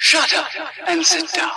Shut 0.00 0.32
up 0.32 0.46
and 0.86 1.04
sit 1.04 1.28
down. 1.32 1.50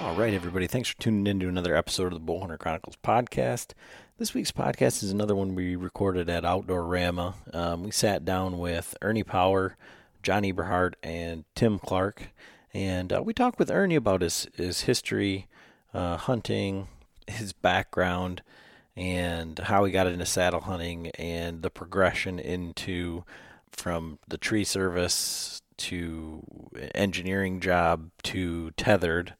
All 0.00 0.14
right, 0.16 0.32
everybody. 0.32 0.66
Thanks 0.66 0.88
for 0.88 0.98
tuning 0.98 1.26
in 1.26 1.40
to 1.40 1.48
another 1.48 1.76
episode 1.76 2.14
of 2.14 2.26
the 2.26 2.32
Bowhunter 2.32 2.58
Chronicles 2.58 2.96
podcast. 3.04 3.72
This 4.16 4.32
week's 4.32 4.50
podcast 4.50 5.02
is 5.02 5.10
another 5.10 5.34
one 5.36 5.54
we 5.54 5.76
recorded 5.76 6.30
at 6.30 6.44
Outdoorama. 6.44 7.54
Um, 7.54 7.82
we 7.84 7.90
sat 7.90 8.24
down 8.24 8.58
with 8.58 8.96
Ernie 9.02 9.22
Power, 9.22 9.76
John 10.22 10.44
Eberhart, 10.44 10.94
and 11.02 11.44
Tim 11.54 11.78
Clarke, 11.78 12.28
and 12.72 13.12
uh, 13.12 13.22
we 13.22 13.34
talked 13.34 13.58
with 13.58 13.70
Ernie 13.70 13.96
about 13.96 14.22
his 14.22 14.48
his 14.56 14.80
history, 14.82 15.46
uh, 15.92 16.16
hunting, 16.16 16.88
his 17.26 17.52
background, 17.52 18.42
and 18.96 19.58
how 19.58 19.84
he 19.84 19.92
got 19.92 20.06
into 20.06 20.24
saddle 20.24 20.62
hunting, 20.62 21.08
and 21.18 21.60
the 21.60 21.70
progression 21.70 22.38
into 22.38 23.24
from 23.72 24.18
the 24.28 24.38
tree 24.38 24.64
service 24.64 25.62
to 25.76 26.42
engineering 26.94 27.60
job 27.60 28.10
to 28.24 28.72
Tethrd, 28.76 29.32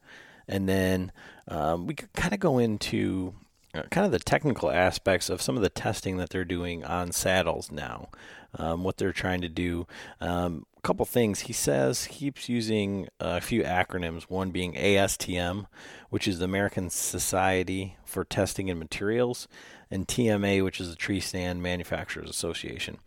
and 0.47 0.67
then 0.67 1.11
um, 1.47 1.85
we 1.87 1.93
could 1.93 2.13
kind 2.13 2.33
of 2.33 2.39
go 2.39 2.57
into 2.57 3.33
uh, 3.75 3.83
kind 3.91 4.05
of 4.05 4.11
the 4.11 4.19
technical 4.19 4.71
aspects 4.71 5.29
of 5.29 5.41
some 5.41 5.55
of 5.55 5.61
the 5.61 5.69
testing 5.69 6.17
that 6.17 6.29
they're 6.31 6.43
doing 6.43 6.83
on 6.83 7.11
saddles 7.11 7.71
now, 7.71 8.09
um, 8.55 8.83
what 8.83 8.97
they're 8.97 9.13
trying 9.13 9.41
to 9.41 9.49
do. 9.49 9.85
Um, 10.19 10.65
a 10.75 10.81
couple 10.81 11.05
things. 11.05 11.41
He 11.41 11.53
says 11.53 12.07
keeps 12.07 12.49
using 12.49 13.09
a 13.19 13.41
few 13.41 13.61
acronyms, 13.63 14.23
one 14.23 14.49
being 14.49 14.73
ASTM, 14.73 15.65
which 16.09 16.27
is 16.27 16.39
the 16.39 16.45
American 16.45 16.89
Society 16.89 17.95
for 18.05 18.23
Testing 18.23 18.69
and 18.69 18.79
Materials, 18.79 19.47
and 19.91 20.07
TMA, 20.07 20.63
which 20.63 20.79
is 20.79 20.89
the 20.89 20.95
Tree 20.95 21.19
Stand 21.19 21.61
Manufacturers 21.61 22.29
Association. 22.29 22.97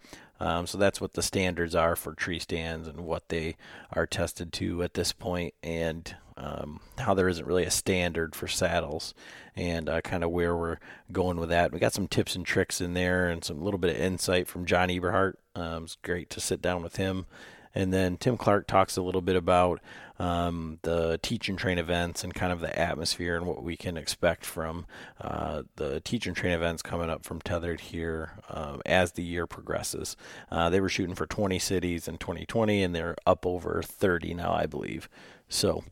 Um, 0.42 0.66
so 0.66 0.76
that's 0.76 1.00
what 1.00 1.12
the 1.12 1.22
standards 1.22 1.76
are 1.76 1.94
for 1.94 2.14
tree 2.14 2.40
stands 2.40 2.88
and 2.88 3.02
what 3.02 3.28
they 3.28 3.54
are 3.92 4.08
tested 4.08 4.52
to 4.54 4.82
at 4.82 4.94
this 4.94 5.12
point, 5.12 5.54
and 5.62 6.16
um, 6.36 6.80
how 6.98 7.14
there 7.14 7.28
isn't 7.28 7.46
really 7.46 7.62
a 7.62 7.70
standard 7.70 8.34
for 8.34 8.48
saddles, 8.48 9.14
and 9.54 9.88
uh, 9.88 10.00
kind 10.00 10.24
of 10.24 10.30
where 10.30 10.56
we're 10.56 10.78
going 11.12 11.36
with 11.36 11.50
that. 11.50 11.70
We 11.70 11.78
got 11.78 11.92
some 11.92 12.08
tips 12.08 12.34
and 12.34 12.44
tricks 12.44 12.80
in 12.80 12.94
there, 12.94 13.28
and 13.28 13.44
some 13.44 13.62
little 13.62 13.78
bit 13.78 13.94
of 13.94 14.02
insight 14.02 14.48
from 14.48 14.66
John 14.66 14.88
Eberhart. 14.88 15.34
Um, 15.54 15.84
it's 15.84 15.96
great 16.02 16.28
to 16.30 16.40
sit 16.40 16.60
down 16.60 16.82
with 16.82 16.96
him 16.96 17.26
and 17.74 17.92
then 17.92 18.16
Tim 18.16 18.36
Clarke 18.36 18.66
talks 18.66 18.96
a 18.96 19.02
little 19.02 19.20
bit 19.20 19.36
about 19.36 19.80
um, 20.18 20.78
the 20.82 21.18
teach 21.22 21.48
and 21.48 21.58
train 21.58 21.78
events 21.78 22.22
and 22.22 22.34
kind 22.34 22.52
of 22.52 22.60
the 22.60 22.78
atmosphere 22.78 23.36
and 23.36 23.46
what 23.46 23.62
we 23.62 23.76
can 23.76 23.96
expect 23.96 24.44
from 24.44 24.86
uh, 25.20 25.62
the 25.76 26.00
teach 26.00 26.26
and 26.26 26.36
train 26.36 26.52
events 26.52 26.82
coming 26.82 27.10
up 27.10 27.24
from 27.24 27.40
Tethrd 27.40 27.80
here 27.80 28.34
uh, 28.48 28.78
as 28.86 29.12
the 29.12 29.22
year 29.22 29.46
progresses. 29.46 30.16
Uh, 30.50 30.70
they 30.70 30.80
were 30.80 30.88
shooting 30.88 31.14
for 31.14 31.26
20 31.26 31.58
cities 31.58 32.06
in 32.06 32.18
2020, 32.18 32.82
and 32.82 32.94
they're 32.94 33.16
up 33.26 33.46
over 33.46 33.82
30 33.82 34.34
now, 34.34 34.52
I 34.52 34.66
believe. 34.66 35.08
So, 35.48 35.82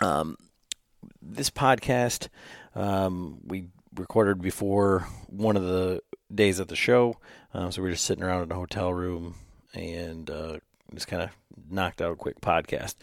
um, 0.00 0.36
this 1.20 1.50
podcast 1.50 2.28
um, 2.74 3.38
we 3.44 3.68
recorded 3.94 4.42
before 4.42 5.06
one 5.28 5.56
of 5.56 5.62
the 5.62 6.00
days 6.34 6.58
at 6.58 6.68
the 6.68 6.76
show, 6.76 7.18
um, 7.52 7.70
so 7.70 7.82
we 7.82 7.88
are 7.88 7.92
just 7.92 8.04
sitting 8.04 8.24
around 8.24 8.42
in 8.42 8.50
a 8.50 8.56
hotel 8.56 8.92
room 8.92 9.36
and 9.74 10.28
uh, 10.30 10.58
just 10.94 11.08
kind 11.08 11.22
of 11.22 11.30
knocked 11.70 12.00
out 12.00 12.12
a 12.12 12.16
quick 12.16 12.40
podcast. 12.40 12.94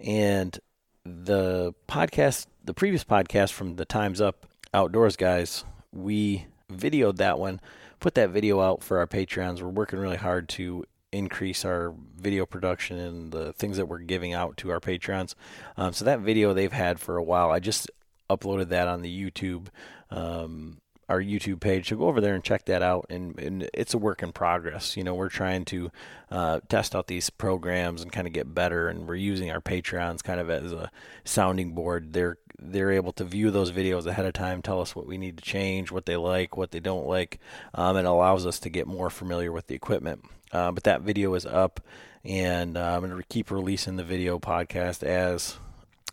And 0.00 0.58
the 1.04 1.74
podcast, 1.88 2.46
the 2.64 2.74
previous 2.74 3.04
podcast 3.04 3.52
from 3.52 3.76
the 3.76 3.84
Times 3.84 4.20
Up 4.20 4.46
Outdoors 4.74 5.16
guys, 5.16 5.64
we 5.92 6.46
videoed 6.72 7.16
that 7.16 7.38
one, 7.38 7.60
put 8.00 8.14
that 8.14 8.30
video 8.30 8.60
out 8.60 8.82
for 8.82 8.98
our 8.98 9.06
Patreons. 9.06 9.62
We're 9.62 9.68
working 9.68 9.98
really 9.98 10.16
hard 10.16 10.48
to 10.50 10.84
increase 11.10 11.64
our 11.64 11.94
video 12.16 12.44
production 12.44 12.98
and 12.98 13.32
the 13.32 13.52
things 13.54 13.78
that 13.78 13.86
we're 13.86 13.98
giving 13.98 14.34
out 14.34 14.56
to 14.58 14.70
our 14.70 14.80
Patreons. 14.80 15.34
Um, 15.76 15.92
so 15.92 16.04
that 16.04 16.20
video 16.20 16.52
they've 16.52 16.72
had 16.72 17.00
for 17.00 17.16
a 17.16 17.22
while, 17.22 17.50
I 17.50 17.60
just 17.60 17.90
uploaded 18.28 18.68
that 18.68 18.88
on 18.88 19.02
the 19.02 19.30
YouTube 19.30 19.68
um, 20.10 20.78
our 21.08 21.20
YouTube 21.20 21.60
page. 21.60 21.88
So 21.88 21.96
go 21.96 22.08
over 22.08 22.20
there 22.20 22.34
and 22.34 22.44
check 22.44 22.66
that 22.66 22.82
out. 22.82 23.06
And, 23.08 23.38
and 23.38 23.70
it's 23.72 23.94
a 23.94 23.98
work 23.98 24.22
in 24.22 24.32
progress. 24.32 24.96
You 24.96 25.04
know, 25.04 25.14
we're 25.14 25.28
trying 25.28 25.64
to 25.66 25.90
uh, 26.30 26.60
test 26.68 26.94
out 26.94 27.06
these 27.06 27.30
programs 27.30 28.02
and 28.02 28.12
kind 28.12 28.26
of 28.26 28.32
get 28.32 28.54
better. 28.54 28.88
And 28.88 29.08
we're 29.08 29.14
using 29.14 29.50
our 29.50 29.60
Patreons 29.60 30.22
kind 30.22 30.40
of 30.40 30.50
as 30.50 30.72
a 30.72 30.90
sounding 31.24 31.72
board. 31.74 32.12
They're 32.12 32.38
they're 32.60 32.90
able 32.90 33.12
to 33.12 33.24
view 33.24 33.50
those 33.50 33.70
videos 33.70 34.06
ahead 34.06 34.26
of 34.26 34.32
time, 34.32 34.62
tell 34.62 34.80
us 34.80 34.96
what 34.96 35.06
we 35.06 35.16
need 35.16 35.36
to 35.38 35.44
change, 35.44 35.92
what 35.92 36.06
they 36.06 36.16
like, 36.16 36.56
what 36.56 36.72
they 36.72 36.80
don't 36.80 37.06
like, 37.06 37.38
um, 37.74 37.96
and 37.96 38.06
allows 38.06 38.46
us 38.46 38.58
to 38.58 38.68
get 38.68 38.86
more 38.86 39.10
familiar 39.10 39.52
with 39.52 39.68
the 39.68 39.76
equipment. 39.76 40.24
Uh, 40.50 40.72
but 40.72 40.82
that 40.82 41.02
video 41.02 41.34
is 41.34 41.46
up, 41.46 41.80
and 42.24 42.76
uh, 42.76 42.94
I'm 42.96 43.06
going 43.06 43.16
to 43.16 43.28
keep 43.28 43.50
releasing 43.50 43.94
the 43.94 44.02
video 44.02 44.40
podcast 44.40 45.04
as 45.04 45.56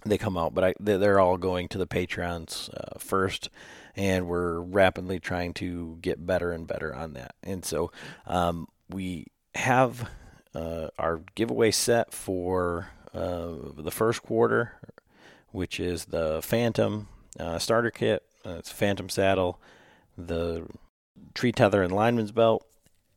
they 0.06 0.18
come 0.18 0.38
out. 0.38 0.54
But 0.54 0.64
I, 0.64 0.74
they're 0.80 1.20
all 1.20 1.38
going 1.38 1.68
to 1.70 1.78
the 1.78 1.88
Patreons 1.88 2.70
uh, 2.76 3.00
first 3.00 3.50
and 3.96 4.28
we're 4.28 4.60
rapidly 4.60 5.20
trying 5.20 5.54
to 5.56 5.98
get 6.02 6.26
better 6.26 6.52
and 6.52 6.68
better 6.68 6.94
on 6.94 7.14
that. 7.14 7.36
And 7.44 7.64
so 7.64 7.92
um, 8.26 8.68
we 8.90 9.28
have 9.56 10.10
uh, 10.54 10.90
our 11.00 11.22
giveaway 11.36 11.72
set 11.72 12.14
for 12.14 12.90
uh, 13.14 13.52
the 13.78 13.92
first 13.92 14.24
quarter, 14.24 14.74
which 15.52 15.80
is 15.80 16.06
the 16.06 16.42
Phantom 16.44 17.08
uh, 17.40 17.60
starter 17.60 17.92
kit. 17.92 18.24
Uh, 18.46 18.58
it's 18.60 18.72
Phantom 18.72 19.10
saddle, 19.10 19.60
the 20.18 20.68
tree 21.34 21.52
tether 21.52 21.82
and 21.82 21.94
lineman's 21.94 22.32
belt, 22.32 22.66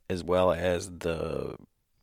as 0.08 0.24
well 0.24 0.52
as 0.52 0.90
the 0.98 1.56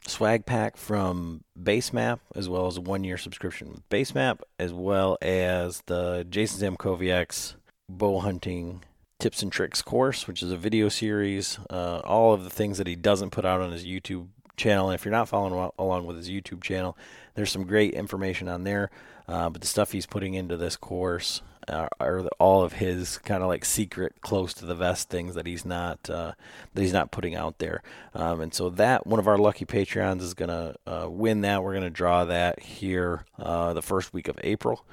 swag 0.08 0.46
pack 0.46 0.78
from 0.78 1.44
Basemap, 1.60 2.20
as 2.36 2.48
well 2.48 2.68
as 2.68 2.78
a 2.78 2.82
one 2.82 3.04
year 3.04 3.18
subscription 3.18 3.72
with 3.72 3.90
Basemap, 3.90 4.42
as 4.60 4.74
well 4.74 5.18
as 5.22 5.82
the 5.88 6.26
Jason 6.30 6.76
Zamkowiak's 6.76 7.56
bow 7.90 8.20
hunting 8.20 8.84
tips 9.20 9.42
and 9.42 9.52
tricks 9.52 9.82
course, 9.82 10.28
which 10.28 10.44
is 10.44 10.52
a 10.52 10.58
video 10.58 10.90
series. 10.90 11.60
Uh, 11.70 12.00
all 12.00 12.34
of 12.34 12.44
the 12.44 12.50
things 12.50 12.78
that 12.78 12.88
he 12.88 12.96
doesn't 12.96 13.32
put 13.32 13.46
out 13.46 13.62
on 13.62 13.72
his 13.72 13.86
YouTube 13.86 14.28
channel. 14.58 14.90
And 14.90 14.96
if 14.96 15.06
you're 15.06 15.12
not 15.12 15.30
following 15.30 15.72
along 15.78 16.06
with 16.06 16.18
his 16.18 16.30
YouTube 16.30 16.62
channel, 16.62 16.98
there's 17.36 17.52
some 17.52 17.66
great 17.66 17.94
information 17.94 18.48
on 18.48 18.64
there. 18.64 18.90
Uh, 19.28 19.50
but 19.50 19.62
the 19.62 19.68
stuff 19.68 19.92
he's 19.92 20.06
putting 20.06 20.36
into 20.36 20.56
this 20.56 20.76
course 20.76 21.42
are, 21.68 21.90
are 22.00 22.28
all 22.40 22.64
of 22.64 22.74
his 22.74 23.18
kind 23.20 23.42
of 23.42 23.50
like 23.50 23.66
secret, 23.66 24.22
close 24.22 24.54
to 24.54 24.66
the 24.66 24.76
vest 24.76 25.10
things 25.10 25.34
that 25.36 25.48
he's 25.48 25.66
not 25.66 26.10
uh, 26.10 26.34
that 26.74 26.82
he's 26.82 26.94
not 26.94 27.12
putting 27.12 27.36
out 27.36 27.58
there. 27.58 27.82
Um, 28.14 28.42
and 28.42 28.54
so 28.54 28.70
that 28.72 29.08
one 29.08 29.20
of 29.20 29.28
our 29.28 29.38
lucky 29.38 29.66
Patreons 29.66 30.22
is 30.22 30.34
gonna 30.36 30.76
uh, 30.86 31.08
win 31.10 31.42
that. 31.42 31.64
We're 31.64 31.74
gonna 31.74 31.90
draw 31.90 32.26
that 32.26 32.60
here 32.60 33.26
uh, 33.40 33.74
the 33.74 33.82
first 33.82 34.14
week 34.14 34.28
of 34.28 34.40
April. 34.44 34.86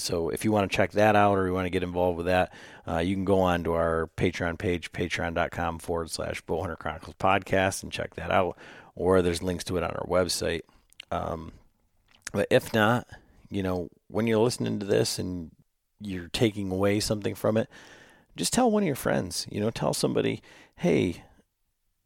So 0.00 0.30
if 0.30 0.44
you 0.44 0.52
want 0.52 0.70
to 0.70 0.76
check 0.76 0.92
that 0.92 1.16
out 1.16 1.38
or 1.38 1.46
you 1.46 1.52
want 1.52 1.66
to 1.66 1.70
get 1.70 1.82
involved 1.82 2.16
with 2.16 2.26
that, 2.26 2.52
uh, 2.86 2.98
you 2.98 3.14
can 3.14 3.24
go 3.24 3.40
on 3.40 3.64
to 3.64 3.72
our 3.74 4.10
Patreon 4.16 4.58
page, 4.58 4.92
patreon.com 4.92 5.78
forward 5.78 6.10
slash 6.10 6.42
Bowhunter 6.44 6.78
Chronicles 6.78 7.16
podcast 7.18 7.82
and 7.82 7.92
check 7.92 8.14
that 8.14 8.30
out. 8.30 8.56
Or 8.94 9.22
there's 9.22 9.42
links 9.42 9.64
to 9.64 9.76
it 9.76 9.82
on 9.82 9.90
our 9.90 10.06
website. 10.06 10.62
Um, 11.10 11.52
but 12.32 12.46
if 12.50 12.72
not, 12.72 13.06
you 13.50 13.62
know, 13.62 13.88
when 14.08 14.26
you're 14.26 14.38
listening 14.38 14.78
to 14.80 14.86
this 14.86 15.18
and 15.18 15.50
you're 16.00 16.28
taking 16.28 16.70
away 16.70 17.00
something 17.00 17.34
from 17.34 17.56
it, 17.56 17.68
just 18.36 18.52
tell 18.52 18.70
one 18.70 18.82
of 18.82 18.86
your 18.86 18.96
friends. 18.96 19.46
You 19.50 19.60
know, 19.60 19.70
tell 19.70 19.92
somebody, 19.92 20.42
hey, 20.76 21.24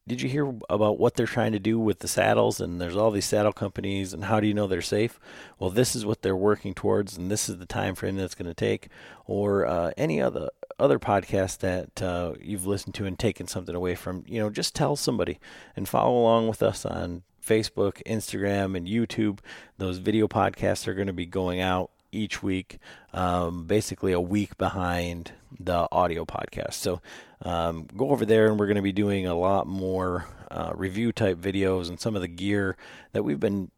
did 0.06 0.20
you 0.20 0.28
hear 0.28 0.52
about 0.68 0.98
what 0.98 1.14
they're 1.14 1.26
trying 1.26 1.52
to 1.52 1.58
do 1.58 1.78
with 1.78 2.00
the 2.00 2.08
saddles? 2.08 2.60
And 2.60 2.80
there's 2.80 2.96
all 2.96 3.10
these 3.10 3.24
saddle 3.24 3.52
companies, 3.52 4.12
and 4.12 4.24
how 4.24 4.38
do 4.38 4.46
you 4.46 4.54
know 4.54 4.66
they're 4.66 4.82
safe? 4.82 5.18
Well, 5.58 5.70
this 5.70 5.96
is 5.96 6.04
what 6.04 6.22
they're 6.22 6.36
working 6.36 6.74
towards, 6.74 7.16
and 7.16 7.30
this 7.30 7.48
is 7.48 7.58
the 7.58 7.66
time 7.66 7.94
frame 7.94 8.16
that's 8.16 8.34
going 8.34 8.48
to 8.48 8.54
take. 8.54 8.88
Or 9.26 9.66
uh, 9.66 9.92
any 9.96 10.20
other 10.20 10.50
other 10.78 10.98
podcast 10.98 11.58
that 11.58 12.02
uh, 12.02 12.34
you've 12.40 12.66
listened 12.66 12.94
to 12.96 13.06
and 13.06 13.18
taken 13.18 13.46
something 13.46 13.74
away 13.74 13.94
from, 13.94 14.24
you 14.26 14.40
know, 14.40 14.50
just 14.50 14.74
tell 14.74 14.96
somebody 14.96 15.38
and 15.76 15.88
follow 15.88 16.18
along 16.18 16.48
with 16.48 16.62
us 16.62 16.84
on 16.84 17.22
Facebook, 17.44 18.02
Instagram, 18.04 18.76
and 18.76 18.86
YouTube. 18.86 19.38
Those 19.78 19.98
video 19.98 20.26
podcasts 20.26 20.88
are 20.88 20.94
going 20.94 21.06
to 21.06 21.12
be 21.12 21.26
going 21.26 21.60
out 21.60 21.90
each 22.14 22.42
week, 22.42 22.78
um, 23.12 23.66
basically 23.66 24.12
a 24.12 24.20
week 24.20 24.56
behind 24.56 25.32
the 25.58 25.88
audio 25.92 26.24
podcast. 26.24 26.74
So 26.74 27.00
um, 27.42 27.86
go 27.96 28.10
over 28.10 28.24
there, 28.24 28.46
and 28.46 28.58
we're 28.58 28.66
going 28.66 28.76
to 28.76 28.82
be 28.82 28.92
doing 28.92 29.26
a 29.26 29.34
lot 29.34 29.66
more 29.66 30.26
uh, 30.50 30.72
review 30.74 31.12
type 31.12 31.38
videos 31.38 31.88
and 31.88 32.00
some 32.00 32.16
of 32.16 32.22
the 32.22 32.28
gear 32.28 32.76
that 33.12 33.22
we've 33.22 33.40
been 33.40 33.70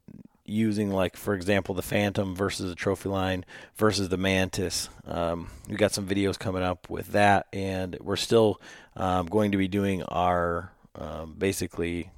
using, 0.44 0.90
like 0.90 1.16
for 1.16 1.34
example, 1.34 1.74
the 1.74 1.82
Phantom 1.82 2.34
versus 2.34 2.68
the 2.68 2.74
Trophy 2.74 3.08
Line 3.08 3.44
versus 3.76 4.08
the 4.08 4.16
Mantis. 4.16 4.88
Um, 5.06 5.48
we 5.68 5.76
got 5.76 5.92
some 5.92 6.06
videos 6.06 6.38
coming 6.38 6.62
up 6.62 6.88
with 6.88 7.08
that, 7.08 7.46
and 7.52 7.96
we're 8.00 8.16
still 8.16 8.60
um, 8.94 9.26
going 9.26 9.52
to 9.52 9.58
be 9.58 9.68
doing 9.68 10.02
our 10.04 10.72
um, 10.94 11.34
basically 11.36 12.10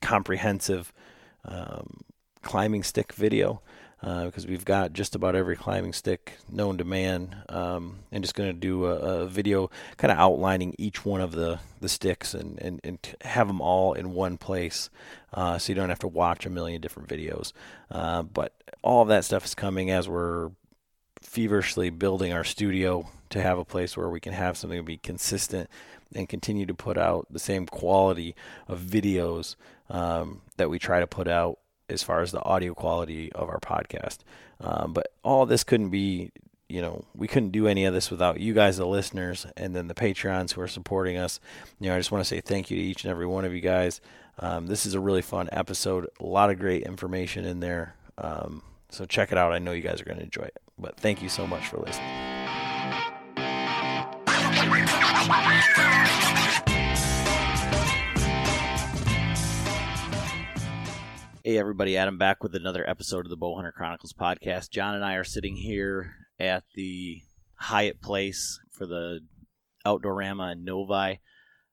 comprehensive 0.00 0.92
um, 1.44 2.00
climbing 2.42 2.82
stick 2.82 3.12
video 3.12 3.62
uh, 4.04 4.26
because 4.26 4.46
we've 4.46 4.66
got 4.66 4.92
just 4.92 5.14
about 5.14 5.34
every 5.34 5.56
climbing 5.56 5.94
stick 5.94 6.34
known 6.52 6.76
to 6.76 6.84
man, 6.84 7.34
um, 7.48 8.00
and 8.12 8.22
just 8.22 8.34
going 8.34 8.50
to 8.50 8.52
do 8.52 8.84
a, 8.84 8.96
a 9.22 9.26
video 9.26 9.70
kind 9.96 10.12
of 10.12 10.18
outlining 10.18 10.74
each 10.78 11.06
one 11.06 11.22
of 11.22 11.32
the, 11.32 11.58
the 11.80 11.88
sticks 11.88 12.34
and, 12.34 12.60
and, 12.60 12.80
and 12.84 13.16
have 13.22 13.46
them 13.46 13.62
all 13.62 13.94
in 13.94 14.12
one 14.12 14.36
place 14.36 14.90
uh, 15.32 15.56
so 15.56 15.72
you 15.72 15.74
don't 15.74 15.88
have 15.88 15.98
to 15.98 16.08
watch 16.08 16.44
a 16.44 16.50
million 16.50 16.82
different 16.82 17.08
videos. 17.08 17.52
Uh, 17.90 18.22
but 18.22 18.52
all 18.82 19.00
of 19.00 19.08
that 19.08 19.24
stuff 19.24 19.46
is 19.46 19.54
coming 19.54 19.90
as 19.90 20.06
we're 20.06 20.50
feverishly 21.22 21.88
building 21.88 22.30
our 22.30 22.44
studio 22.44 23.08
to 23.30 23.40
have 23.40 23.58
a 23.58 23.64
place 23.64 23.96
where 23.96 24.10
we 24.10 24.20
can 24.20 24.34
have 24.34 24.58
something 24.58 24.78
to 24.78 24.84
be 24.84 24.98
consistent 24.98 25.70
and 26.14 26.28
continue 26.28 26.66
to 26.66 26.74
put 26.74 26.98
out 26.98 27.26
the 27.30 27.38
same 27.38 27.64
quality 27.64 28.34
of 28.68 28.80
videos 28.80 29.56
um, 29.88 30.42
that 30.58 30.68
we 30.68 30.78
try 30.78 31.00
to 31.00 31.06
put 31.06 31.26
out 31.26 31.58
as 31.88 32.02
far 32.02 32.20
as 32.20 32.32
the 32.32 32.42
audio 32.42 32.74
quality 32.74 33.32
of 33.32 33.48
our 33.48 33.60
podcast. 33.60 34.18
Um, 34.60 34.92
but 34.92 35.12
all 35.22 35.46
this 35.46 35.64
couldn't 35.64 35.90
be, 35.90 36.32
you 36.68 36.80
know, 36.80 37.04
we 37.14 37.28
couldn't 37.28 37.50
do 37.50 37.66
any 37.66 37.84
of 37.84 37.94
this 37.94 38.10
without 38.10 38.40
you 38.40 38.54
guys, 38.54 38.76
the 38.76 38.86
listeners, 38.86 39.46
and 39.56 39.74
then 39.74 39.88
the 39.88 39.94
Patreons 39.94 40.52
who 40.52 40.60
are 40.60 40.68
supporting 40.68 41.16
us. 41.16 41.40
You 41.80 41.88
know, 41.88 41.96
I 41.96 41.98
just 41.98 42.10
want 42.10 42.24
to 42.24 42.28
say 42.28 42.40
thank 42.40 42.70
you 42.70 42.76
to 42.76 42.82
each 42.82 43.04
and 43.04 43.10
every 43.10 43.26
one 43.26 43.44
of 43.44 43.54
you 43.54 43.60
guys. 43.60 44.00
Um, 44.38 44.66
this 44.66 44.86
is 44.86 44.94
a 44.94 45.00
really 45.00 45.22
fun 45.22 45.48
episode, 45.52 46.08
a 46.18 46.24
lot 46.24 46.50
of 46.50 46.58
great 46.58 46.82
information 46.82 47.44
in 47.44 47.60
there. 47.60 47.94
Um, 48.18 48.62
so 48.88 49.04
check 49.04 49.32
it 49.32 49.38
out. 49.38 49.52
I 49.52 49.58
know 49.58 49.72
you 49.72 49.82
guys 49.82 50.00
are 50.00 50.04
going 50.04 50.18
to 50.18 50.24
enjoy 50.24 50.42
it. 50.42 50.60
But 50.78 50.96
thank 50.98 51.22
you 51.22 51.28
so 51.28 51.46
much 51.46 51.68
for 51.68 51.78
listening. 51.78 53.13
Hey, 61.46 61.58
everybody, 61.58 61.98
Adam 61.98 62.16
back 62.16 62.42
with 62.42 62.54
another 62.54 62.88
episode 62.88 63.26
of 63.26 63.28
the 63.28 63.36
Bowhunter 63.36 63.74
Chronicles 63.74 64.14
podcast. 64.14 64.70
John 64.70 64.94
and 64.94 65.04
I 65.04 65.16
are 65.16 65.24
sitting 65.24 65.56
here 65.56 66.14
at 66.40 66.64
the 66.74 67.20
Hyatt 67.56 68.00
Place 68.00 68.58
for 68.70 68.86
the 68.86 69.20
Outdoorama 69.84 70.52
in 70.52 70.64
Novi. 70.64 71.20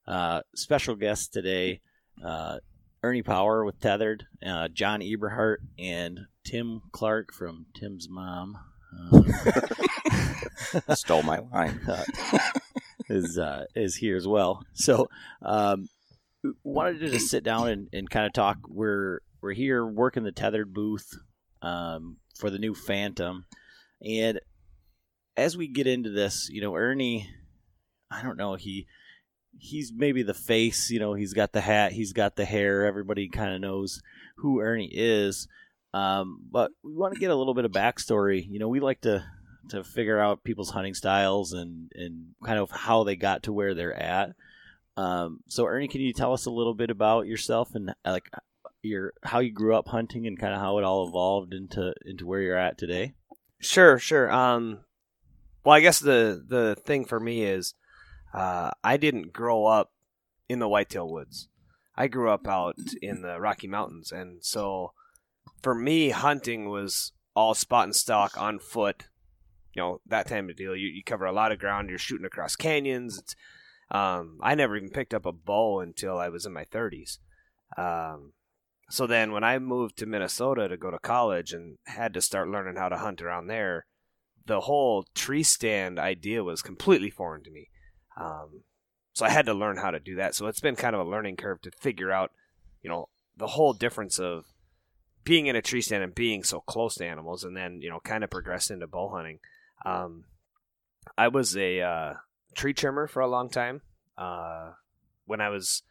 Uh, 0.05 0.41
special 0.53 0.95
guests 0.95 1.29
today 1.29 1.79
uh, 2.21 2.57
Ernie 3.01 3.21
Power 3.21 3.63
with 3.63 3.79
Tethrd, 3.79 4.23
uh, 4.45 4.67
John 4.67 4.99
Eberhart, 4.99 5.59
and 5.79 6.19
Tim 6.43 6.81
Clarke 6.91 7.31
from 7.31 7.67
Tim's 7.73 8.09
Mom. 8.09 8.57
Stole 10.95 11.23
my 11.23 11.39
line. 11.39 11.79
is 13.09 13.37
uh, 13.37 13.67
is 13.73 13.95
here 13.95 14.17
as 14.17 14.27
well. 14.27 14.65
So, 14.73 15.07
um, 15.41 15.87
wanted 16.61 16.99
to 16.99 17.09
just 17.09 17.29
sit 17.29 17.45
down 17.45 17.69
and, 17.69 17.87
and 17.93 18.09
kind 18.09 18.25
of 18.25 18.33
talk. 18.33 18.57
We're 18.67 19.21
we're 19.41 19.53
here 19.53 19.85
working 19.85 20.23
the 20.23 20.31
Tethrd 20.31 20.73
booth 20.73 21.17
um, 21.61 22.17
for 22.39 22.49
the 22.49 22.59
new 22.59 22.73
Phantom, 22.73 23.45
and 24.05 24.39
as 25.37 25.55
we 25.55 25.67
get 25.67 25.87
into 25.87 26.09
this, 26.09 26.49
you 26.49 26.61
know, 26.61 26.75
Ernie, 26.75 27.29
I 28.09 28.21
don't 28.21 28.37
know, 28.37 28.55
he 28.55 28.87
he's 29.57 29.91
maybe 29.93 30.23
the 30.23 30.33
face, 30.33 30.89
you 30.89 30.99
know, 30.99 31.13
he's 31.13 31.33
got 31.33 31.51
the 31.51 31.61
hat, 31.61 31.91
he's 31.91 32.13
got 32.13 32.35
the 32.35 32.45
hair, 32.45 32.85
everybody 32.85 33.27
kind 33.27 33.53
of 33.53 33.61
knows 33.61 34.01
who 34.37 34.61
Ernie 34.61 34.91
is. 34.91 35.47
Um, 35.93 36.39
but 36.49 36.71
we 36.83 36.93
want 36.93 37.13
to 37.13 37.19
get 37.19 37.31
a 37.31 37.35
little 37.35 37.53
bit 37.53 37.65
of 37.65 37.71
backstory. 37.71 38.45
You 38.47 38.59
know, 38.59 38.69
we 38.69 38.79
like 38.79 39.01
to 39.01 39.23
to 39.69 39.83
figure 39.83 40.19
out 40.19 40.43
people's 40.43 40.71
hunting 40.71 40.93
styles 40.93 41.53
and 41.53 41.91
and 41.95 42.27
kind 42.45 42.59
of 42.59 42.71
how 42.71 43.03
they 43.03 43.15
got 43.15 43.43
to 43.43 43.53
where 43.53 43.73
they're 43.73 43.97
at. 43.97 44.31
Um, 44.97 45.41
so 45.47 45.65
Ernie, 45.65 45.87
can 45.87 46.01
you 46.01 46.13
tell 46.13 46.33
us 46.33 46.45
a 46.45 46.51
little 46.51 46.73
bit 46.73 46.89
about 46.89 47.27
yourself 47.27 47.75
and 47.75 47.93
like 48.05 48.29
your 48.81 49.13
how 49.23 49.39
you 49.39 49.51
grew 49.51 49.75
up 49.75 49.87
hunting 49.87 50.25
and 50.27 50.39
kind 50.39 50.53
of 50.53 50.59
how 50.59 50.77
it 50.77 50.83
all 50.83 51.07
evolved 51.07 51.53
into 51.53 51.93
into 52.05 52.25
where 52.25 52.41
you're 52.41 52.57
at 52.57 52.77
today? 52.77 53.13
Sure, 53.59 53.99
sure. 53.99 54.31
Um, 54.31 54.79
well, 55.63 55.75
I 55.75 55.81
guess 55.81 55.99
the 55.99 56.43
the 56.45 56.75
thing 56.75 57.05
for 57.05 57.19
me 57.19 57.43
is 57.43 57.73
uh, 58.33 58.71
I 58.83 58.97
didn't 58.97 59.33
grow 59.33 59.65
up 59.65 59.91
in 60.49 60.59
the 60.59 60.69
whitetail 60.69 61.07
woods. 61.07 61.47
I 61.95 62.07
grew 62.07 62.29
up 62.29 62.47
out 62.47 62.75
in 63.01 63.21
the 63.21 63.39
Rocky 63.39 63.67
Mountains, 63.67 64.11
and 64.11 64.43
so 64.43 64.93
for 65.61 65.75
me, 65.75 66.09
hunting 66.09 66.69
was 66.69 67.11
all 67.35 67.53
spot 67.53 67.85
and 67.85 67.95
stalk 67.95 68.37
on 68.37 68.59
foot. 68.59 69.07
You 69.73 69.81
know 69.81 70.01
that 70.07 70.27
time 70.27 70.49
of 70.49 70.55
deal. 70.55 70.75
You, 70.75 70.87
you 70.87 71.03
cover 71.03 71.25
a 71.25 71.31
lot 71.31 71.51
of 71.51 71.59
ground. 71.59 71.89
You're 71.89 71.99
shooting 71.99 72.25
across 72.25 72.55
canyons. 72.55 73.35
Um, 73.91 74.39
I 74.41 74.55
never 74.55 74.77
even 74.77 74.89
picked 74.89 75.13
up 75.13 75.25
a 75.25 75.31
bow 75.31 75.81
until 75.81 76.17
I 76.17 76.29
was 76.29 76.45
in 76.45 76.53
my 76.53 76.63
30s. 76.63 77.17
Um, 77.77 78.31
so 78.91 79.07
then 79.07 79.31
when 79.31 79.43
I 79.43 79.57
moved 79.59 79.97
to 79.97 80.05
Minnesota 80.05 80.67
to 80.67 80.77
go 80.77 80.91
to 80.91 80.99
college 80.99 81.53
and 81.53 81.77
had 81.85 82.13
to 82.13 82.21
start 82.21 82.49
learning 82.49 82.75
how 82.75 82.89
to 82.89 82.97
hunt 82.97 83.21
around 83.21 83.47
there, 83.47 83.85
the 84.45 84.61
whole 84.61 85.05
tree 85.15 85.43
stand 85.43 85.97
idea 85.97 86.43
was 86.43 86.61
completely 86.61 87.09
foreign 87.09 87.43
to 87.43 87.51
me. 87.51 87.69
Um, 88.19 88.63
so 89.13 89.25
I 89.25 89.29
had 89.29 89.45
to 89.45 89.53
learn 89.53 89.77
how 89.77 89.91
to 89.91 89.99
do 89.99 90.15
that. 90.15 90.35
So 90.35 90.47
it's 90.47 90.59
been 90.59 90.75
kind 90.75 90.95
of 90.95 91.05
a 91.05 91.09
learning 91.09 91.37
curve 91.37 91.61
to 91.61 91.71
figure 91.71 92.11
out, 92.11 92.31
you 92.81 92.89
know, 92.89 93.09
the 93.37 93.47
whole 93.47 93.73
difference 93.73 94.19
of 94.19 94.45
being 95.23 95.47
in 95.47 95.55
a 95.55 95.61
tree 95.61 95.81
stand 95.81 96.03
and 96.03 96.15
being 96.15 96.43
so 96.43 96.59
close 96.61 96.95
to 96.95 97.05
animals, 97.05 97.43
and 97.43 97.55
then 97.55 97.81
you 97.81 97.89
know, 97.89 97.99
kind 98.03 98.23
of 98.23 98.29
progress 98.29 98.69
into 98.69 98.87
bow 98.87 99.09
hunting. 99.09 99.39
Um, 99.85 100.25
I 101.17 101.27
was 101.27 101.55
a 101.55 101.81
uh, 101.81 102.13
tree 102.55 102.73
trimmer 102.73 103.07
for 103.07 103.21
a 103.21 103.27
long 103.27 103.49
time. 103.49 103.81
Uh, 104.17 104.71
when 105.25 105.41
I 105.41 105.49
was 105.49 105.83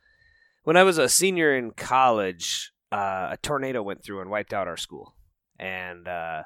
when 0.65 0.77
I 0.77 0.83
was 0.83 0.99
a 0.99 1.09
senior 1.09 1.57
in 1.57 1.71
college, 1.73 2.73
uh, 2.93 3.29
a 3.33 3.39
tornado 3.43 3.83
went 3.83 4.05
through 4.05 4.21
and 4.21 4.31
wiped 4.31 4.53
out 4.53 4.69
our 4.69 4.77
school, 4.77 5.15
and 5.59 6.09
uh, 6.09 6.43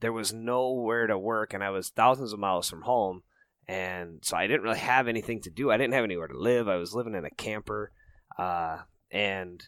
there 0.00 0.12
was 0.12 0.32
nowhere 0.32 1.06
to 1.06 1.18
work, 1.18 1.54
and 1.54 1.62
I 1.62 1.70
was 1.70 1.90
thousands 1.90 2.32
of 2.32 2.38
miles 2.38 2.68
from 2.68 2.82
home, 2.82 3.22
and 3.66 4.18
so 4.22 4.36
I 4.36 4.46
didn't 4.46 4.62
really 4.62 4.78
have 4.78 5.08
anything 5.08 5.40
to 5.42 5.50
do. 5.50 5.70
I 5.70 5.76
didn't 5.76 5.94
have 5.94 6.04
anywhere 6.04 6.28
to 6.28 6.38
live. 6.38 6.68
I 6.68 6.76
was 6.76 6.94
living 6.94 7.14
in 7.14 7.24
a 7.24 7.30
camper, 7.30 7.92
uh, 8.38 8.78
and 9.10 9.62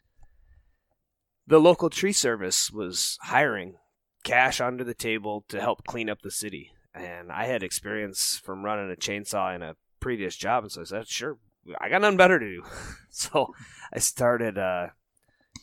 the 1.46 1.60
local 1.60 1.90
tree 1.90 2.12
service 2.12 2.70
was 2.70 3.18
hiring 3.22 3.76
cash 4.24 4.60
under 4.60 4.82
the 4.84 4.94
table 4.94 5.44
to 5.48 5.60
help 5.60 5.84
clean 5.86 6.08
up 6.10 6.22
the 6.22 6.30
city. 6.30 6.72
And 6.94 7.30
I 7.30 7.44
had 7.44 7.62
experience 7.62 8.40
from 8.42 8.64
running 8.64 8.90
a 8.90 8.96
chainsaw 8.96 9.54
in 9.54 9.62
a 9.62 9.76
previous 10.00 10.36
job, 10.36 10.64
and 10.64 10.72
so 10.72 10.80
I 10.80 10.84
said, 10.84 11.08
"Sure, 11.08 11.38
I 11.80 11.88
got 11.88 12.00
nothing 12.00 12.16
better 12.16 12.38
to 12.38 12.46
do." 12.46 12.62
so 13.10 13.54
I 13.92 13.98
started 13.98 14.58
uh, 14.58 14.88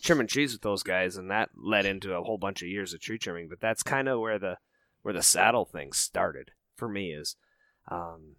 trimming 0.01 0.27
trees 0.27 0.53
with 0.53 0.61
those 0.61 0.83
guys, 0.83 1.17
and 1.17 1.29
that 1.31 1.49
led 1.55 1.85
into 1.85 2.13
a 2.13 2.23
whole 2.23 2.37
bunch 2.37 2.61
of 2.61 2.67
years 2.67 2.93
of 2.93 3.01
tree 3.01 3.17
trimming. 3.17 3.47
But 3.49 3.61
that's 3.61 3.83
kind 3.83 4.07
of 4.07 4.19
where 4.19 4.39
the 4.39 4.57
where 5.01 5.13
the 5.13 5.23
saddle 5.23 5.65
thing 5.65 5.93
started 5.93 6.51
for 6.75 6.87
me. 6.87 7.11
Is 7.11 7.35
um, 7.89 8.35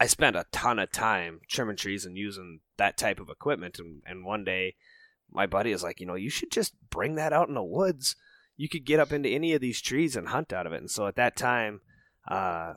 I 0.00 0.06
spent 0.06 0.36
a 0.36 0.46
ton 0.52 0.78
of 0.78 0.90
time 0.90 1.40
trimming 1.48 1.76
trees 1.76 2.04
and 2.04 2.16
using 2.16 2.60
that 2.76 2.96
type 2.96 3.20
of 3.20 3.28
equipment, 3.28 3.78
and, 3.78 4.02
and 4.06 4.24
one 4.24 4.44
day 4.44 4.76
my 5.32 5.46
buddy 5.46 5.72
is 5.72 5.82
like, 5.82 6.00
you 6.00 6.06
know, 6.06 6.14
you 6.14 6.30
should 6.30 6.50
just 6.50 6.74
bring 6.90 7.16
that 7.16 7.32
out 7.32 7.48
in 7.48 7.54
the 7.54 7.62
woods. 7.62 8.16
You 8.56 8.68
could 8.68 8.84
get 8.84 9.00
up 9.00 9.12
into 9.12 9.28
any 9.28 9.52
of 9.52 9.60
these 9.60 9.80
trees 9.80 10.14
and 10.14 10.28
hunt 10.28 10.52
out 10.52 10.66
of 10.66 10.72
it. 10.72 10.80
And 10.80 10.90
so 10.90 11.06
at 11.06 11.16
that 11.16 11.36
time, 11.36 11.80
uh, 12.28 12.74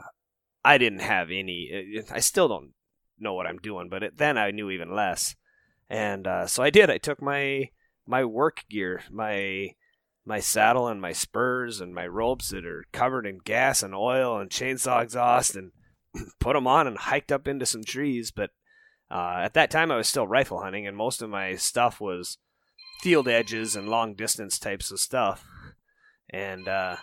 I 0.65 0.77
didn't 0.77 0.99
have 0.99 1.29
any. 1.29 2.01
I 2.11 2.19
still 2.19 2.47
don't 2.47 2.71
know 3.19 3.35
what 3.35 3.47
I'm 3.47 3.59
doing, 3.59 3.89
but 3.89 4.03
it, 4.03 4.17
then 4.17 4.37
I 4.37 4.51
knew 4.51 4.69
even 4.69 4.93
less. 4.93 5.35
And 5.89 6.27
uh, 6.27 6.47
so 6.47 6.63
I 6.63 6.69
did. 6.69 6.89
I 6.89 6.97
took 6.97 7.21
my 7.21 7.69
my 8.05 8.25
work 8.25 8.63
gear, 8.69 9.01
my 9.11 9.75
my 10.25 10.39
saddle 10.39 10.87
and 10.87 11.01
my 11.01 11.13
spurs 11.13 11.79
and 11.79 11.95
my 11.95 12.05
ropes 12.05 12.49
that 12.49 12.65
are 12.65 12.85
covered 12.91 13.25
in 13.25 13.37
gas 13.37 13.81
and 13.81 13.95
oil 13.95 14.37
and 14.37 14.49
chainsaw 14.49 15.01
exhaust, 15.01 15.55
and 15.55 15.71
put 16.39 16.53
them 16.53 16.67
on 16.67 16.87
and 16.87 16.97
hiked 16.97 17.31
up 17.31 17.47
into 17.47 17.65
some 17.65 17.83
trees. 17.83 18.31
But 18.31 18.51
uh, 19.09 19.39
at 19.41 19.53
that 19.53 19.71
time 19.71 19.91
I 19.91 19.97
was 19.97 20.07
still 20.07 20.27
rifle 20.27 20.61
hunting, 20.61 20.85
and 20.85 20.97
most 20.97 21.21
of 21.21 21.29
my 21.29 21.55
stuff 21.55 22.01
was 22.01 22.37
field 23.01 23.27
edges 23.27 23.75
and 23.75 23.87
long 23.87 24.15
distance 24.15 24.59
types 24.59 24.91
of 24.91 24.99
stuff. 24.99 25.45
And 26.29 26.67
uh, 26.67 26.97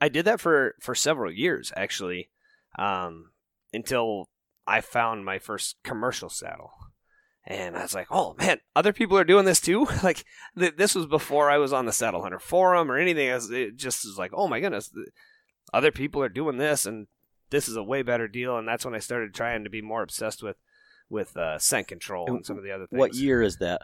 I 0.00 0.08
did 0.08 0.26
that 0.26 0.40
for 0.40 0.74
for 0.80 0.94
several 0.94 1.32
years 1.32 1.72
actually, 1.74 2.28
um, 2.78 3.30
until 3.72 4.28
I 4.66 4.82
found 4.82 5.24
my 5.24 5.38
first 5.38 5.76
commercial 5.82 6.28
saddle. 6.28 6.72
And 7.44 7.76
I 7.76 7.82
was 7.82 7.94
like, 7.94 8.06
"Oh 8.10 8.34
man, 8.38 8.58
other 8.76 8.92
people 8.92 9.18
are 9.18 9.24
doing 9.24 9.44
this 9.44 9.60
too!" 9.60 9.86
like 10.02 10.24
th- 10.58 10.76
this 10.76 10.94
was 10.94 11.06
before 11.06 11.50
I 11.50 11.58
was 11.58 11.72
on 11.72 11.86
the 11.86 11.92
Saddle 11.92 12.22
Hunter 12.22 12.38
forum 12.38 12.90
or 12.90 12.98
anything. 12.98 13.28
Else. 13.28 13.50
It 13.50 13.76
just 13.76 14.04
was 14.04 14.16
like, 14.16 14.30
"Oh 14.34 14.46
my 14.46 14.60
goodness, 14.60 14.88
th- 14.88 15.08
other 15.72 15.90
people 15.90 16.22
are 16.22 16.28
doing 16.28 16.58
this, 16.58 16.86
and 16.86 17.08
this 17.50 17.68
is 17.68 17.76
a 17.76 17.82
way 17.82 18.02
better 18.02 18.28
deal." 18.28 18.56
And 18.56 18.68
that's 18.68 18.84
when 18.84 18.94
I 18.94 19.00
started 19.00 19.34
trying 19.34 19.64
to 19.64 19.70
be 19.70 19.82
more 19.82 20.02
obsessed 20.02 20.42
with 20.42 20.56
with 21.10 21.36
uh, 21.36 21.58
scent 21.58 21.88
control 21.88 22.26
and 22.28 22.46
some 22.46 22.56
of 22.58 22.64
the 22.64 22.70
other 22.70 22.86
things. 22.86 22.98
What 22.98 23.14
year 23.14 23.42
is 23.42 23.56
that? 23.58 23.80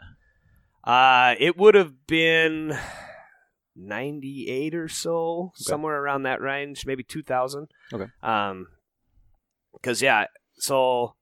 Uh, 0.83 1.35
it 1.37 1.57
would 1.57 1.75
have 1.75 2.07
been 2.07 2.77
98 3.75 4.75
or 4.75 4.87
so, 4.87 5.51
somewhere 5.55 6.01
around 6.01 6.23
that 6.23 6.41
range, 6.41 6.85
maybe 6.85 7.03
2000. 7.03 7.67
Okay. 7.93 8.07
Um, 8.23 8.67
because, 9.73 10.01
yeah, 10.01 10.25
so, 10.55 11.15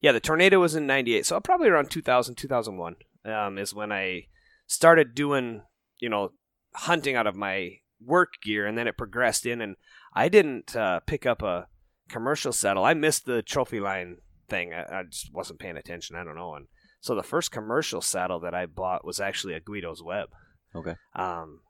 yeah, 0.00 0.12
the 0.12 0.20
tornado 0.20 0.60
was 0.60 0.74
in 0.74 0.86
98. 0.86 1.26
So 1.26 1.40
probably 1.40 1.68
around 1.68 1.90
2000, 1.90 2.36
2001 2.36 2.96
um, 3.24 3.58
is 3.58 3.74
when 3.74 3.92
I 3.92 4.26
started 4.66 5.14
doing, 5.14 5.62
you 5.98 6.08
know, 6.08 6.30
hunting 6.74 7.16
out 7.16 7.26
of 7.26 7.34
my 7.36 7.78
work 8.04 8.34
gear, 8.42 8.66
and 8.66 8.78
then 8.78 8.86
it 8.86 8.96
progressed 8.96 9.44
in, 9.46 9.60
and 9.60 9.76
I 10.14 10.28
didn't 10.28 10.76
uh, 10.76 11.00
pick 11.00 11.26
up 11.26 11.42
a 11.42 11.66
commercial 12.08 12.52
saddle. 12.52 12.84
I 12.84 12.94
missed 12.94 13.26
the 13.26 13.42
trophy 13.42 13.80
line 13.80 14.18
thing. 14.48 14.72
I, 14.72 15.00
I 15.00 15.02
just 15.04 15.32
wasn't 15.32 15.58
paying 15.58 15.76
attention. 15.76 16.16
I 16.16 16.24
don't 16.24 16.36
know. 16.36 16.54
And 16.54 16.66
so 17.00 17.14
the 17.14 17.22
first 17.22 17.50
commercial 17.50 18.00
saddle 18.00 18.40
that 18.40 18.54
I 18.54 18.66
bought 18.66 19.04
was 19.04 19.20
actually 19.20 19.54
a 19.54 19.60
Guido's 19.60 20.02
Web. 20.02 20.28
Okay. 20.74 20.94
Um, 21.14 21.60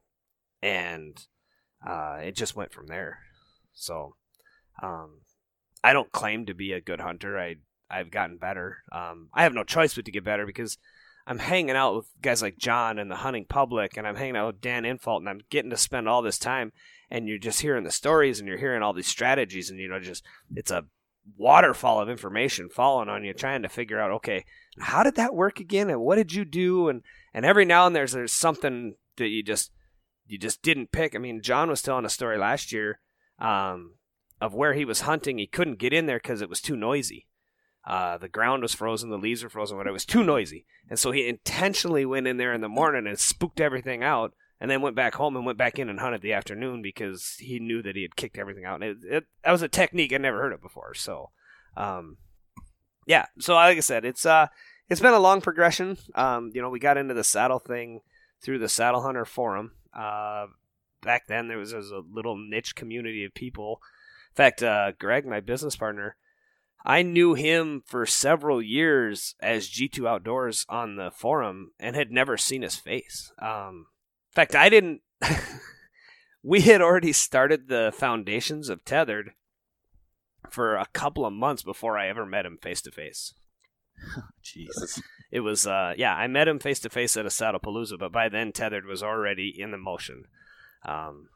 and 0.62 1.16
uh, 1.86 2.18
it 2.22 2.36
just 2.36 2.56
went 2.56 2.72
from 2.72 2.86
there. 2.86 3.20
So, 3.72 4.16
um, 4.82 5.20
I 5.84 5.92
don't 5.92 6.10
claim 6.10 6.46
to 6.46 6.54
be 6.54 6.72
a 6.72 6.80
good 6.80 7.00
hunter. 7.00 7.38
I 7.38 7.56
I've 7.90 8.10
gotten 8.10 8.36
better. 8.36 8.78
Um, 8.92 9.28
I 9.32 9.42
have 9.42 9.54
no 9.54 9.64
choice 9.64 9.94
but 9.94 10.04
to 10.04 10.12
get 10.12 10.24
better 10.24 10.46
because 10.46 10.78
I'm 11.26 11.38
hanging 11.38 11.76
out 11.76 11.94
with 11.94 12.06
guys 12.22 12.40
like 12.40 12.56
John 12.56 12.98
and 12.98 13.10
the 13.10 13.16
hunting 13.16 13.44
public, 13.46 13.96
and 13.96 14.06
I'm 14.06 14.16
hanging 14.16 14.36
out 14.36 14.46
with 14.46 14.60
Dan 14.62 14.84
Infalt, 14.84 15.18
and 15.18 15.28
I'm 15.28 15.42
getting 15.50 15.70
to 15.70 15.76
spend 15.76 16.08
all 16.08 16.22
this 16.22 16.38
time. 16.38 16.72
And 17.10 17.28
you're 17.28 17.38
just 17.38 17.60
hearing 17.60 17.84
the 17.84 17.90
stories, 17.90 18.38
and 18.38 18.48
you're 18.48 18.58
hearing 18.58 18.82
all 18.82 18.92
these 18.92 19.06
strategies, 19.06 19.70
and 19.70 19.78
you 19.78 19.88
know, 19.88 20.00
just 20.00 20.24
it's 20.54 20.70
a 20.70 20.84
waterfall 21.36 22.00
of 22.00 22.08
information 22.08 22.68
falling 22.70 23.08
on 23.08 23.24
you, 23.24 23.34
trying 23.34 23.62
to 23.62 23.68
figure 23.68 24.00
out, 24.00 24.10
okay, 24.10 24.44
how 24.80 25.02
did 25.02 25.16
that 25.16 25.34
work 25.34 25.60
again, 25.60 25.90
and 25.90 26.00
what 26.00 26.16
did 26.16 26.32
you 26.32 26.44
do, 26.44 26.88
and 26.88 27.02
and 27.34 27.44
every 27.44 27.64
now 27.64 27.86
and 27.86 27.94
there's 27.94 28.12
there's 28.12 28.32
something 28.32 28.94
that 29.16 29.28
you 29.28 29.42
just 29.42 29.70
you 30.26 30.38
just 30.38 30.62
didn't 30.62 30.92
pick. 30.92 31.14
I 31.14 31.18
mean, 31.18 31.42
John 31.42 31.68
was 31.68 31.82
telling 31.82 32.04
a 32.04 32.10
story 32.10 32.38
last 32.38 32.72
year 32.72 33.00
um, 33.38 33.94
of 34.40 34.54
where 34.54 34.74
he 34.74 34.84
was 34.84 35.02
hunting. 35.02 35.38
He 35.38 35.46
couldn't 35.46 35.78
get 35.78 35.92
in 35.92 36.06
there 36.06 36.18
because 36.18 36.40
it 36.40 36.50
was 36.50 36.60
too 36.60 36.76
noisy. 36.76 37.26
Uh, 37.88 38.18
the 38.18 38.28
ground 38.28 38.62
was 38.62 38.74
frozen, 38.74 39.08
the 39.08 39.16
leaves 39.16 39.42
were 39.42 39.48
frozen, 39.48 39.78
but 39.78 39.86
it 39.86 39.92
was 39.92 40.04
too 40.04 40.22
noisy, 40.22 40.66
and 40.90 40.98
so 40.98 41.10
he 41.10 41.26
intentionally 41.26 42.04
went 42.04 42.26
in 42.26 42.36
there 42.36 42.52
in 42.52 42.60
the 42.60 42.68
morning 42.68 43.06
and 43.06 43.18
spooked 43.18 43.60
everything 43.60 44.04
out, 44.04 44.34
and 44.60 44.70
then 44.70 44.82
went 44.82 44.96
back 44.96 45.14
home 45.14 45.36
and 45.36 45.46
went 45.46 45.58
back 45.58 45.78
in 45.78 45.88
and 45.88 46.00
hunted 46.00 46.20
the 46.20 46.32
afternoon 46.32 46.82
because 46.82 47.36
he 47.38 47.58
knew 47.58 47.80
that 47.82 47.96
he 47.96 48.02
had 48.02 48.16
kicked 48.16 48.38
everything 48.38 48.64
out. 48.64 48.82
And 48.82 48.84
it, 48.84 48.96
it, 49.04 49.24
that 49.44 49.52
was 49.52 49.62
a 49.62 49.68
technique 49.68 50.12
I'd 50.12 50.20
never 50.20 50.38
heard 50.38 50.52
of 50.52 50.60
before. 50.60 50.94
So, 50.94 51.30
um, 51.76 52.16
yeah. 53.06 53.26
So 53.38 53.54
like 53.54 53.76
I 53.76 53.80
said, 53.80 54.04
it's 54.04 54.26
uh, 54.26 54.48
it's 54.88 55.00
been 55.00 55.14
a 55.14 55.20
long 55.20 55.40
progression. 55.40 55.96
Um, 56.14 56.50
you 56.54 56.60
know, 56.60 56.70
we 56.70 56.80
got 56.80 56.96
into 56.96 57.14
the 57.14 57.24
saddle 57.24 57.60
thing 57.60 58.00
through 58.42 58.58
the 58.58 58.68
Saddle 58.68 59.02
Hunter 59.02 59.24
forum. 59.24 59.72
Uh, 59.96 60.46
back 61.02 61.26
then 61.28 61.48
there 61.48 61.58
was, 61.58 61.70
there 61.70 61.78
was 61.78 61.90
a 61.90 62.02
little 62.12 62.36
niche 62.36 62.74
community 62.74 63.24
of 63.24 63.34
people. 63.34 63.80
In 64.32 64.34
fact, 64.34 64.62
uh, 64.62 64.92
Greg, 64.98 65.26
my 65.26 65.40
business 65.40 65.76
partner, 65.76 66.16
I 66.88 67.02
knew 67.02 67.34
him 67.34 67.82
for 67.84 68.06
several 68.06 68.62
years 68.62 69.34
as 69.40 69.68
G2 69.68 70.08
Outdoors 70.08 70.64
on 70.70 70.96
the 70.96 71.10
forum 71.10 71.72
and 71.78 71.94
had 71.94 72.10
never 72.10 72.38
seen 72.38 72.62
his 72.62 72.76
face. 72.76 73.30
Um, 73.38 73.88
in 74.30 74.34
fact, 74.34 74.54
I 74.54 74.70
didn't. 74.70 75.02
we 76.42 76.62
had 76.62 76.80
already 76.80 77.12
started 77.12 77.68
the 77.68 77.92
foundations 77.94 78.70
of 78.70 78.86
Tethrd 78.86 79.32
for 80.48 80.76
a 80.76 80.86
couple 80.94 81.26
of 81.26 81.34
months 81.34 81.62
before 81.62 81.98
I 81.98 82.08
ever 82.08 82.24
met 82.24 82.46
him 82.46 82.56
face 82.56 82.80
to 82.82 82.90
face. 82.90 83.34
Jesus. 84.42 85.02
It 85.30 85.40
was, 85.40 85.66
uh, 85.66 85.92
yeah, 85.98 86.14
I 86.14 86.26
met 86.26 86.48
him 86.48 86.58
face 86.58 86.80
to 86.80 86.88
face 86.88 87.18
at 87.18 87.26
a 87.26 87.28
Saddlepalooza, 87.28 87.98
but 87.98 88.12
by 88.12 88.30
then 88.30 88.50
Tethrd 88.50 88.86
was 88.86 89.02
already 89.02 89.54
in 89.54 89.72
the 89.72 89.76
motion. 89.76 90.24
Um, 90.86 91.28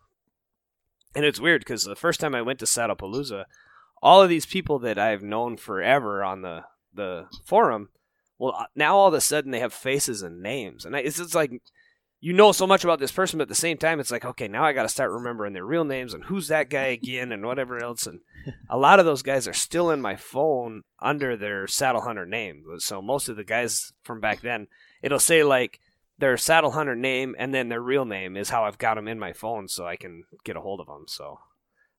and 1.14 1.26
it's 1.26 1.40
weird 1.40 1.60
because 1.60 1.84
the 1.84 1.94
first 1.94 2.20
time 2.20 2.34
I 2.34 2.40
went 2.40 2.58
to 2.60 2.64
Saddlepalooza, 2.64 3.44
all 4.02 4.20
of 4.20 4.28
these 4.28 4.46
people 4.46 4.80
that 4.80 4.98
I've 4.98 5.22
known 5.22 5.56
forever 5.56 6.24
on 6.24 6.42
the 6.42 6.64
the 6.94 7.26
forum, 7.44 7.88
well, 8.38 8.54
uh, 8.58 8.64
now 8.74 8.96
all 8.96 9.08
of 9.08 9.14
a 9.14 9.20
sudden 9.20 9.50
they 9.50 9.60
have 9.60 9.72
faces 9.72 10.22
and 10.22 10.42
names, 10.42 10.84
and 10.84 10.96
I, 10.96 11.00
it's 11.00 11.18
just 11.18 11.34
like 11.34 11.52
you 12.20 12.32
know 12.32 12.52
so 12.52 12.66
much 12.66 12.84
about 12.84 12.98
this 12.98 13.12
person, 13.12 13.38
but 13.38 13.44
at 13.44 13.48
the 13.48 13.54
same 13.54 13.78
time, 13.78 14.00
it's 14.00 14.10
like 14.10 14.24
okay, 14.24 14.48
now 14.48 14.64
I 14.64 14.72
got 14.72 14.82
to 14.82 14.88
start 14.88 15.12
remembering 15.12 15.52
their 15.52 15.64
real 15.64 15.84
names 15.84 16.14
and 16.14 16.24
who's 16.24 16.48
that 16.48 16.68
guy 16.68 16.86
again 16.86 17.30
and 17.32 17.46
whatever 17.46 17.82
else. 17.82 18.06
And 18.06 18.20
a 18.68 18.76
lot 18.76 18.98
of 18.98 19.06
those 19.06 19.22
guys 19.22 19.46
are 19.46 19.52
still 19.52 19.90
in 19.90 20.00
my 20.00 20.16
phone 20.16 20.82
under 20.98 21.36
their 21.36 21.66
Saddle 21.68 22.02
Hunter 22.02 22.26
name. 22.26 22.64
So 22.78 23.00
most 23.00 23.28
of 23.28 23.36
the 23.36 23.44
guys 23.44 23.92
from 24.02 24.20
back 24.20 24.40
then, 24.40 24.66
it'll 25.02 25.20
say 25.20 25.44
like 25.44 25.78
their 26.18 26.36
Saddle 26.36 26.72
Hunter 26.72 26.96
name 26.96 27.36
and 27.38 27.54
then 27.54 27.68
their 27.68 27.80
real 27.80 28.04
name 28.04 28.36
is 28.36 28.50
how 28.50 28.64
I've 28.64 28.78
got 28.78 28.94
them 28.96 29.08
in 29.08 29.18
my 29.18 29.32
phone, 29.32 29.68
so 29.68 29.86
I 29.86 29.96
can 29.96 30.24
get 30.44 30.56
a 30.56 30.60
hold 30.60 30.80
of 30.80 30.88
them. 30.88 31.04
So. 31.06 31.38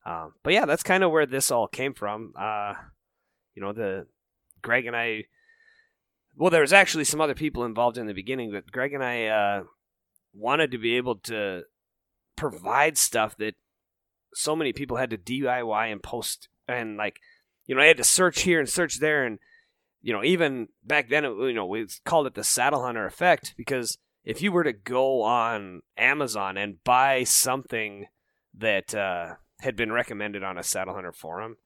Um, 0.06 0.34
but 0.44 0.54
yeah, 0.54 0.66
that's 0.66 0.84
kind 0.84 1.04
of 1.04 1.12
where 1.12 1.26
this 1.26 1.52
all 1.52 1.68
came 1.68 1.94
from. 1.94 2.34
Uh, 2.38 2.74
you 3.56 3.62
know, 3.62 3.74
the 3.74 4.08
Greg 4.62 4.86
and 4.86 4.96
I. 4.96 5.26
Well, 6.36 6.50
there 6.50 6.62
was 6.62 6.74
actually 6.74 7.04
some 7.04 7.22
other 7.22 7.36
people 7.36 7.64
involved 7.64 7.98
in 7.98 8.08
the 8.08 8.14
beginning, 8.14 8.52
but 8.52 8.72
Greg 8.72 8.94
and 8.94 9.04
I 9.04 9.28
uh, 9.28 9.64
wanted 10.34 10.72
to 10.72 10.78
be 10.78 10.98
able 10.98 11.18
to 11.18 11.62
provide 12.36 12.98
stuff 12.98 13.38
that 13.38 13.54
so 14.34 14.56
many 14.56 14.74
people 14.74 14.98
had 14.98 15.12
to 15.12 15.18
DIY 15.18 15.92
and 15.92 16.02
post, 16.02 16.50
and 16.68 16.98
like, 16.98 17.20
you 17.68 17.76
know, 17.76 17.82
I 17.82 17.86
had 17.86 17.98
to 17.98 18.04
search 18.04 18.42
here 18.42 18.60
and 18.60 18.68
search 18.68 19.00
there, 19.00 19.26
and 19.26 19.38
you 20.02 20.12
know, 20.12 20.24
even 20.24 20.68
back 20.84 21.10
then, 21.10 21.24
you 21.24 21.54
know, 21.54 21.66
we 21.66 21.88
called 22.04 22.28
it 22.28 22.36
the 22.36 22.44
saddle 22.44 22.84
hunter 22.84 23.06
effect 23.06 23.54
because 23.56 23.98
if 24.26 24.42
you 24.42 24.52
were 24.52 24.64
to 24.64 24.74
go 24.74 25.22
on 25.22 25.82
Amazon 25.98 26.58
and 26.58 26.84
buy 26.84 27.24
something 27.24 28.08
that 28.54 28.94
uh, 28.94 29.36
had 29.64 29.76
been 29.76 29.92
recommended 29.92 30.44
on 30.44 30.58
a 30.58 30.64
Saddle 30.64 30.94
Hunter 30.94 31.12
forum. 31.12 31.58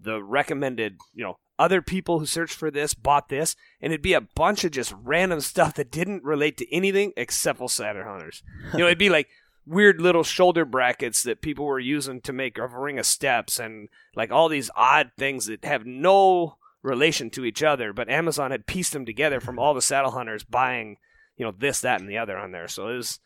The 0.00 0.22
recommended, 0.22 0.98
you 1.12 1.22
know, 1.22 1.36
other 1.58 1.82
people 1.82 2.18
who 2.18 2.26
searched 2.26 2.54
for 2.54 2.70
this 2.70 2.94
bought 2.94 3.28
this, 3.28 3.54
and 3.80 3.92
it'd 3.92 4.02
be 4.02 4.14
a 4.14 4.20
bunch 4.20 4.64
of 4.64 4.72
just 4.72 4.94
random 5.02 5.40
stuff 5.40 5.74
that 5.74 5.92
didn't 5.92 6.24
relate 6.24 6.56
to 6.56 6.74
anything 6.74 7.12
except 7.16 7.58
for 7.58 7.68
Saddle 7.68 8.04
Hunters. 8.04 8.42
You 8.72 8.80
know, 8.80 8.86
it'd 8.86 8.98
be 8.98 9.10
like 9.10 9.28
weird 9.64 10.00
little 10.00 10.24
shoulder 10.24 10.64
brackets 10.64 11.22
that 11.22 11.42
people 11.42 11.64
were 11.64 11.78
using 11.78 12.20
to 12.22 12.32
make 12.32 12.58
a 12.58 12.66
ring 12.66 12.98
of 12.98 13.06
steps, 13.06 13.60
and 13.60 13.88
like 14.16 14.32
all 14.32 14.48
these 14.48 14.70
odd 14.74 15.12
things 15.16 15.46
that 15.46 15.64
have 15.64 15.86
no 15.86 16.56
relation 16.82 17.30
to 17.30 17.44
each 17.44 17.62
other. 17.62 17.92
But 17.92 18.08
Amazon 18.08 18.50
had 18.50 18.66
pieced 18.66 18.92
them 18.92 19.06
together 19.06 19.40
from 19.40 19.58
all 19.58 19.74
the 19.74 19.82
Saddle 19.82 20.10
Hunters 20.12 20.42
buying, 20.42 20.96
you 21.36 21.44
know, 21.44 21.52
this, 21.56 21.80
that, 21.80 22.00
and 22.00 22.10
the 22.10 22.18
other 22.18 22.36
on 22.36 22.50
there. 22.50 22.66
So 22.66 22.88
it 22.88 22.96
was 22.96 23.20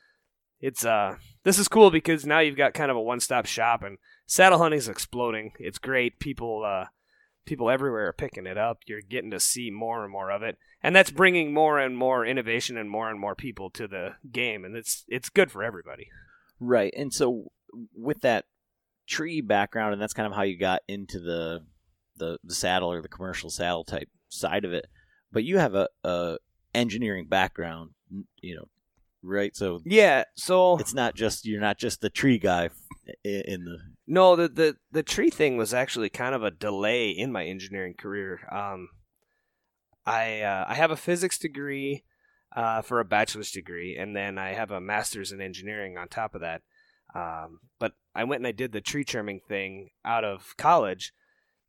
it's 0.61 0.85
uh 0.85 1.17
this 1.45 1.59
is 1.59 1.69
cool 1.69 1.91
because 1.91 2.27
now 2.27 2.41
you've 2.41 2.57
got 2.57 2.75
kind 2.75 2.91
of 2.91 2.97
a 2.97 3.03
one-stop 3.03 3.47
shop 3.47 3.83
and 3.83 3.99
saddle 4.27 4.59
hunting 4.59 4.79
is 4.79 4.89
exploding. 4.89 5.53
It's 5.59 5.79
great. 5.79 6.19
People 6.19 6.65
uh 6.65 6.87
people 7.45 7.71
everywhere 7.71 8.09
are 8.09 8.13
picking 8.13 8.47
it 8.47 8.59
up. 8.59 8.81
You're 8.87 9.01
getting 9.01 9.31
to 9.31 9.41
see 9.41 9.71
more 9.71 10.03
and 10.03 10.13
more 10.13 10.31
of 10.31 10.43
it. 10.43 10.59
And 10.83 10.95
that's 10.95 11.11
bringing 11.11 11.55
more 11.55 11.79
and 11.79 11.97
more 11.97 12.27
innovation 12.27 12.77
and 12.77 12.91
more 12.91 13.11
and 13.11 13.19
more 13.19 13.35
people 13.35 13.71
to 13.71 13.87
the 13.87 14.17
game. 14.31 14.65
And 14.65 14.77
it's 14.77 15.05
it's 15.09 15.29
good 15.29 15.51
for 15.51 15.63
everybody. 15.63 16.09
Right. 16.61 16.93
And 16.97 17.13
so 17.13 17.53
with 17.95 18.21
that 18.23 18.47
tree 19.07 19.41
background 19.41 19.93
and 19.93 20.03
that's 20.03 20.13
kind 20.13 20.27
of 20.27 20.33
how 20.35 20.43
you 20.43 20.59
got 20.59 20.83
into 20.89 21.21
the 21.21 21.61
the, 22.17 22.39
the 22.43 22.55
saddle 22.55 22.91
or 22.91 23.03
the 23.03 23.09
commercial 23.09 23.51
saddle 23.51 23.85
type 23.85 24.09
side 24.29 24.65
of 24.65 24.73
it. 24.73 24.87
But 25.33 25.45
you 25.45 25.59
have 25.59 25.75
a, 25.75 25.89
a 26.03 26.39
engineering 26.75 27.27
background, 27.27 27.91
you 28.41 28.57
know, 28.57 28.69
right? 29.27 29.55
So 29.57 29.81
yeah 29.85 30.25
so 30.35 30.79
it's 30.79 30.95
not 30.95 31.15
just 31.15 31.45
you're 31.47 31.61
not 31.61 31.79
just 31.79 32.01
the 32.01 32.11
tree 32.11 32.39
guy 32.39 32.71
in, 33.25 33.65
the 33.65 33.79
No, 34.07 34.37
the, 34.37 34.49
the 34.49 34.77
the 34.93 35.03
tree 35.03 35.31
thing 35.31 35.57
was 35.57 35.75
actually 35.75 36.09
kind 36.09 36.35
of 36.35 36.43
a 36.43 36.51
delay 36.51 37.11
in 37.11 37.33
my 37.33 37.45
engineering 37.45 37.95
career. 37.99 38.41
Um, 38.51 38.89
I 40.05 40.41
uh, 40.41 40.65
I 40.69 40.75
have 40.75 40.91
a 40.91 40.97
physics 40.97 41.39
degree 41.39 42.05
uh, 42.55 42.83
for 42.83 43.01
a 43.01 43.05
bachelor's 43.05 43.51
degree, 43.51 43.97
and 43.97 44.15
then 44.15 44.39
I 44.39 44.53
have 44.53 44.71
a 44.71 44.81
master's 44.81 45.33
in 45.33 45.41
engineering 45.41 45.99
on 45.99 46.09
top 46.09 46.35
of 46.35 46.41
that. 46.41 46.63
Um, 47.15 47.61
but 47.79 47.93
I 48.15 48.25
went 48.25 48.41
and 48.41 48.47
I 48.47 48.53
did 48.53 48.73
the 48.73 48.81
tree 48.81 49.05
trimming 49.05 49.41
thing 49.49 49.91
out 50.05 50.25
of 50.25 50.55
college 50.57 51.13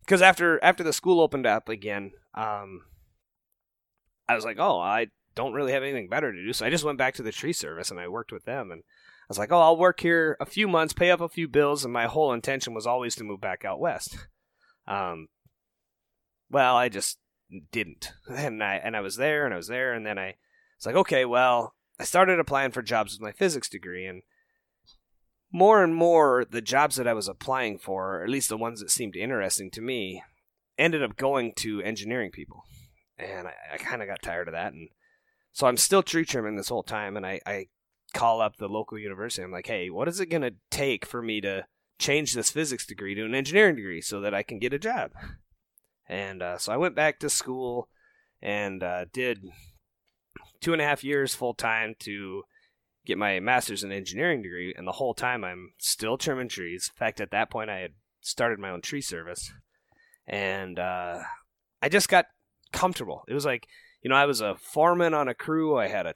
because 0.01 0.21
after 0.21 0.63
after 0.63 0.83
the 0.83 0.93
school 0.93 1.19
opened 1.19 1.45
up 1.45 1.69
again, 1.69 2.11
um, 2.33 2.81
I 4.27 4.35
was 4.35 4.45
like, 4.45 4.57
oh, 4.59 4.79
I 4.79 5.07
don't 5.37 5.53
really 5.53 5.71
have 5.71 5.83
anything 5.83 6.09
better 6.09 6.33
to 6.33 6.43
do. 6.43 6.51
So 6.51 6.65
I 6.65 6.71
just 6.71 6.83
went 6.83 6.97
back 6.97 7.13
to 7.13 7.23
the 7.23 7.31
tree 7.31 7.53
service 7.53 7.91
and 7.91 7.99
I 7.99 8.07
worked 8.07 8.31
with 8.31 8.43
them. 8.43 8.71
And 8.71 8.81
I 8.81 9.25
was 9.29 9.37
like, 9.37 9.51
oh, 9.51 9.59
I'll 9.59 9.77
work 9.77 9.99
here 9.99 10.35
a 10.39 10.45
few 10.45 10.67
months, 10.67 10.93
pay 10.93 11.11
up 11.11 11.21
a 11.21 11.29
few 11.29 11.47
bills. 11.47 11.85
And 11.85 11.93
my 11.93 12.07
whole 12.07 12.33
intention 12.33 12.73
was 12.73 12.87
always 12.87 13.15
to 13.15 13.23
move 13.23 13.39
back 13.39 13.63
out 13.63 13.79
west. 13.79 14.17
Um, 14.87 15.27
well, 16.49 16.75
I 16.75 16.89
just 16.89 17.19
didn't. 17.71 18.13
And 18.29 18.63
I, 18.63 18.75
and 18.75 18.95
I 18.95 19.01
was 19.01 19.15
there 19.15 19.45
and 19.45 19.53
I 19.53 19.57
was 19.57 19.67
there. 19.67 19.93
And 19.93 20.05
then 20.05 20.17
I 20.17 20.35
was 20.79 20.87
like, 20.87 20.95
okay, 20.95 21.23
well, 21.23 21.75
I 21.99 22.03
started 22.03 22.39
applying 22.39 22.71
for 22.71 22.81
jobs 22.81 23.13
with 23.13 23.21
my 23.21 23.31
physics 23.31 23.69
degree. 23.69 24.07
And 24.07 24.23
more 25.51 25.83
and 25.83 25.93
more, 25.93 26.45
the 26.49 26.61
jobs 26.61 26.95
that 26.95 27.07
I 27.07 27.13
was 27.13 27.27
applying 27.27 27.77
for, 27.77 28.15
or 28.15 28.23
at 28.23 28.29
least 28.29 28.49
the 28.49 28.57
ones 28.57 28.79
that 28.79 28.89
seemed 28.89 29.15
interesting 29.15 29.69
to 29.71 29.81
me, 29.81 30.23
ended 30.79 31.03
up 31.03 31.15
going 31.15 31.53
to 31.57 31.81
engineering 31.81 32.31
people. 32.31 32.63
And 33.19 33.47
I, 33.47 33.53
I 33.73 33.77
kind 33.77 34.01
of 34.01 34.07
got 34.07 34.23
tired 34.23 34.47
of 34.47 34.53
that. 34.53 34.73
And 34.73 34.89
so 35.51 35.67
I'm 35.67 35.77
still 35.77 36.03
tree 36.03 36.25
trimming 36.25 36.55
this 36.55 36.69
whole 36.69 36.83
time, 36.83 37.17
and 37.17 37.25
I, 37.25 37.39
I 37.45 37.67
call 38.13 38.41
up 38.41 38.57
the 38.57 38.67
local 38.67 38.97
university. 38.97 39.43
I'm 39.43 39.51
like, 39.51 39.67
hey, 39.67 39.89
what 39.89 40.07
is 40.07 40.19
it 40.19 40.27
going 40.29 40.41
to 40.41 40.55
take 40.69 41.05
for 41.05 41.21
me 41.21 41.41
to 41.41 41.65
change 41.99 42.33
this 42.33 42.51
physics 42.51 42.85
degree 42.85 43.15
to 43.15 43.25
an 43.25 43.35
engineering 43.35 43.75
degree 43.75 44.01
so 44.01 44.21
that 44.21 44.33
I 44.33 44.43
can 44.43 44.59
get 44.59 44.73
a 44.73 44.79
job? 44.79 45.11
And 46.07 46.41
uh, 46.41 46.57
so 46.57 46.71
I 46.71 46.77
went 46.77 46.95
back 46.95 47.19
to 47.19 47.29
school 47.29 47.89
and 48.41 48.83
uh, 48.83 49.05
did 49.11 49.43
two 50.61 50.73
and 50.73 50.81
a 50.81 50.85
half 50.85 51.03
years 51.03 51.35
full 51.35 51.53
time 51.53 51.95
to 51.99 52.43
get 53.05 53.17
my 53.17 53.39
master's 53.39 53.83
in 53.83 53.91
engineering 53.91 54.41
degree. 54.41 54.73
And 54.77 54.87
the 54.87 54.93
whole 54.93 55.13
time 55.13 55.43
I'm 55.43 55.71
still 55.77 56.17
trimming 56.17 56.49
trees. 56.49 56.91
In 56.93 56.97
fact, 56.97 57.19
at 57.19 57.31
that 57.31 57.49
point, 57.49 57.69
I 57.69 57.79
had 57.79 57.91
started 58.21 58.59
my 58.59 58.69
own 58.69 58.81
tree 58.81 59.01
service. 59.01 59.51
And 60.27 60.77
uh, 60.77 61.19
I 61.81 61.89
just 61.89 62.09
got 62.09 62.25
comfortable. 62.71 63.23
It 63.27 63.33
was 63.33 63.45
like, 63.45 63.67
you 64.07 64.09
know, 64.09 64.15
I 64.15 64.25
was 64.25 64.39
a 64.39 64.55
foreman 64.55 65.13
on 65.13 65.27
a 65.27 65.33
crew. 65.33 65.77
I 65.77 65.89
had 65.89 66.05
a 66.05 66.15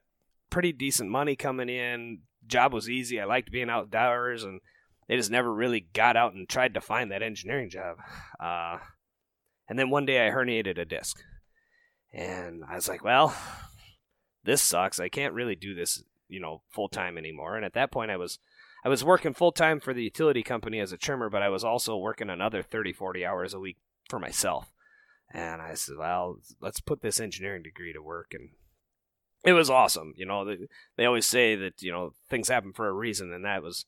pretty 0.50 0.72
decent 0.72 1.10
money 1.10 1.36
coming 1.36 1.68
in. 1.68 2.20
Job 2.48 2.72
was 2.72 2.90
easy. 2.90 3.20
I 3.20 3.26
liked 3.26 3.52
being 3.52 3.70
outdoors, 3.70 4.46
and 4.46 4.62
they 5.10 5.18
just 5.18 5.30
never 5.30 5.54
really 5.54 5.90
got 5.92 6.16
out 6.16 6.34
and 6.34 6.48
tried 6.48 6.74
to 6.76 6.80
find 6.80 7.12
that 7.12 7.22
engineering 7.22 7.70
job. 7.70 7.98
Uh, 8.40 8.78
and 9.68 9.78
then 9.78 9.90
one 9.90 10.06
day 10.06 10.26
I 10.26 10.32
herniated 10.32 10.80
a 10.80 10.86
disc, 10.86 11.22
and 12.14 12.64
I 12.64 12.76
was 12.76 12.88
like, 12.88 13.04
well, 13.04 13.36
this 14.46 14.62
sucks. 14.62 14.98
I 14.98 15.10
can't 15.10 15.34
really 15.34 15.58
do 15.58 15.76
this, 15.76 16.02
you 16.30 16.40
know, 16.40 16.62
full 16.70 16.88
time 16.88 17.18
anymore. 17.18 17.58
And 17.58 17.66
at 17.66 17.74
that 17.74 17.92
point, 17.92 18.10
I 18.10 18.16
was 18.16 18.40
I 18.86 18.88
was 18.88 19.04
working 19.04 19.34
full 19.34 19.52
time 19.52 19.82
for 19.82 19.94
the 19.94 20.04
utility 20.04 20.44
company 20.44 20.80
as 20.80 20.94
a 20.94 20.98
trimmer, 20.98 21.30
but 21.30 21.44
I 21.44 21.50
was 21.50 21.66
also 21.66 21.98
working 21.98 22.30
another 22.30 22.64
30, 22.64 22.94
40 22.94 23.26
hours 23.26 23.54
a 23.54 23.60
week 23.60 23.80
for 24.08 24.18
myself. 24.18 24.71
And 25.34 25.62
I 25.62 25.76
said, 25.76 25.96
well, 25.98 26.40
let's 26.60 26.82
put 26.82 27.02
this 27.02 27.20
engineering 27.20 27.64
degree 27.64 27.94
to 27.94 28.02
work. 28.02 28.34
And 28.34 28.50
it 29.44 29.54
was 29.54 29.70
awesome. 29.70 30.14
You 30.18 30.26
know, 30.26 30.46
they, 30.46 30.58
they 30.98 31.06
always 31.06 31.26
say 31.26 31.56
that, 31.56 31.82
you 31.82 31.92
know, 31.92 32.12
things 32.30 32.50
happen 32.50 32.74
for 32.74 32.88
a 32.88 32.94
reason. 32.94 33.32
And 33.34 33.46
that 33.46 33.64
was 33.64 33.86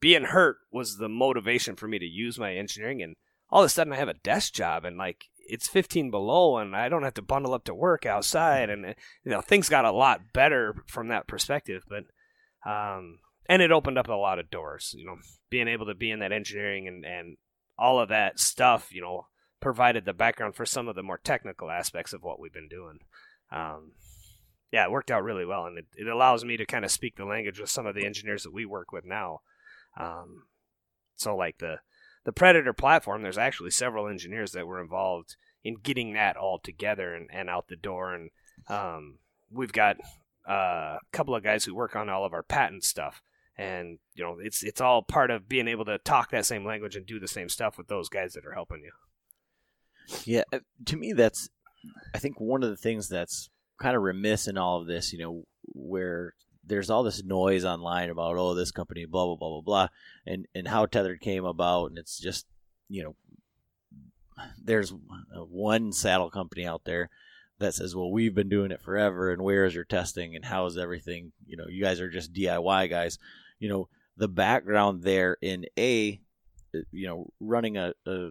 being 0.00 0.24
hurt 0.24 0.58
was 0.70 0.96
the 0.96 1.08
motivation 1.08 1.76
for 1.76 1.88
me 1.88 1.98
to 1.98 2.04
use 2.04 2.38
my 2.38 2.54
engineering. 2.54 3.02
And 3.02 3.16
all 3.50 3.62
of 3.62 3.66
a 3.66 3.68
sudden 3.68 3.92
I 3.92 3.96
have 3.96 4.08
a 4.08 4.14
desk 4.14 4.52
job 4.52 4.84
and 4.84 4.96
like 4.96 5.24
it's 5.38 5.68
15 5.68 6.10
below 6.10 6.58
and 6.58 6.76
I 6.76 6.88
don't 6.88 7.02
have 7.02 7.14
to 7.14 7.22
bundle 7.22 7.54
up 7.54 7.64
to 7.64 7.74
work 7.74 8.06
outside. 8.06 8.68
And, 8.70 8.94
you 9.24 9.30
know, 9.30 9.40
things 9.40 9.68
got 9.68 9.84
a 9.84 9.92
lot 9.92 10.32
better 10.32 10.74
from 10.86 11.08
that 11.08 11.26
perspective. 11.26 11.84
But, 11.88 12.04
um, 12.70 13.18
and 13.48 13.62
it 13.62 13.72
opened 13.72 13.98
up 13.98 14.08
a 14.08 14.12
lot 14.12 14.38
of 14.38 14.50
doors, 14.50 14.94
you 14.96 15.06
know, 15.06 15.16
being 15.50 15.68
able 15.68 15.86
to 15.86 15.94
be 15.94 16.10
in 16.10 16.20
that 16.20 16.32
engineering 16.32 16.86
and, 16.86 17.04
and 17.04 17.36
all 17.78 17.98
of 17.98 18.10
that 18.10 18.38
stuff, 18.38 18.92
you 18.92 19.02
know, 19.02 19.26
provided 19.62 20.04
the 20.04 20.12
background 20.12 20.54
for 20.54 20.66
some 20.66 20.88
of 20.88 20.96
the 20.96 21.02
more 21.02 21.16
technical 21.16 21.70
aspects 21.70 22.12
of 22.12 22.22
what 22.22 22.38
we've 22.38 22.52
been 22.52 22.68
doing. 22.68 22.98
Um, 23.50 23.92
yeah, 24.70 24.84
it 24.84 24.90
worked 24.90 25.10
out 25.10 25.22
really 25.22 25.46
well, 25.46 25.64
and 25.64 25.78
it, 25.78 25.86
it 25.96 26.08
allows 26.08 26.44
me 26.44 26.56
to 26.56 26.66
kind 26.66 26.84
of 26.84 26.90
speak 26.90 27.16
the 27.16 27.24
language 27.24 27.60
with 27.60 27.70
some 27.70 27.86
of 27.86 27.94
the 27.94 28.04
engineers 28.04 28.42
that 28.42 28.52
we 28.52 28.66
work 28.66 28.92
with 28.92 29.04
now. 29.06 29.40
Um, 29.98 30.44
so, 31.16 31.36
like 31.36 31.58
the 31.58 31.76
the 32.24 32.32
Predator 32.32 32.72
platform, 32.72 33.22
there's 33.22 33.38
actually 33.38 33.70
several 33.70 34.08
engineers 34.08 34.52
that 34.52 34.66
were 34.66 34.80
involved 34.80 35.36
in 35.64 35.76
getting 35.76 36.14
that 36.14 36.36
all 36.36 36.58
together 36.58 37.14
and, 37.14 37.28
and 37.32 37.48
out 37.48 37.68
the 37.68 37.76
door, 37.76 38.14
and 38.14 38.30
um, 38.68 39.18
we've 39.50 39.72
got 39.72 39.96
uh, 40.48 40.98
a 40.98 41.00
couple 41.12 41.34
of 41.34 41.44
guys 41.44 41.64
who 41.64 41.74
work 41.74 41.94
on 41.94 42.08
all 42.08 42.24
of 42.24 42.32
our 42.32 42.42
patent 42.42 42.84
stuff 42.84 43.22
and 43.54 43.98
you 44.14 44.24
know 44.24 44.38
it's 44.40 44.62
it's 44.62 44.80
all 44.80 45.02
part 45.02 45.30
of 45.30 45.46
being 45.46 45.68
able 45.68 45.84
to 45.84 45.98
talk 45.98 46.30
that 46.30 46.46
same 46.46 46.64
language 46.64 46.96
and 46.96 47.04
do 47.04 47.20
the 47.20 47.28
same 47.28 47.50
stuff 47.50 47.76
with 47.76 47.86
those 47.86 48.08
guys 48.08 48.32
that 48.32 48.46
are 48.46 48.54
helping 48.54 48.80
you. 48.82 48.92
Yeah, 50.24 50.42
uh, 50.52 50.60
to 50.86 50.96
me, 50.96 51.12
that's 51.12 51.48
I 52.14 52.18
think 52.18 52.40
one 52.40 52.62
of 52.62 52.70
the 52.70 52.76
things 52.76 53.08
that's 53.08 53.50
kind 53.80 53.96
of 53.96 54.02
remiss 54.02 54.48
in 54.48 54.58
all 54.58 54.80
of 54.80 54.86
this. 54.86 55.12
You 55.12 55.18
know, 55.18 55.44
where 55.74 56.34
there's 56.64 56.90
all 56.90 57.02
this 57.02 57.24
noise 57.24 57.64
online 57.64 58.10
about 58.10 58.36
oh 58.36 58.54
this 58.54 58.70
company 58.70 59.04
blah 59.04 59.26
blah 59.26 59.36
blah 59.36 59.48
blah 59.48 59.60
blah, 59.60 59.88
and 60.26 60.46
and 60.54 60.68
how 60.68 60.86
Tethrd 60.86 61.20
came 61.20 61.44
about, 61.44 61.86
and 61.86 61.98
it's 61.98 62.18
just 62.18 62.46
you 62.88 63.02
know 63.02 63.16
there's 64.62 64.92
one 65.48 65.92
saddle 65.92 66.30
company 66.30 66.66
out 66.66 66.82
there 66.84 67.10
that 67.58 67.74
says, 67.74 67.94
well, 67.94 68.10
we've 68.10 68.34
been 68.34 68.48
doing 68.48 68.70
it 68.70 68.82
forever, 68.82 69.30
and 69.30 69.42
where 69.42 69.64
is 69.64 69.74
your 69.74 69.84
testing, 69.84 70.34
and 70.34 70.44
how 70.44 70.66
is 70.66 70.76
everything? 70.76 71.32
You 71.46 71.56
know, 71.56 71.66
you 71.68 71.82
guys 71.82 72.00
are 72.00 72.10
just 72.10 72.32
DIY 72.32 72.90
guys. 72.90 73.18
You 73.58 73.68
know, 73.68 73.88
the 74.16 74.28
background 74.28 75.02
there 75.02 75.36
in 75.40 75.66
a, 75.78 76.20
you 76.90 77.06
know, 77.06 77.30
running 77.40 77.76
a, 77.76 77.94
a 78.06 78.30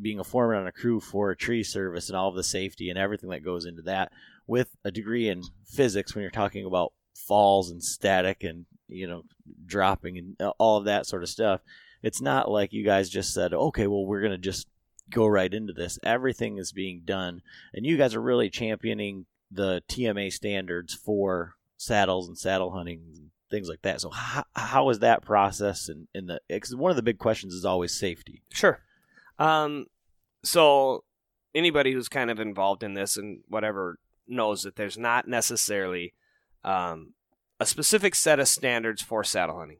being 0.00 0.18
a 0.18 0.24
foreman 0.24 0.58
on 0.58 0.66
a 0.66 0.72
crew 0.72 1.00
for 1.00 1.30
a 1.30 1.36
tree 1.36 1.62
service 1.62 2.08
and 2.08 2.16
all 2.16 2.28
of 2.28 2.34
the 2.34 2.42
safety 2.42 2.90
and 2.90 2.98
everything 2.98 3.30
that 3.30 3.44
goes 3.44 3.64
into 3.64 3.82
that 3.82 4.12
with 4.46 4.76
a 4.84 4.90
degree 4.90 5.28
in 5.28 5.42
physics 5.64 6.14
when 6.14 6.22
you're 6.22 6.30
talking 6.30 6.64
about 6.64 6.92
falls 7.14 7.70
and 7.70 7.82
static 7.82 8.42
and 8.42 8.66
you 8.88 9.06
know 9.06 9.22
dropping 9.66 10.18
and 10.18 10.36
uh, 10.40 10.52
all 10.58 10.76
of 10.76 10.84
that 10.84 11.06
sort 11.06 11.22
of 11.22 11.28
stuff 11.28 11.60
it's 12.02 12.20
not 12.20 12.50
like 12.50 12.72
you 12.72 12.84
guys 12.84 13.08
just 13.08 13.32
said 13.32 13.54
okay 13.54 13.86
well 13.86 14.04
we're 14.04 14.20
going 14.20 14.32
to 14.32 14.38
just 14.38 14.66
go 15.12 15.26
right 15.26 15.52
into 15.52 15.72
this. 15.72 15.98
Everything 16.02 16.58
is 16.58 16.72
being 16.72 17.02
done 17.04 17.42
and 17.72 17.86
you 17.86 17.96
guys 17.96 18.14
are 18.14 18.22
really 18.22 18.50
championing 18.50 19.26
the 19.50 19.82
TMA 19.88 20.32
standards 20.32 20.94
for 20.94 21.54
saddles 21.76 22.28
and 22.28 22.38
saddle 22.38 22.70
hunting 22.70 23.02
and 23.14 23.30
things 23.50 23.68
like 23.68 23.82
that. 23.82 24.00
So 24.00 24.10
how, 24.10 24.44
how 24.54 24.88
is 24.88 25.00
that 25.00 25.22
process 25.22 25.88
and 25.88 26.08
in, 26.14 26.22
in 26.22 26.26
the 26.26 26.40
because 26.48 26.74
one 26.74 26.90
of 26.90 26.96
the 26.96 27.02
big 27.02 27.18
questions 27.18 27.54
is 27.54 27.64
always 27.64 27.92
safety. 27.92 28.42
Sure 28.52 28.80
um, 29.38 29.86
so 30.44 31.04
anybody 31.54 31.92
who's 31.92 32.08
kind 32.08 32.30
of 32.30 32.40
involved 32.40 32.82
in 32.82 32.94
this 32.94 33.16
and 33.16 33.40
whatever 33.48 33.98
knows 34.26 34.62
that 34.62 34.76
there's 34.76 34.98
not 34.98 35.28
necessarily 35.28 36.14
um, 36.64 37.14
a 37.60 37.66
specific 37.66 38.14
set 38.14 38.40
of 38.40 38.48
standards 38.48 39.02
for 39.02 39.24
saddle 39.24 39.58
hunting. 39.58 39.78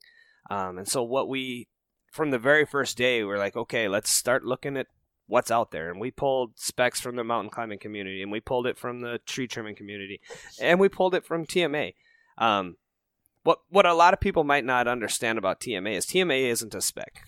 Um, 0.50 0.78
and 0.78 0.88
so 0.88 1.02
what 1.02 1.28
we 1.28 1.68
from 2.10 2.30
the 2.30 2.38
very 2.38 2.66
first 2.66 2.96
day 2.96 3.24
we're 3.24 3.38
like, 3.38 3.56
okay, 3.56 3.88
let's 3.88 4.10
start 4.10 4.44
looking 4.44 4.76
at 4.76 4.86
what's 5.26 5.50
out 5.50 5.70
there. 5.70 5.90
And 5.90 5.98
we 5.98 6.10
pulled 6.10 6.58
specs 6.58 7.00
from 7.00 7.16
the 7.16 7.24
mountain 7.24 7.50
climbing 7.50 7.78
community, 7.78 8.22
and 8.22 8.30
we 8.30 8.40
pulled 8.40 8.66
it 8.66 8.76
from 8.76 9.00
the 9.00 9.18
tree 9.24 9.46
trimming 9.46 9.76
community, 9.76 10.20
and 10.60 10.78
we 10.78 10.88
pulled 10.88 11.14
it 11.14 11.24
from 11.24 11.46
TMA. 11.46 11.94
Um, 12.36 12.76
what 13.42 13.60
what 13.68 13.86
a 13.86 13.94
lot 13.94 14.12
of 14.12 14.20
people 14.20 14.44
might 14.44 14.64
not 14.64 14.86
understand 14.86 15.38
about 15.38 15.60
TMA 15.60 15.96
is 15.96 16.06
TMA 16.06 16.42
isn't 16.50 16.74
a 16.74 16.80
spec. 16.80 17.22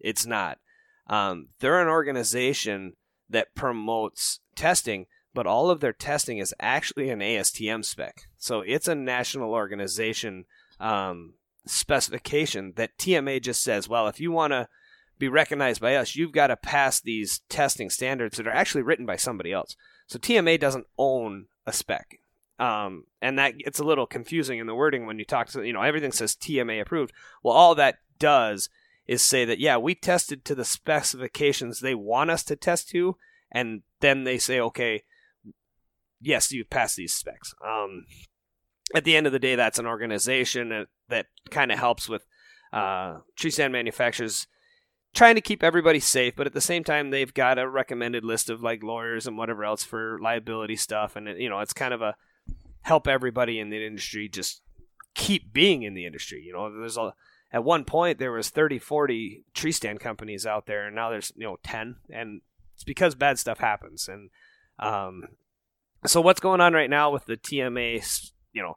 It's 0.00 0.26
not. 0.26 0.58
Um, 1.06 1.48
they're 1.60 1.82
an 1.82 1.88
organization 1.88 2.94
that 3.28 3.54
promotes 3.54 4.40
testing, 4.54 5.06
but 5.32 5.46
all 5.46 5.70
of 5.70 5.80
their 5.80 5.92
testing 5.92 6.38
is 6.38 6.54
actually 6.60 7.10
an 7.10 7.20
ASTM 7.20 7.84
spec. 7.84 8.22
So 8.36 8.60
it's 8.60 8.88
a 8.88 8.94
national 8.94 9.52
organization 9.52 10.44
um, 10.80 11.34
specification 11.66 12.74
that 12.76 12.98
TMA 12.98 13.42
just 13.42 13.62
says, 13.62 13.88
well, 13.88 14.08
if 14.08 14.20
you 14.20 14.32
want 14.32 14.52
to 14.52 14.68
be 15.18 15.28
recognized 15.28 15.80
by 15.80 15.96
us, 15.96 16.16
you've 16.16 16.32
got 16.32 16.48
to 16.48 16.56
pass 16.56 17.00
these 17.00 17.40
testing 17.48 17.90
standards 17.90 18.36
that 18.36 18.46
are 18.46 18.54
actually 18.54 18.82
written 18.82 19.06
by 19.06 19.16
somebody 19.16 19.52
else. 19.52 19.76
So 20.06 20.18
TMA 20.18 20.58
doesn't 20.58 20.86
own 20.98 21.46
a 21.66 21.72
spec. 21.72 22.18
Um, 22.58 23.04
and 23.20 23.38
that 23.38 23.54
it's 23.58 23.80
a 23.80 23.84
little 23.84 24.06
confusing 24.06 24.60
in 24.60 24.66
the 24.66 24.74
wording 24.74 25.06
when 25.06 25.18
you 25.18 25.24
talk 25.24 25.48
to, 25.48 25.62
you 25.62 25.72
know, 25.72 25.82
everything 25.82 26.12
says 26.12 26.36
TMA 26.36 26.80
approved. 26.80 27.12
Well, 27.42 27.54
all 27.54 27.74
that 27.74 27.96
does 28.18 28.68
is 29.06 29.22
say 29.22 29.44
that 29.44 29.58
yeah 29.58 29.76
we 29.76 29.94
tested 29.94 30.44
to 30.44 30.54
the 30.54 30.64
specifications 30.64 31.80
they 31.80 31.94
want 31.94 32.30
us 32.30 32.42
to 32.42 32.56
test 32.56 32.88
to 32.88 33.16
and 33.52 33.82
then 34.00 34.24
they 34.24 34.38
say 34.38 34.58
okay 34.58 35.02
yes 36.20 36.50
you 36.52 36.64
pass 36.64 36.94
these 36.94 37.14
specs. 37.14 37.54
Um, 37.64 38.06
at 38.94 39.04
the 39.04 39.16
end 39.16 39.26
of 39.26 39.32
the 39.32 39.38
day 39.38 39.54
that's 39.54 39.78
an 39.78 39.86
organization 39.86 40.86
that, 41.08 41.26
kind 41.50 41.70
of 41.70 41.78
helps 41.78 42.08
with 42.08 42.26
uh, 42.72 43.18
tree 43.36 43.50
stand 43.50 43.72
manufacturers 43.72 44.48
trying 45.14 45.36
to 45.36 45.40
keep 45.40 45.62
everybody 45.62 46.00
safe 46.00 46.34
but 46.34 46.46
at 46.46 46.54
the 46.54 46.60
same 46.60 46.82
time 46.82 47.10
they've 47.10 47.34
got 47.34 47.58
a 47.58 47.68
recommended 47.68 48.24
list 48.24 48.50
of 48.50 48.62
like 48.62 48.82
lawyers 48.82 49.26
and 49.26 49.38
whatever 49.38 49.64
else 49.64 49.84
for 49.84 50.18
liability 50.20 50.74
stuff 50.74 51.14
and 51.14 51.28
you 51.40 51.48
know 51.48 51.60
it's 51.60 51.72
kind 51.72 51.94
of 51.94 52.02
a 52.02 52.16
help 52.82 53.06
everybody 53.06 53.60
in 53.60 53.70
the 53.70 53.86
industry 53.86 54.28
just 54.28 54.62
keep 55.14 55.52
being 55.52 55.82
in 55.82 55.94
the 55.94 56.06
industry 56.06 56.42
you 56.44 56.52
know? 56.52 56.76
There's 56.76 56.96
a 56.96 57.14
at 57.54 57.64
one 57.64 57.84
point 57.84 58.18
there 58.18 58.32
was 58.32 58.50
30 58.50 58.78
40 58.78 59.44
tree 59.54 59.72
stand 59.72 60.00
companies 60.00 60.44
out 60.44 60.66
there 60.66 60.86
and 60.86 60.94
now 60.94 61.08
there's 61.08 61.32
you 61.36 61.44
know 61.44 61.56
10 61.62 61.96
and 62.10 62.42
it's 62.74 62.84
because 62.84 63.14
bad 63.14 63.38
stuff 63.38 63.58
happens 63.58 64.08
and 64.08 64.28
um, 64.78 65.22
so 66.06 66.20
what's 66.20 66.40
going 66.40 66.60
on 66.60 66.72
right 66.72 66.90
now 66.90 67.10
with 67.10 67.26
the 67.26 67.36
TMA, 67.36 68.30
you 68.52 68.62
know, 68.62 68.74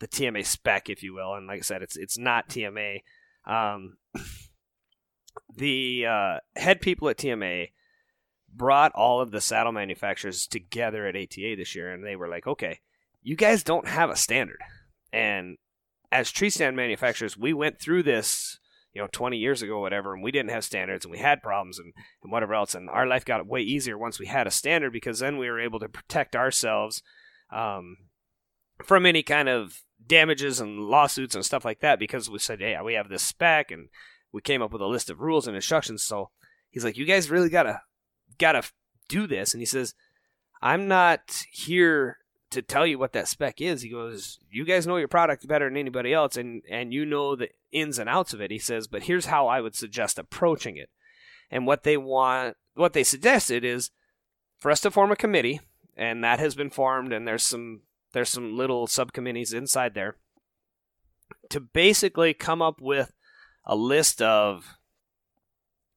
the 0.00 0.08
TMA 0.08 0.44
spec, 0.44 0.88
if 0.90 1.02
you 1.02 1.14
will, 1.14 1.34
and 1.34 1.46
like 1.46 1.58
I 1.58 1.62
said, 1.62 1.82
it's 1.82 1.96
it's 1.96 2.18
not 2.18 2.48
TMA. 2.48 3.02
Um, 3.46 3.96
the 5.56 6.06
uh, 6.06 6.36
head 6.56 6.80
people 6.80 7.08
at 7.08 7.16
TMA 7.16 7.70
brought 8.52 8.92
all 8.92 9.20
of 9.20 9.30
the 9.30 9.40
saddle 9.40 9.72
manufacturers 9.72 10.46
together 10.46 11.06
at 11.06 11.16
ATA 11.16 11.54
this 11.56 11.74
year, 11.74 11.92
and 11.92 12.04
they 12.04 12.16
were 12.16 12.28
like, 12.28 12.46
"Okay, 12.46 12.80
you 13.22 13.34
guys 13.34 13.62
don't 13.62 13.88
have 13.88 14.10
a 14.10 14.16
standard." 14.16 14.60
And 15.12 15.56
as 16.10 16.30
tree 16.30 16.50
stand 16.50 16.76
manufacturers, 16.76 17.36
we 17.36 17.52
went 17.52 17.80
through 17.80 18.02
this, 18.02 18.58
you 18.92 19.02
know, 19.02 19.08
20 19.12 19.36
years 19.36 19.62
ago, 19.62 19.80
whatever, 19.80 20.14
and 20.14 20.22
we 20.22 20.32
didn't 20.32 20.50
have 20.50 20.64
standards, 20.64 21.04
and 21.04 21.12
we 21.12 21.18
had 21.18 21.42
problems, 21.42 21.78
and, 21.78 21.92
and 22.22 22.32
whatever 22.32 22.54
else, 22.54 22.74
and 22.74 22.88
our 22.90 23.06
life 23.06 23.24
got 23.24 23.46
way 23.46 23.60
easier 23.60 23.98
once 23.98 24.18
we 24.18 24.26
had 24.26 24.46
a 24.46 24.50
standard 24.50 24.92
because 24.92 25.18
then 25.18 25.36
we 25.36 25.48
were 25.48 25.60
able 25.60 25.78
to 25.78 25.88
protect 25.88 26.34
ourselves 26.34 27.02
um, 27.52 27.96
from 28.82 29.06
any 29.06 29.22
kind 29.22 29.48
of 29.48 29.82
damages 30.04 30.60
and 30.60 30.80
lawsuits 30.80 31.34
and 31.34 31.44
stuff 31.44 31.64
like 31.64 31.80
that 31.80 31.98
because 31.98 32.30
we 32.30 32.38
said, 32.38 32.60
"Yeah, 32.60 32.82
we 32.82 32.94
have 32.94 33.08
this 33.08 33.22
spec," 33.22 33.70
and 33.70 33.88
we 34.32 34.40
came 34.40 34.62
up 34.62 34.72
with 34.72 34.82
a 34.82 34.86
list 34.86 35.10
of 35.10 35.20
rules 35.20 35.46
and 35.46 35.56
instructions. 35.56 36.02
So 36.02 36.30
he's 36.70 36.84
like, 36.84 36.96
"You 36.96 37.04
guys 37.04 37.30
really 37.30 37.48
gotta 37.48 37.82
gotta 38.38 38.62
do 39.08 39.26
this," 39.26 39.52
and 39.52 39.60
he 39.60 39.66
says, 39.66 39.94
"I'm 40.62 40.88
not 40.88 41.42
here 41.50 42.18
to 42.50 42.62
tell 42.62 42.86
you 42.86 42.98
what 42.98 43.12
that 43.12 43.28
spec 43.28 43.60
is." 43.60 43.82
He 43.82 43.90
goes, 43.90 44.38
"You 44.50 44.64
guys 44.64 44.86
know 44.86 44.96
your 44.96 45.08
product 45.08 45.46
better 45.46 45.68
than 45.68 45.76
anybody 45.76 46.12
else, 46.12 46.36
and 46.36 46.62
and 46.68 46.92
you 46.92 47.04
know 47.04 47.36
the 47.36 47.50
ins 47.72 47.98
and 47.98 48.08
outs 48.08 48.32
of 48.32 48.40
it." 48.40 48.50
He 48.50 48.58
says, 48.58 48.86
"But 48.86 49.04
here's 49.04 49.26
how 49.26 49.46
I 49.46 49.60
would 49.60 49.74
suggest 49.74 50.18
approaching 50.18 50.76
it." 50.76 50.90
And 51.50 51.66
what 51.66 51.82
they 51.82 51.96
want, 51.96 52.56
what 52.74 52.92
they 52.92 53.04
suggested 53.04 53.64
is 53.64 53.90
for 54.58 54.70
us 54.70 54.80
to 54.82 54.90
form 54.90 55.10
a 55.10 55.16
committee, 55.16 55.60
and 55.96 56.22
that 56.22 56.38
has 56.38 56.54
been 56.54 56.70
formed, 56.70 57.12
and 57.12 57.26
there's 57.26 57.44
some 57.44 57.82
there's 58.12 58.28
some 58.30 58.56
little 58.56 58.86
subcommittees 58.86 59.52
inside 59.52 59.94
there 59.94 60.16
to 61.50 61.60
basically 61.60 62.34
come 62.34 62.62
up 62.62 62.80
with 62.80 63.12
a 63.64 63.76
list 63.76 64.22
of 64.22 64.78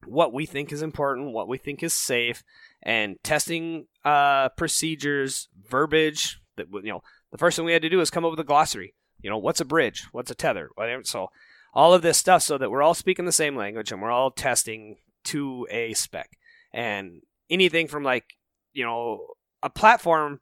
what 0.05 0.33
we 0.33 0.45
think 0.45 0.71
is 0.71 0.81
important, 0.81 1.33
what 1.33 1.47
we 1.47 1.57
think 1.57 1.83
is 1.83 1.93
safe, 1.93 2.43
and 2.81 3.17
testing 3.23 3.87
uh, 4.03 4.49
procedures, 4.49 5.47
verbiage. 5.69 6.40
That 6.69 6.83
you 6.83 6.91
know, 6.91 7.03
the 7.31 7.37
first 7.37 7.55
thing 7.55 7.65
we 7.65 7.73
had 7.73 7.81
to 7.81 7.89
do 7.89 8.01
is 8.01 8.09
come 8.09 8.25
up 8.25 8.31
with 8.31 8.39
a 8.39 8.45
glossary. 8.45 8.93
You 9.21 9.29
know, 9.29 9.37
what's 9.37 9.61
a 9.61 9.65
bridge? 9.65 10.05
What's 10.11 10.31
a 10.31 10.35
tether? 10.35 10.69
Whatever. 10.75 11.03
So 11.03 11.29
all 11.73 11.93
of 11.93 12.01
this 12.01 12.17
stuff, 12.17 12.43
so 12.43 12.57
that 12.57 12.71
we're 12.71 12.81
all 12.81 12.93
speaking 12.93 13.25
the 13.25 13.31
same 13.31 13.55
language 13.55 13.91
and 13.91 14.01
we're 14.01 14.11
all 14.11 14.31
testing 14.31 14.97
to 15.25 15.67
a 15.69 15.93
spec. 15.93 16.37
And 16.73 17.21
anything 17.49 17.87
from 17.87 18.03
like, 18.03 18.37
you 18.73 18.83
know, 18.83 19.27
a 19.61 19.69
platform. 19.69 20.39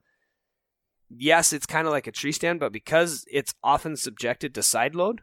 Yes, 1.10 1.54
it's 1.54 1.66
kind 1.66 1.88
of 1.88 1.92
like 1.92 2.08
a 2.08 2.12
tree 2.12 2.32
stand, 2.32 2.60
but 2.60 2.72
because 2.72 3.26
it's 3.32 3.56
often 3.64 3.98
subjected 3.98 4.54
to 4.54 4.64
side 4.64 4.94
load, 4.94 5.22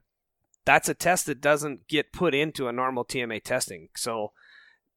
that's 0.65 0.89
a 0.89 0.95
test 0.95 1.27
that 1.27 1.41
doesn't 1.41 1.87
get 1.87 2.13
put 2.13 2.35
into 2.35 2.67
a 2.67 2.73
normal 2.73 3.05
TMA 3.05 3.43
testing. 3.43 3.89
So 3.95 4.33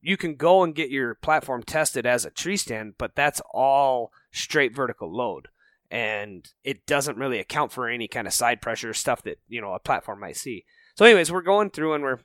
you 0.02 0.18
can 0.18 0.36
go 0.36 0.64
and 0.64 0.74
get 0.74 0.90
your 0.90 1.14
platform 1.14 1.62
tested 1.62 2.06
as 2.06 2.26
a 2.26 2.32
tree 2.32 2.58
stand, 2.58 2.96
but 2.98 3.16
that's 3.16 3.42
all 3.54 4.12
straight 4.32 4.76
vertical 4.76 5.16
load. 5.16 5.50
And 5.92 6.48
it 6.64 6.86
doesn't 6.86 7.18
really 7.18 7.40
account 7.40 7.72
for 7.72 7.90
any 7.90 8.08
kind 8.08 8.28
of 8.28 8.34
side 8.34 8.62
pressure 8.62 8.94
stuff 8.94 9.24
that, 9.24 9.40
you 9.48 9.60
know, 9.60 9.74
a 9.74 9.80
platform 9.80 10.20
might 10.20 10.38
see. 10.38 10.66
So 10.96 11.06
anyways, 11.06 11.32
we're 11.32 11.42
going 11.42 11.72
through 11.72 11.94
and 11.94 12.04
we're 12.04 12.20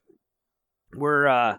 we're 0.94 1.26
uh 1.26 1.58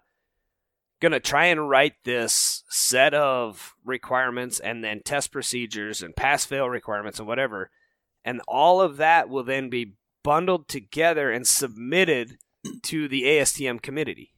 gonna 1.01 1.19
try 1.19 1.45
and 1.45 1.69
write 1.69 1.93
this 2.03 2.63
set 2.69 3.13
of 3.13 3.73
requirements 3.83 4.59
and 4.59 4.83
then 4.83 5.01
test 5.03 5.31
procedures 5.31 6.01
and 6.01 6.15
pass 6.15 6.45
fail 6.45 6.69
requirements 6.69 7.19
and 7.19 7.27
whatever. 7.27 7.71
And 8.23 8.41
all 8.47 8.81
of 8.81 8.97
that 8.97 9.29
will 9.29 9.43
then 9.43 9.69
be 9.69 9.93
bundled 10.23 10.67
together 10.67 11.31
and 11.31 11.45
submitted 11.45 12.37
to 12.83 13.07
the 13.07 13.23
ASTM 13.23 13.81
committee. 13.81 14.33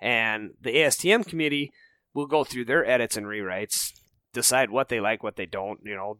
And 0.00 0.52
the 0.60 0.76
ASTM 0.76 1.26
committee 1.26 1.72
will 2.14 2.26
go 2.26 2.44
through 2.44 2.66
their 2.66 2.84
edits 2.84 3.16
and 3.16 3.26
rewrites, 3.26 3.92
decide 4.32 4.70
what 4.70 4.88
they 4.88 5.00
like, 5.00 5.22
what 5.22 5.36
they 5.36 5.46
don't, 5.46 5.80
you 5.82 5.94
know, 5.94 6.18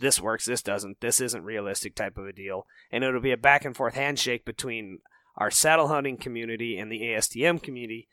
this 0.00 0.20
works, 0.20 0.44
this 0.44 0.62
doesn't, 0.62 1.00
this 1.00 1.20
isn't 1.20 1.44
realistic 1.44 1.94
type 1.94 2.18
of 2.18 2.26
a 2.26 2.32
deal. 2.32 2.66
And 2.90 3.04
it'll 3.04 3.20
be 3.20 3.32
a 3.32 3.36
back 3.36 3.64
and 3.64 3.76
forth 3.76 3.94
handshake 3.94 4.44
between 4.44 4.98
our 5.36 5.50
saddle 5.50 5.88
hunting 5.88 6.16
community 6.16 6.76
and 6.76 6.90
the 6.90 7.00
ASTM 7.00 7.62
community 7.62 8.08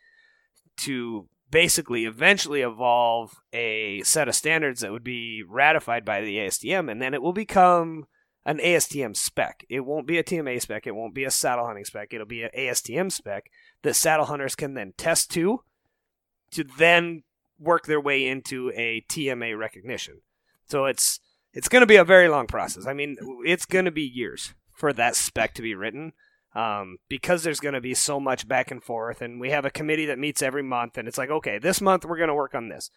to 0.77 1.27
basically 1.49 2.05
eventually 2.05 2.61
evolve 2.61 3.41
a 3.53 4.01
set 4.03 4.27
of 4.27 4.35
standards 4.35 4.81
that 4.81 4.91
would 4.91 5.03
be 5.03 5.43
ratified 5.47 6.03
by 6.03 6.21
the 6.21 6.37
ASTM 6.37 6.91
and 6.91 7.01
then 7.01 7.13
it 7.13 7.21
will 7.21 7.33
become 7.33 8.05
an 8.45 8.59
ASTM 8.59 9.15
spec. 9.15 9.65
It 9.69 9.81
won't 9.81 10.07
be 10.07 10.17
a 10.17 10.23
TMA 10.23 10.61
spec. 10.61 10.87
It 10.87 10.95
won't 10.95 11.13
be 11.13 11.25
a 11.25 11.31
saddle 11.31 11.65
hunting 11.65 11.83
spec. 11.83 12.13
It'll 12.13 12.25
be 12.25 12.43
an 12.43 12.49
ASTM 12.57 13.11
spec 13.11 13.49
that 13.81 13.95
saddle 13.95 14.25
hunters 14.25 14.55
can 14.55 14.73
then 14.73 14.93
test 14.97 15.29
to, 15.31 15.63
to 16.51 16.63
then 16.77 17.23
work 17.59 17.85
their 17.85 17.99
way 17.99 18.25
into 18.25 18.71
a 18.75 19.03
TMA 19.09 19.57
recognition. 19.57 20.21
So 20.65 20.85
it's 20.85 21.19
it's 21.57 21.69
going 21.69 21.81
to 21.81 21.87
be 21.87 21.95
a 21.95 22.03
very 22.03 22.29
long 22.29 22.45
process. 22.45 22.85
I 22.85 22.93
mean, 22.93 23.17
it's 23.43 23.65
going 23.65 23.85
to 23.85 23.91
be 23.91 24.03
years 24.03 24.53
for 24.75 24.93
that 24.93 25.15
spec 25.15 25.55
to 25.55 25.63
be 25.63 25.73
written. 25.73 26.13
Um, 26.53 26.97
because 27.09 27.43
there's 27.43 27.59
going 27.59 27.73
to 27.73 27.81
be 27.81 27.93
so 27.93 28.19
much 28.19 28.47
back 28.47 28.71
and 28.71 28.83
forth, 28.83 29.21
and 29.21 29.39
we 29.39 29.51
have 29.51 29.65
a 29.65 29.69
committee 29.69 30.05
that 30.05 30.17
meets 30.17 30.41
every 30.41 30.63
month, 30.63 30.97
and 30.97 31.07
it's 31.07 31.17
like, 31.17 31.29
okay, 31.29 31.59
this 31.59 31.81
month 31.81 32.03
we're 32.03 32.17
going 32.17 32.29
to 32.29 32.35
work 32.35 32.55
on 32.55 32.69
this. 32.69 32.89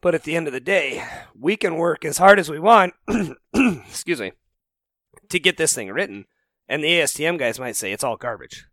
But 0.00 0.14
at 0.14 0.22
the 0.22 0.36
end 0.36 0.46
of 0.46 0.54
the 0.54 0.60
day, 0.60 1.04
we 1.38 1.56
can 1.56 1.74
work 1.76 2.04
as 2.04 2.16
hard 2.16 2.38
as 2.38 2.48
we 2.48 2.58
want, 2.58 2.94
excuse 3.54 4.20
me, 4.20 4.32
to 5.28 5.38
get 5.38 5.58
this 5.58 5.74
thing 5.74 5.90
written. 5.90 6.26
And 6.66 6.82
the 6.82 6.88
ASTM 6.88 7.38
guys 7.38 7.58
might 7.58 7.76
say 7.76 7.92
it's 7.92 8.04
all 8.04 8.16
garbage. 8.16 8.66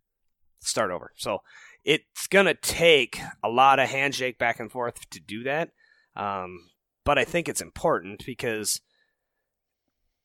Start 0.60 0.90
over. 0.90 1.12
So 1.16 1.38
it's 1.84 2.26
going 2.26 2.46
to 2.46 2.54
take 2.54 3.20
a 3.42 3.48
lot 3.48 3.78
of 3.78 3.90
handshake 3.90 4.38
back 4.38 4.60
and 4.60 4.70
forth 4.70 5.08
to 5.10 5.20
do 5.20 5.42
that. 5.42 5.70
Um, 6.16 6.70
but 7.08 7.18
I 7.18 7.24
think 7.24 7.48
it's 7.48 7.62
important 7.62 8.26
because 8.26 8.82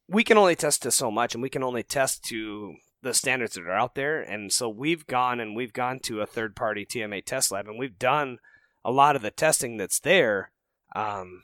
we 0.10 0.26
can 0.26 0.38
only 0.38 0.54
test 0.54 0.84
to 0.84 0.91
so 0.91 1.10
much 1.10 1.34
and 1.34 1.41
we 1.41 1.48
can 1.48 1.63
only 1.63 1.82
test 1.82 2.26
to 2.26 2.76
the 3.02 3.13
standards 3.13 3.54
that 3.54 3.63
are 3.63 3.72
out 3.72 3.96
there. 3.96 4.19
And 4.19 4.52
so 4.52 4.67
we've 4.67 5.08
gone 5.08 5.39
and 5.39 5.56
we've 5.56 5.72
gone 5.72 6.00
to 6.02 6.19
a 6.19 6.26
third 6.26 6.58
party 6.58 6.86
TMA 6.86 7.24
test 7.24 7.54
lab 7.54 7.69
and 7.69 7.80
we've 7.80 7.98
done 7.98 8.39
a 8.84 8.91
lot 8.91 9.15
of 9.15 9.22
the 9.22 9.32
testing 9.32 9.78
that's 9.78 10.02
there 10.02 10.52
um, 10.93 11.43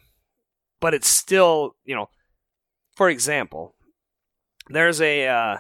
but 0.81 0.93
it's 0.93 1.07
still, 1.07 1.77
you 1.85 1.95
know, 1.95 2.09
for 2.93 3.09
example, 3.09 3.75
there's 4.67 4.99
a 4.99 5.25
uh, 5.25 5.57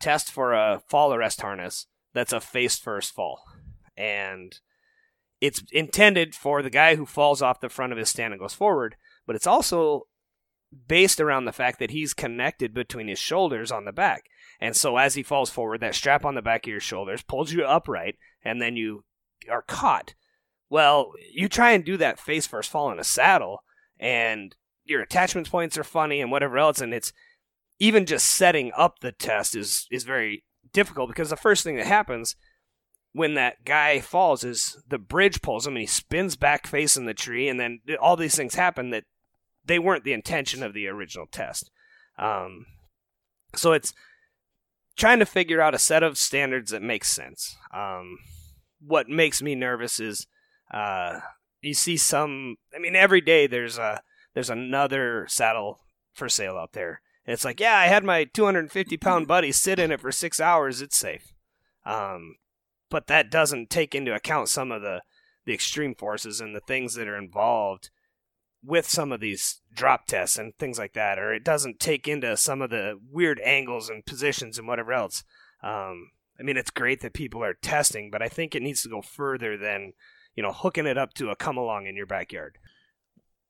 test 0.00 0.30
for 0.30 0.54
a 0.54 0.80
fall 0.88 1.12
arrest 1.12 1.42
harness 1.42 1.86
that's 2.14 2.32
a 2.32 2.40
face 2.40 2.78
first 2.78 3.14
fall. 3.14 3.42
And 3.94 4.58
it's 5.38 5.62
intended 5.70 6.34
for 6.34 6.62
the 6.62 6.70
guy 6.70 6.96
who 6.96 7.04
falls 7.04 7.42
off 7.42 7.60
the 7.60 7.68
front 7.68 7.92
of 7.92 7.98
his 7.98 8.08
stand 8.08 8.32
and 8.32 8.40
goes 8.40 8.54
forward, 8.54 8.96
but 9.28 9.36
it's 9.36 9.46
also 9.46 10.08
based 10.88 11.20
around 11.20 11.44
the 11.44 11.52
fact 11.52 11.78
that 11.78 11.90
he's 11.90 12.14
connected 12.14 12.72
between 12.72 13.08
his 13.08 13.18
shoulders 13.18 13.70
on 13.70 13.84
the 13.84 13.92
back. 13.92 14.24
And 14.58 14.74
so 14.74 14.96
as 14.96 15.14
he 15.14 15.22
falls 15.22 15.50
forward, 15.50 15.80
that 15.80 15.94
strap 15.94 16.24
on 16.24 16.34
the 16.34 16.42
back 16.42 16.66
of 16.66 16.70
your 16.70 16.80
shoulders 16.80 17.22
pulls 17.22 17.52
you 17.52 17.64
upright, 17.64 18.16
and 18.42 18.60
then 18.60 18.74
you 18.74 19.04
are 19.50 19.62
caught. 19.62 20.14
Well, 20.70 21.12
you 21.32 21.48
try 21.48 21.72
and 21.72 21.84
do 21.84 21.98
that 21.98 22.18
face 22.18 22.46
first 22.46 22.70
fall 22.70 22.90
in 22.90 22.98
a 22.98 23.04
saddle, 23.04 23.62
and 24.00 24.56
your 24.84 25.02
attachment 25.02 25.50
points 25.50 25.76
are 25.76 25.84
funny 25.84 26.22
and 26.22 26.30
whatever 26.30 26.56
else, 26.56 26.80
and 26.80 26.94
it's 26.94 27.12
even 27.78 28.06
just 28.06 28.26
setting 28.26 28.72
up 28.76 29.00
the 29.00 29.12
test 29.12 29.54
is 29.54 29.86
is 29.90 30.04
very 30.04 30.42
difficult 30.72 31.08
because 31.08 31.30
the 31.30 31.36
first 31.36 31.64
thing 31.64 31.76
that 31.76 31.86
happens 31.86 32.34
when 33.12 33.34
that 33.34 33.64
guy 33.64 34.00
falls 34.00 34.44
is 34.44 34.82
the 34.88 34.98
bridge 34.98 35.40
pulls 35.42 35.66
him 35.66 35.74
and 35.74 35.80
he 35.80 35.86
spins 35.86 36.36
back 36.36 36.66
facing 36.66 37.06
the 37.06 37.14
tree, 37.14 37.48
and 37.48 37.58
then 37.58 37.80
all 38.00 38.16
these 38.16 38.34
things 38.34 38.54
happen 38.54 38.90
that 38.90 39.04
they 39.68 39.78
weren't 39.78 40.04
the 40.04 40.12
intention 40.12 40.62
of 40.62 40.74
the 40.74 40.88
original 40.88 41.26
test. 41.26 41.70
Um, 42.18 42.66
so 43.54 43.72
it's 43.72 43.94
trying 44.96 45.20
to 45.20 45.26
figure 45.26 45.60
out 45.60 45.74
a 45.74 45.78
set 45.78 46.02
of 46.02 46.18
standards 46.18 46.72
that 46.72 46.82
makes 46.82 47.10
sense. 47.10 47.56
Um, 47.72 48.18
what 48.80 49.08
makes 49.08 49.40
me 49.40 49.54
nervous 49.54 50.00
is 50.00 50.26
uh, 50.72 51.20
you 51.60 51.74
see 51.74 51.96
some. 51.96 52.56
I 52.74 52.78
mean, 52.78 52.96
every 52.96 53.20
day 53.20 53.46
there's 53.46 53.78
a 53.78 54.02
there's 54.34 54.50
another 54.50 55.26
saddle 55.28 55.80
for 56.14 56.28
sale 56.28 56.56
out 56.56 56.72
there. 56.72 57.00
And 57.26 57.34
it's 57.34 57.44
like, 57.44 57.60
yeah, 57.60 57.76
I 57.76 57.86
had 57.86 58.04
my 58.04 58.24
250 58.24 58.96
pound 58.96 59.28
buddy 59.28 59.52
sit 59.52 59.78
in 59.78 59.92
it 59.92 60.00
for 60.00 60.12
six 60.12 60.40
hours. 60.40 60.82
It's 60.82 60.96
safe. 60.96 61.32
Um, 61.84 62.36
but 62.90 63.06
that 63.06 63.30
doesn't 63.30 63.70
take 63.70 63.94
into 63.94 64.14
account 64.14 64.48
some 64.48 64.72
of 64.72 64.82
the 64.82 65.02
the 65.44 65.54
extreme 65.54 65.94
forces 65.94 66.42
and 66.42 66.54
the 66.54 66.60
things 66.60 66.94
that 66.94 67.08
are 67.08 67.16
involved 67.16 67.90
with 68.64 68.88
some 68.88 69.12
of 69.12 69.20
these 69.20 69.60
drop 69.72 70.06
tests 70.06 70.36
and 70.36 70.56
things 70.58 70.78
like 70.78 70.94
that, 70.94 71.18
or 71.18 71.32
it 71.32 71.44
doesn't 71.44 71.80
take 71.80 72.08
into 72.08 72.36
some 72.36 72.60
of 72.60 72.70
the 72.70 72.98
weird 73.10 73.40
angles 73.40 73.88
and 73.88 74.04
positions 74.04 74.58
and 74.58 74.66
whatever 74.66 74.92
else. 74.92 75.24
Um, 75.62 76.10
I 76.38 76.42
mean, 76.42 76.56
it's 76.56 76.70
great 76.70 77.00
that 77.02 77.14
people 77.14 77.42
are 77.42 77.54
testing, 77.54 78.10
but 78.10 78.22
I 78.22 78.28
think 78.28 78.54
it 78.54 78.62
needs 78.62 78.82
to 78.82 78.88
go 78.88 79.02
further 79.02 79.56
than 79.56 79.92
you 80.38 80.42
know, 80.42 80.52
hooking 80.52 80.86
it 80.86 80.96
up 80.96 81.14
to 81.14 81.30
a 81.30 81.34
come 81.34 81.56
along 81.56 81.88
in 81.88 81.96
your 81.96 82.06
backyard. 82.06 82.58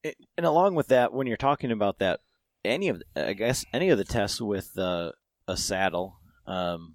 And 0.03 0.47
along 0.47 0.75
with 0.75 0.88
that, 0.88 1.12
when 1.12 1.27
you're 1.27 1.37
talking 1.37 1.71
about 1.71 1.99
that 1.99 2.21
any 2.64 2.88
of 2.88 3.03
I 3.14 3.35
guess 3.35 3.62
any 3.75 3.90
of 3.90 3.99
the 3.99 4.07
tests 4.07 4.40
with 4.40 4.79
uh, 4.79 5.12
a 5.47 5.55
saddle, 5.59 6.16
um, 6.47 6.94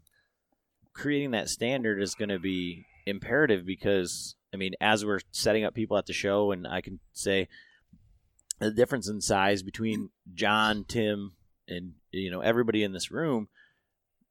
creating 0.93 1.29
that 1.31 1.47
standard 1.47 2.01
is 2.01 2.15
going 2.15 2.29
to 2.29 2.39
be 2.39 2.87
imperative 3.05 3.67
because 3.67 4.33
I 4.51 4.57
mean, 4.57 4.73
as 4.81 5.05
we're 5.05 5.19
setting 5.29 5.63
up 5.63 5.75
people 5.75 5.95
at 5.95 6.07
the 6.07 6.13
show, 6.13 6.51
and 6.51 6.65
I 6.65 6.81
can 6.81 6.99
say 7.11 7.47
the 8.63 8.71
difference 8.71 9.07
in 9.09 9.21
size 9.21 9.63
between 9.63 10.09
John, 10.33 10.85
Tim, 10.87 11.33
and 11.67 11.93
you 12.11 12.29
know 12.31 12.41
everybody 12.41 12.83
in 12.83 12.93
this 12.93 13.11
room, 13.11 13.47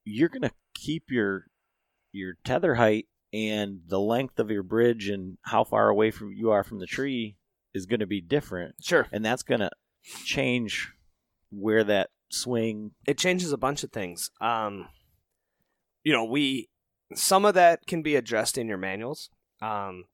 you're 0.04 0.28
going 0.28 0.42
to 0.42 0.52
keep 0.74 1.04
your 1.10 1.46
your 2.12 2.34
tether 2.44 2.74
height 2.74 3.06
and 3.32 3.80
the 3.86 4.00
length 4.00 4.38
of 4.38 4.50
your 4.50 4.62
bridge 4.62 5.08
and 5.08 5.38
how 5.42 5.64
far 5.64 5.88
away 5.88 6.10
from 6.10 6.32
you 6.32 6.50
are 6.50 6.62
from 6.64 6.78
the 6.78 6.86
tree 6.86 7.36
is 7.74 7.86
going 7.86 8.00
to 8.00 8.06
be 8.06 8.20
different, 8.20 8.74
Sure. 8.82 9.06
and 9.10 9.24
that's 9.24 9.42
going 9.42 9.60
to 9.60 9.70
change 10.24 10.92
where 11.50 11.82
that 11.84 12.10
swing. 12.30 12.90
it 13.06 13.16
changes 13.18 13.52
a 13.52 13.56
bunch 13.58 13.82
of 13.82 13.90
things. 13.92 14.30
Um, 14.40 14.88
you 16.04 16.12
know, 16.12 16.24
we 16.24 16.68
some 17.14 17.44
of 17.44 17.54
that 17.54 17.86
can 17.86 18.02
be 18.02 18.16
addressed 18.16 18.58
in 18.58 18.68
your 18.68 18.78
manuals. 18.78 19.30
Um, 19.60 20.04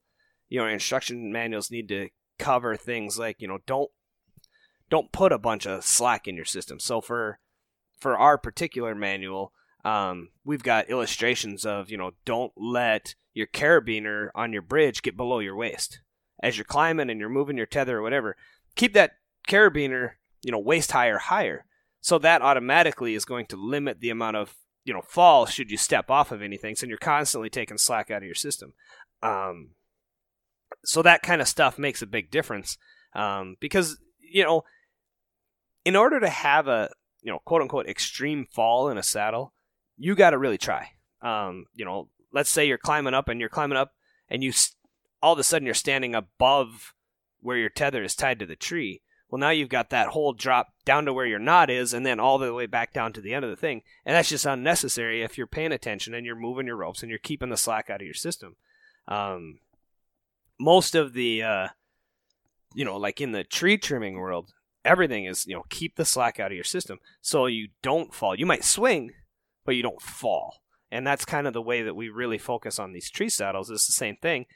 you 0.49 0.61
know, 0.61 0.67
instruction 0.67 1.33
manuals 1.33 1.71
need 1.71 1.89
to 1.89 2.09
cover 2.39 2.77
things 2.77 3.19
like 3.19 3.37
you 3.41 3.49
know 3.49 3.59
don't 3.67 3.91
don't 4.91 5.13
put 5.13 5.33
a 5.33 5.39
bunch 5.39 5.67
of 5.67 5.85
slack 5.85 6.27
in 6.27 6.37
your 6.37 6.45
system. 6.45 6.79
So 6.81 7.01
for 7.01 7.39
for 7.99 8.17
our 8.17 8.39
particular 8.39 8.95
manual, 8.95 9.53
um, 9.85 10.31
we've 10.45 10.63
got 10.63 10.91
illustrations 10.91 11.65
of 11.65 11.91
you 11.91 11.97
know 11.97 12.13
don't 12.25 12.53
let 12.57 13.15
your 13.35 13.47
carabiner 13.47 14.31
on 14.35 14.53
your 14.53 14.63
bridge 14.63 15.03
get 15.03 15.17
below 15.17 15.39
your 15.39 15.57
waist 15.57 16.01
as 16.43 16.57
you're 16.57 16.65
climbing 16.65 17.11
and 17.11 17.21
you're 17.21 17.29
moving 17.29 17.57
your 17.57 17.67
tether 17.67 17.99
or 17.99 18.03
whatever. 18.03 18.37
Keep 18.77 18.95
that 18.95 19.13
carabiner 19.47 20.13
you 20.43 20.53
know 20.53 20.59
waist 20.59 20.93
high 20.93 21.09
or 21.09 21.19
higher. 21.19 21.65
So 22.01 22.19
that 22.19 22.43
automatically 22.43 23.15
is 23.15 23.25
going 23.25 23.47
to 23.47 23.57
limit 23.57 24.01
the 24.01 24.11
amount 24.11 24.37
of 24.37 24.55
you 24.85 24.95
know 24.95 25.03
fall 25.03 25.47
should 25.47 25.71
you 25.71 25.77
step 25.77 26.11
off 26.11 26.33
of 26.33 26.43
anything. 26.43 26.75
So 26.77 26.87
you're 26.87 26.99
constantly 26.99 27.51
taking 27.51 27.79
slack 27.79 28.11
out 28.11 28.23
of 28.23 28.27
your 28.27 28.35
system. 28.35 28.73
Um, 29.23 29.71
so 30.85 31.03
that 31.03 31.23
kind 31.23 31.41
of 31.41 31.49
stuff 31.49 31.79
makes 31.79 32.03
a 32.03 32.07
big 32.07 32.31
difference 32.31 32.79
um, 33.15 33.57
because 33.61 33.99
you 34.21 34.45
know 34.45 34.63
in 35.89 35.97
order 35.97 36.21
to 36.21 36.29
have 36.29 36.69
a 36.69 36.91
you 37.23 37.33
know 37.33 37.39
quote 37.47 37.63
unquote 37.63 37.89
extreme 37.89 38.45
fall 38.45 38.91
in 38.91 38.99
a 38.99 39.03
saddle, 39.03 39.55
you 39.97 40.15
got 40.15 40.31
to 40.31 40.39
really 40.39 40.59
try. 40.59 40.91
Um, 41.23 41.65
you 41.75 41.87
know, 41.87 42.11
let's 42.31 42.51
say 42.51 42.69
you're 42.69 42.77
climbing 42.77 43.15
up 43.15 43.27
and 43.27 43.41
you're 43.41 43.49
climbing 43.49 43.79
up 43.79 43.95
and 44.29 44.45
you 44.45 44.53
all 45.23 45.33
of 45.33 45.39
a 45.39 45.43
sudden 45.43 45.65
you're 45.65 45.75
standing 45.75 46.15
above 46.15 46.93
where 47.41 47.57
your 47.57 47.71
tether 47.71 48.03
is 48.03 48.15
tied 48.15 48.39
to 48.41 48.45
the 48.45 48.55
tree. 48.55 49.01
Well, 49.31 49.39
now 49.39 49.49
you've 49.49 49.71
got 49.71 49.89
that 49.89 50.09
whole 50.09 50.35
drop 50.35 50.75
down 50.85 51.07
to 51.07 51.13
where 51.15 51.27
your 51.27 51.39
knot 51.39 51.71
is, 51.71 51.95
and 51.95 52.05
then 52.05 52.21
all 52.21 52.37
the 52.37 52.53
way 52.53 52.67
back 52.67 52.93
down 52.93 53.15
to 53.15 53.23
the 53.23 53.33
end 53.33 53.45
of 53.45 53.51
the 53.51 53.57
thing, 53.57 53.83
and 54.05 54.15
that's 54.15 54.29
just 54.29 54.45
unnecessary 54.45 55.23
if 55.23 55.39
you're 55.39 55.47
paying 55.47 55.73
attention 55.73 56.13
and 56.13 56.27
you're 56.27 56.37
moving 56.37 56.67
your 56.67 56.77
ropes 56.77 57.03
and 57.03 57.09
you're 57.09 57.19
keeping 57.19 57.49
the 57.49 57.57
slack 57.57 57.89
out 57.89 58.03
of 58.03 58.07
your 58.07 58.15
system. 58.15 58.57
Um, 59.07 59.61
most 60.61 60.95
of 60.95 61.15
the, 61.15 61.43
uh, 61.43 61.69
you 62.75 62.85
know, 62.85 62.97
like 62.99 63.23
in 63.23 63.33
the 63.33 63.45
tree 63.45 63.79
trimming 63.79 64.19
world, 64.19 64.53
everything 64.89 65.25
is 65.25 65.47
you 65.47 65.55
know 65.55 65.65
keep 65.69 65.97
the 65.97 66.05
slack 66.05 66.41
out 66.41 66.51
of 66.51 66.57
your 66.57 66.65
system 66.65 66.99
so 67.21 67.47
you 67.47 67.69
don't 67.83 68.15
fall. 68.15 68.35
You 68.35 68.47
might 68.47 68.65
swing, 68.65 69.13
but 69.65 69.77
you 69.77 69.83
don't 69.83 70.03
fall, 70.03 70.63
and 70.91 71.07
that's 71.07 71.25
kind 71.25 71.47
of 71.47 71.53
the 71.53 71.63
way 71.63 71.83
that 71.83 71.95
we 71.95 72.09
really 72.09 72.39
focus 72.39 72.79
on 72.79 72.93
these 72.93 73.11
tree 73.11 73.29
saddles. 73.29 73.71
It's 73.71 73.87
the 73.87 73.93
same 73.93 74.17
thing. 74.17 74.47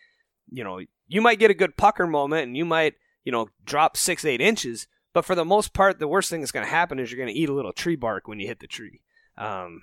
You 0.51 0.65
know, 0.65 0.81
you 1.07 1.21
might 1.21 1.39
get 1.39 1.51
a 1.51 1.55
good 1.55 1.77
pucker 1.77 2.07
moment, 2.07 2.49
and 2.49 2.57
you 2.57 2.65
might 2.65 2.95
you 3.25 3.33
know, 3.33 3.49
drop 3.65 3.97
six, 3.97 4.25
eight 4.25 4.41
inches. 4.41 4.87
But 5.13 5.25
for 5.25 5.35
the 5.35 5.45
most 5.45 5.75
part, 5.75 5.99
the 5.99 6.09
worst 6.09 6.31
thing 6.31 6.41
that's 6.41 6.53
going 6.53 6.65
to 6.65 6.71
happen 6.71 6.99
is 6.99 7.11
you're 7.11 7.23
going 7.23 7.33
to 7.33 7.39
eat 7.39 7.49
a 7.49 7.55
little 7.55 7.73
tree 7.73 7.97
bark 7.97 8.27
when 8.27 8.41
you 8.41 8.47
hit 8.47 8.61
the 8.61 8.67
tree. 8.67 9.01
Um, 9.37 9.83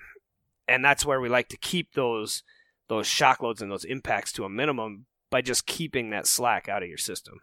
and 0.68 0.84
that's 0.84 1.06
where 1.06 1.22
we 1.22 1.30
like 1.30 1.50
to 1.50 1.58
keep 1.58 1.94
those 1.94 2.44
those 2.88 3.06
shock 3.06 3.42
loads 3.44 3.62
and 3.62 3.72
those 3.72 3.86
impacts 3.86 4.32
to 4.32 4.46
a 4.46 4.50
minimum 4.50 5.06
by 5.30 5.42
just 5.42 5.68
keeping 5.68 6.10
that 6.10 6.26
slack 6.26 6.68
out 6.68 6.82
of 6.82 6.90
your 6.90 6.98
system. 6.98 7.36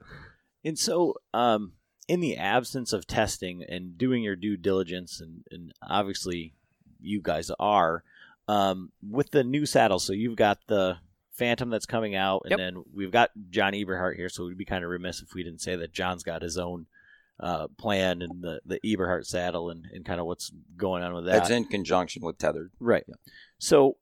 And 0.65 0.77
so, 0.77 1.15
um, 1.33 1.75
in 2.09 2.21
the 2.21 2.37
absence 2.37 2.93
of 2.93 3.07
testing 3.07 3.65
and 3.69 3.99
doing 3.99 4.23
your 4.23 4.37
due 4.37 4.57
diligence, 4.57 5.21
and, 5.21 5.45
and 5.51 5.73
obviously 5.83 6.55
you 7.01 7.21
guys 7.21 7.51
are, 7.59 8.05
um, 8.49 8.93
with 9.03 9.31
the 9.31 9.43
new 9.45 9.67
saddle, 9.67 9.99
so 9.99 10.13
you've 10.13 10.37
got 10.37 10.59
the 10.69 10.99
Phantom 11.33 11.69
that's 11.69 11.87
coming 11.87 12.15
out, 12.15 12.43
and 12.45 12.51
Yep. 12.53 12.59
then 12.59 12.85
we've 12.95 13.11
got 13.11 13.31
John 13.51 13.73
Eberhart 13.73 14.17
here, 14.17 14.29
so 14.29 14.47
we'd 14.47 14.57
be 14.57 14.65
kind 14.65 14.85
of 14.85 14.91
remiss 14.91 15.21
if 15.21 15.35
we 15.35 15.43
didn't 15.43 15.61
say 15.61 15.77
that 15.77 15.93
John's 15.93 16.23
got 16.23 16.43
his 16.43 16.57
own 16.57 16.87
uh, 17.39 17.67
plan 17.77 18.23
and 18.23 18.43
the, 18.43 18.61
the 18.65 18.81
Eberhart 18.81 19.27
saddle 19.27 19.69
and, 19.69 19.85
and 19.93 20.05
kind 20.07 20.21
of 20.21 20.27
what's 20.27 20.51
going 20.77 21.03
on 21.03 21.13
with 21.13 21.27
that. 21.27 21.33
That's 21.33 21.51
in 21.51 21.65
conjunction 21.67 22.25
with 22.25 22.39
Tethrd. 22.39 22.71
Right. 22.81 23.05
So, 23.59 23.99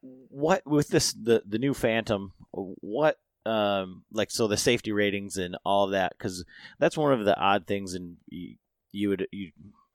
what 0.00 0.66
with 0.66 0.88
this 0.88 1.12
the 1.12 1.42
the 1.46 1.58
new 1.58 1.74
Phantom? 1.74 2.32
What 2.50 3.18
um 3.48 4.04
like 4.12 4.30
so 4.30 4.46
the 4.46 4.56
safety 4.56 4.92
ratings 4.92 5.36
and 5.36 5.56
all 5.64 5.84
of 5.84 5.92
that 5.92 6.12
because 6.16 6.44
that's 6.78 6.96
one 6.96 7.12
of 7.12 7.24
the 7.24 7.38
odd 7.38 7.66
things, 7.66 7.94
and 7.94 8.16
you, 8.28 8.56
you 8.92 9.08
would 9.08 9.26
you. 9.32 9.52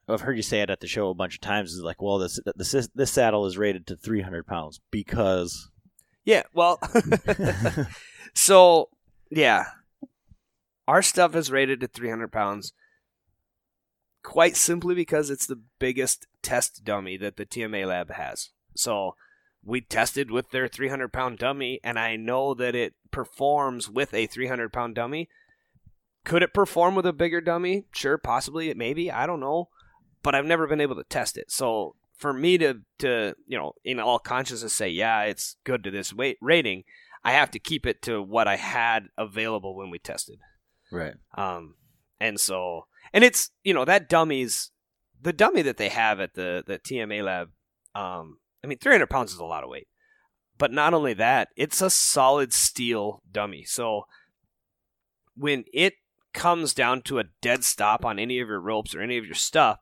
I've 0.10 0.22
heard 0.22 0.36
you 0.36 0.44
say 0.44 0.62
it 0.62 0.70
at 0.70 0.82
the 0.82 0.88
show 0.88 1.10
a 1.10 1.14
bunch 1.14 1.36
of 1.36 1.42
times. 1.42 1.74
Is 1.74 1.82
like, 1.82 2.02
well, 2.02 2.18
this 2.18 2.40
this 2.56 2.90
this 2.94 3.12
saddle 3.12 3.46
is 3.46 3.58
rated 3.58 3.88
to 3.88 3.96
300 3.96 4.46
pounds 4.46 4.82
because 4.92 5.70
Yeah, 6.26 6.44
well, 6.54 6.80
so 8.34 8.90
yeah, 9.30 9.66
our 10.88 11.02
stuff 11.02 11.36
is 11.36 11.52
rated 11.52 11.80
to 11.82 11.88
300 11.88 12.32
pounds 12.32 12.74
quite 14.24 14.56
simply 14.56 14.96
because 14.96 15.30
it's 15.30 15.46
the 15.46 15.62
biggest 15.80 16.28
test 16.42 16.84
dummy 16.84 17.18
that 17.18 17.38
the 17.38 17.46
TMA 17.46 17.86
lab 17.86 18.12
has. 18.12 18.50
So 18.76 19.16
we 19.64 19.82
tested 19.82 20.30
with 20.30 20.52
their 20.52 20.68
300 20.68 21.12
pound 21.12 21.40
dummy, 21.40 21.80
and 21.84 21.98
I 21.98 22.16
know 22.16 22.54
that 22.54 22.76
it 22.76 22.94
performs 23.12 23.90
with 23.90 24.14
a 24.14 24.28
300 24.28 24.74
pound 24.74 24.96
dummy. 24.96 25.30
Could 26.26 26.44
it 26.44 26.54
perform 26.54 26.96
with 26.96 27.06
a 27.06 27.14
bigger 27.14 27.42
dummy? 27.42 27.86
Sure, 27.92 28.18
possibly, 28.18 28.74
maybe. 28.74 29.12
I 29.12 29.26
don't 29.26 29.40
know, 29.40 29.70
but 30.22 30.36
I've 30.36 30.46
never 30.46 30.68
been 30.68 30.82
able 30.82 30.96
to 30.96 31.04
test 31.04 31.38
it. 31.38 31.52
So 31.52 31.96
for 32.16 32.34
me 32.34 32.58
to 32.58 32.80
to 33.00 33.36
you 33.48 33.58
know 33.58 33.74
in 33.84 34.00
all 34.00 34.20
consciousness 34.20 34.72
say 34.72 34.88
yeah 34.88 35.24
it's 35.24 35.58
good 35.66 35.84
to 35.84 35.92
this 35.92 36.14
weight 36.14 36.38
rating, 36.42 36.84
I 37.24 37.34
have 37.34 37.52
to 37.52 37.60
keep 37.60 37.86
it 37.86 38.02
to 38.04 38.22
what 38.22 38.48
I 38.48 38.56
had 38.56 39.08
available 39.18 39.76
when 39.76 39.90
we 39.90 40.00
tested. 40.00 40.40
right. 40.92 41.16
Um, 41.36 41.76
and 42.20 42.40
so, 42.40 42.88
and 43.12 43.24
it's 43.24 43.52
you 43.64 43.74
know 43.74 43.86
that 43.86 44.10
dummy's 44.10 44.72
the 45.22 45.34
dummy 45.34 45.62
that 45.64 45.78
they 45.78 45.90
have 45.90 46.20
at 46.20 46.34
the 46.36 46.64
the 46.66 46.80
TMA 46.80 47.24
lab. 47.24 47.50
Um, 47.96 48.38
I 48.64 48.68
mean, 48.68 48.78
300 48.78 49.10
pounds 49.10 49.34
is 49.34 49.40
a 49.40 49.46
lot 49.46 49.64
of 49.64 49.70
weight, 49.70 49.88
but 50.58 50.72
not 50.72 50.94
only 50.94 51.14
that, 51.14 51.50
it's 51.56 51.82
a 51.82 51.90
solid 51.90 52.54
steel 52.54 53.22
dummy. 53.32 53.64
So 53.66 54.04
when 55.36 55.66
it 55.74 55.96
comes 56.34 56.74
down 56.74 57.02
to 57.04 57.20
a 57.20 57.26
dead 57.42 57.64
stop 57.64 58.06
on 58.06 58.20
any 58.20 58.40
of 58.40 58.48
your 58.48 58.60
ropes 58.60 58.96
or 58.96 59.02
any 59.02 59.18
of 59.18 59.26
your 59.26 59.36
stuff, 59.36 59.80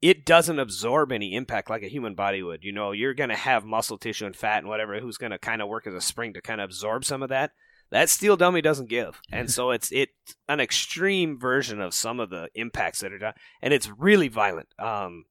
it 0.00 0.26
doesn't 0.26 0.58
absorb 0.58 1.12
any 1.12 1.34
impact 1.34 1.70
like 1.70 1.82
a 1.82 1.88
human 1.88 2.14
body 2.14 2.42
would. 2.42 2.62
You 2.62 2.72
know, 2.72 2.92
you're 2.92 3.14
going 3.14 3.30
to 3.30 3.36
have 3.36 3.64
muscle 3.64 3.96
tissue 3.96 4.26
and 4.26 4.36
fat 4.36 4.58
and 4.58 4.68
whatever 4.68 4.98
who's 5.00 5.16
going 5.16 5.32
to 5.32 5.38
kind 5.38 5.62
of 5.62 5.68
work 5.68 5.86
as 5.86 5.94
a 5.94 6.00
spring 6.00 6.34
to 6.34 6.42
kind 6.42 6.60
of 6.60 6.66
absorb 6.66 7.04
some 7.04 7.22
of 7.22 7.30
that. 7.30 7.52
That 7.90 8.10
steel 8.10 8.36
dummy 8.36 8.60
doesn't 8.60 8.88
give, 8.88 9.20
and 9.30 9.50
so 9.50 9.70
it's 9.70 9.92
it's 9.92 10.34
an 10.48 10.58
extreme 10.58 11.38
version 11.38 11.80
of 11.80 11.94
some 11.94 12.18
of 12.18 12.28
the 12.28 12.48
impacts 12.54 13.00
that 13.00 13.12
are 13.12 13.18
done, 13.18 13.34
and 13.62 13.72
it's 13.72 13.88
really 13.88 14.28
violent. 14.28 14.68
Um, 14.78 15.26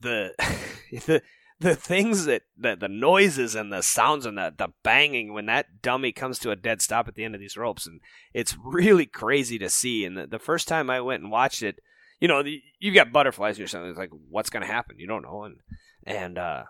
the 0.00 0.34
the 1.06 1.22
the 1.60 1.76
things 1.76 2.24
that 2.24 2.42
the, 2.56 2.74
the 2.74 2.88
noises 2.88 3.54
and 3.54 3.70
the 3.70 3.82
sounds 3.82 4.24
and 4.24 4.38
the, 4.38 4.52
the 4.56 4.68
banging 4.82 5.34
when 5.34 5.46
that 5.46 5.82
dummy 5.82 6.10
comes 6.10 6.38
to 6.38 6.50
a 6.50 6.56
dead 6.56 6.80
stop 6.80 7.06
at 7.06 7.14
the 7.14 7.24
end 7.24 7.34
of 7.34 7.40
these 7.40 7.56
ropes 7.56 7.86
and 7.86 8.00
it's 8.32 8.56
really 8.64 9.06
crazy 9.06 9.58
to 9.58 9.68
see. 9.68 10.04
And 10.04 10.16
the, 10.16 10.26
the 10.26 10.38
first 10.38 10.66
time 10.66 10.90
i 10.90 11.00
went 11.00 11.22
and 11.22 11.30
watched 11.30 11.62
it 11.62 11.78
you 12.18 12.28
know 12.28 12.42
the, 12.42 12.60
you've 12.78 12.94
got 12.94 13.12
butterflies 13.12 13.56
in 13.56 13.60
your 13.60 13.68
stomach 13.68 13.90
it's 13.90 13.98
like 13.98 14.10
what's 14.28 14.50
going 14.50 14.62
to 14.62 14.72
happen? 14.72 14.98
You 14.98 15.06
don't 15.06 15.22
know. 15.22 15.44
And 15.44 15.56
and 16.04 16.38
uh 16.38 16.64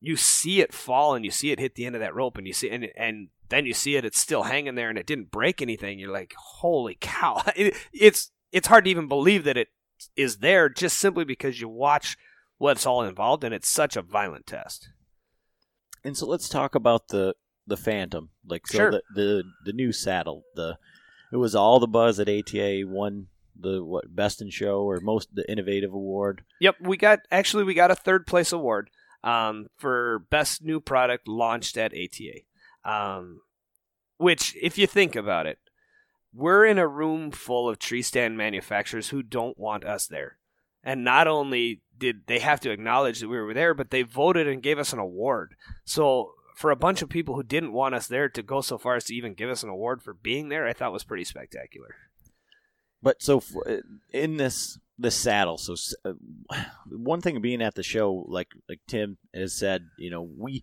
you 0.00 0.16
see 0.16 0.60
it 0.60 0.72
fall 0.72 1.14
and 1.14 1.24
you 1.24 1.30
see 1.30 1.50
it 1.50 1.58
hit 1.58 1.74
the 1.74 1.84
end 1.84 1.94
of 1.94 2.00
that 2.00 2.14
rope 2.14 2.38
and 2.38 2.46
you 2.46 2.52
see 2.52 2.70
and 2.70 2.88
and 2.96 3.28
then 3.50 3.66
you 3.66 3.74
see 3.74 3.96
it 3.96 4.04
it's 4.04 4.20
still 4.20 4.44
hanging 4.44 4.74
there 4.74 4.88
and 4.88 4.98
it 4.98 5.06
didn't 5.06 5.30
break 5.30 5.60
anything. 5.60 5.98
You're 5.98 6.12
like 6.12 6.34
holy 6.36 6.96
cow. 7.00 7.42
It, 7.56 7.76
it's 7.92 8.30
it's 8.52 8.68
hard 8.68 8.84
to 8.84 8.90
even 8.90 9.08
believe 9.08 9.44
that 9.44 9.56
it 9.56 9.68
is 10.16 10.38
there 10.38 10.68
just 10.68 10.98
simply 10.98 11.24
because 11.24 11.60
you 11.60 11.68
watch 11.68 12.16
what's 12.60 12.84
all 12.86 13.02
involved 13.02 13.42
and 13.42 13.54
it's 13.54 13.68
such 13.68 13.96
a 13.96 14.02
violent 14.02 14.46
test 14.46 14.90
And 16.04 16.16
so 16.16 16.26
let's 16.26 16.48
talk 16.48 16.74
about 16.74 17.08
the 17.08 17.34
the 17.66 17.76
Phantom, 17.76 18.30
like 18.46 18.66
so 18.66 18.78
Sure. 18.78 18.90
the, 18.90 19.02
the 19.14 19.42
the 19.66 19.72
new 19.72 19.92
saddle. 19.92 20.44
The 20.54 20.76
it 21.32 21.36
was 21.36 21.54
all 21.54 21.78
the 21.78 21.86
buzz 21.86 22.18
at 22.20 22.28
ATA. 22.28 22.82
Won 22.86 23.26
the 23.58 23.84
what 23.84 24.14
best 24.14 24.40
in 24.42 24.50
show 24.50 24.82
or 24.82 24.98
most 25.00 25.28
the 25.34 25.48
innovative 25.50 25.92
award. 25.92 26.42
Yep, 26.60 26.76
we 26.80 26.96
got 26.96 27.20
actually 27.30 27.64
we 27.64 27.74
got 27.74 27.90
a 27.90 27.94
third 27.94 28.26
place 28.26 28.50
award 28.52 28.90
um, 29.22 29.68
for 29.76 30.20
best 30.30 30.64
new 30.64 30.80
product 30.80 31.28
launched 31.28 31.76
at 31.76 31.92
ATA. 31.92 32.40
Um, 32.84 33.42
which, 34.16 34.56
if 34.60 34.76
you 34.78 34.86
think 34.86 35.14
about 35.14 35.46
it, 35.46 35.58
we're 36.32 36.64
in 36.66 36.78
a 36.78 36.88
room 36.88 37.30
full 37.30 37.68
of 37.68 37.78
tree 37.78 38.02
stand 38.02 38.36
manufacturers 38.36 39.10
who 39.10 39.22
don't 39.22 39.58
want 39.58 39.84
us 39.84 40.06
there. 40.06 40.38
And 40.82 41.04
not 41.04 41.26
only 41.26 41.82
did 41.98 42.26
they 42.26 42.38
have 42.38 42.60
to 42.60 42.70
acknowledge 42.70 43.20
that 43.20 43.28
we 43.28 43.38
were 43.38 43.54
there, 43.54 43.74
but 43.74 43.90
they 43.90 44.02
voted 44.02 44.48
and 44.48 44.62
gave 44.62 44.78
us 44.78 44.92
an 44.92 44.98
award. 44.98 45.54
So 45.84 46.32
for 46.56 46.70
a 46.70 46.76
bunch 46.76 47.02
of 47.02 47.08
people 47.08 47.36
who 47.36 47.42
didn't 47.42 47.72
want 47.72 47.94
us 47.94 48.06
there 48.06 48.28
to 48.28 48.42
go 48.42 48.60
so 48.60 48.78
far 48.78 48.96
as 48.96 49.04
to 49.04 49.14
even 49.14 49.34
give 49.34 49.50
us 49.50 49.62
an 49.62 49.68
award 49.68 50.02
for 50.02 50.14
being 50.14 50.48
there, 50.48 50.66
I 50.66 50.72
thought 50.72 50.92
was 50.92 51.04
pretty 51.04 51.24
spectacular. 51.24 51.94
But 53.02 53.22
so 53.22 53.40
for, 53.40 53.82
in 54.12 54.36
this 54.36 54.78
this 54.98 55.14
saddle, 55.14 55.56
so 55.56 55.74
uh, 56.04 56.12
one 56.90 57.22
thing 57.22 57.40
being 57.40 57.62
at 57.62 57.74
the 57.74 57.82
show, 57.82 58.26
like 58.28 58.48
like 58.68 58.80
Tim 58.86 59.16
has 59.34 59.54
said, 59.54 59.86
you 59.98 60.10
know, 60.10 60.28
we 60.36 60.62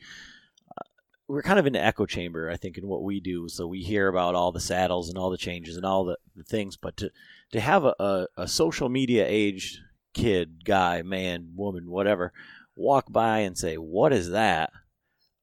uh, 0.69 0.85
we're 1.27 1.41
kind 1.41 1.57
of 1.57 1.65
in 1.65 1.73
the 1.73 1.83
echo 1.83 2.05
chamber, 2.05 2.49
I 2.49 2.57
think, 2.57 2.77
in 2.77 2.87
what 2.87 3.01
we 3.01 3.19
do. 3.19 3.49
So 3.49 3.65
we 3.65 3.81
hear 3.81 4.07
about 4.07 4.35
all 4.35 4.51
the 4.51 4.59
saddles 4.59 5.09
and 5.09 5.17
all 5.17 5.31
the 5.31 5.37
changes 5.37 5.77
and 5.77 5.85
all 5.85 6.05
the, 6.05 6.17
the 6.35 6.43
things, 6.43 6.77
but 6.77 6.95
to 6.97 7.11
to 7.53 7.59
have 7.59 7.85
a, 7.85 7.95
a, 7.99 8.27
a 8.37 8.47
social 8.47 8.89
media 8.89 9.25
aged 9.27 9.79
kid, 10.17 10.65
guy, 10.65 11.01
man, 11.01 11.53
woman, 11.55 11.89
whatever, 11.89 12.33
walk 12.75 13.05
by 13.11 13.39
and 13.39 13.57
say, 13.57 13.75
"What 13.75 14.11
is 14.13 14.29
that?" 14.31 14.71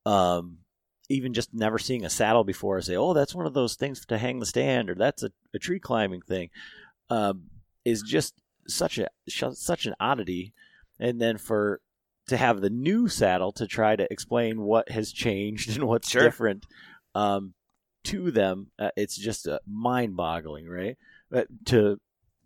Um, 0.04 0.58
even 1.08 1.32
just 1.34 1.52
never 1.54 1.78
seeing 1.78 2.04
a 2.04 2.10
saddle 2.10 2.44
before, 2.44 2.80
say, 2.80 2.96
"Oh, 2.96 3.14
that's 3.14 3.34
one 3.34 3.46
of 3.46 3.54
those 3.54 3.76
things 3.76 4.04
to 4.06 4.18
hang 4.18 4.40
the 4.40 4.46
stand," 4.46 4.90
or 4.90 4.94
"That's 4.94 5.22
a, 5.22 5.30
a 5.54 5.58
tree 5.58 5.78
climbing 5.78 6.22
thing," 6.22 6.50
um, 7.10 7.44
is 7.84 8.02
just 8.02 8.34
such 8.66 8.98
a 8.98 9.08
such 9.28 9.86
an 9.86 9.94
oddity. 10.00 10.52
And 11.00 11.20
then 11.20 11.38
for 11.38 11.80
to 12.28 12.36
have 12.36 12.60
the 12.60 12.70
new 12.70 13.08
saddle 13.08 13.52
to 13.52 13.66
try 13.66 13.96
to 13.96 14.10
explain 14.10 14.62
what 14.62 14.90
has 14.90 15.12
changed 15.12 15.68
and 15.76 15.86
what's 15.86 16.10
Sure. 16.10 16.22
different 16.22 16.66
um, 17.14 17.54
to 18.04 18.30
them, 18.30 18.70
uh, 18.78 18.90
it's 18.96 19.16
just 19.16 19.46
uh, 19.46 19.58
mind-boggling, 19.66 20.66
right? 20.68 20.96
Uh, 21.34 21.42
to 21.66 22.00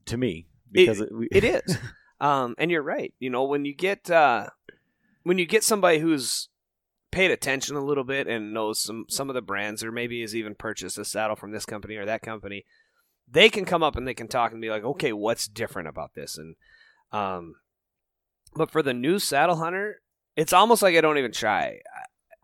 to 0.06 0.16
me, 0.16 0.46
because 0.70 1.00
it, 1.00 1.12
we, 1.12 1.28
It 1.30 1.44
is. 1.44 1.78
um, 2.20 2.54
and 2.58 2.70
you're 2.70 2.82
right. 2.82 3.14
You 3.18 3.30
know, 3.30 3.44
when 3.44 3.64
you 3.64 3.74
get 3.74 4.10
uh, 4.10 4.48
when 5.22 5.38
you 5.38 5.46
get 5.46 5.64
somebody 5.64 5.98
who's 5.98 6.48
paid 7.10 7.30
attention 7.30 7.76
a 7.76 7.84
little 7.84 8.04
bit 8.04 8.26
and 8.26 8.52
knows 8.52 8.80
some 8.80 9.06
some 9.08 9.28
of 9.28 9.34
the 9.34 9.42
brands, 9.42 9.84
or 9.84 9.92
maybe 9.92 10.20
has 10.20 10.34
even 10.34 10.54
purchased 10.54 10.98
a 10.98 11.04
saddle 11.04 11.36
from 11.36 11.52
this 11.52 11.66
company 11.66 11.96
or 11.96 12.06
that 12.06 12.22
company, 12.22 12.64
they 13.30 13.48
can 13.48 13.64
come 13.64 13.82
up 13.82 13.96
and 13.96 14.06
they 14.06 14.14
can 14.14 14.28
talk 14.28 14.52
and 14.52 14.60
be 14.60 14.70
like, 14.70 14.84
okay, 14.84 15.12
what's 15.12 15.46
different 15.46 15.88
about 15.88 16.14
this? 16.14 16.36
And 16.38 16.56
um, 17.12 17.54
but 18.54 18.70
for 18.70 18.82
the 18.82 18.94
new 18.94 19.18
saddle 19.18 19.56
hunter, 19.56 20.00
it's 20.36 20.52
almost 20.52 20.82
like 20.82 20.96
I 20.96 21.00
don't 21.00 21.18
even 21.18 21.32
try. 21.32 21.80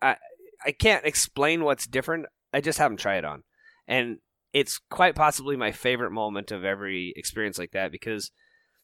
I 0.01 0.09
I, 0.09 0.17
I 0.65 0.71
can't 0.71 1.05
explain 1.05 1.63
what's 1.63 1.87
different. 1.87 2.27
I 2.53 2.61
just 2.61 2.79
haven't 2.79 2.97
tried 2.97 3.19
it 3.19 3.25
on, 3.25 3.43
and 3.87 4.19
it's 4.53 4.79
quite 4.89 5.15
possibly 5.15 5.57
my 5.57 5.73
favorite 5.73 6.11
moment 6.11 6.49
of 6.49 6.63
every 6.63 7.13
experience 7.17 7.59
like 7.59 7.71
that 7.71 7.91
because 7.91 8.31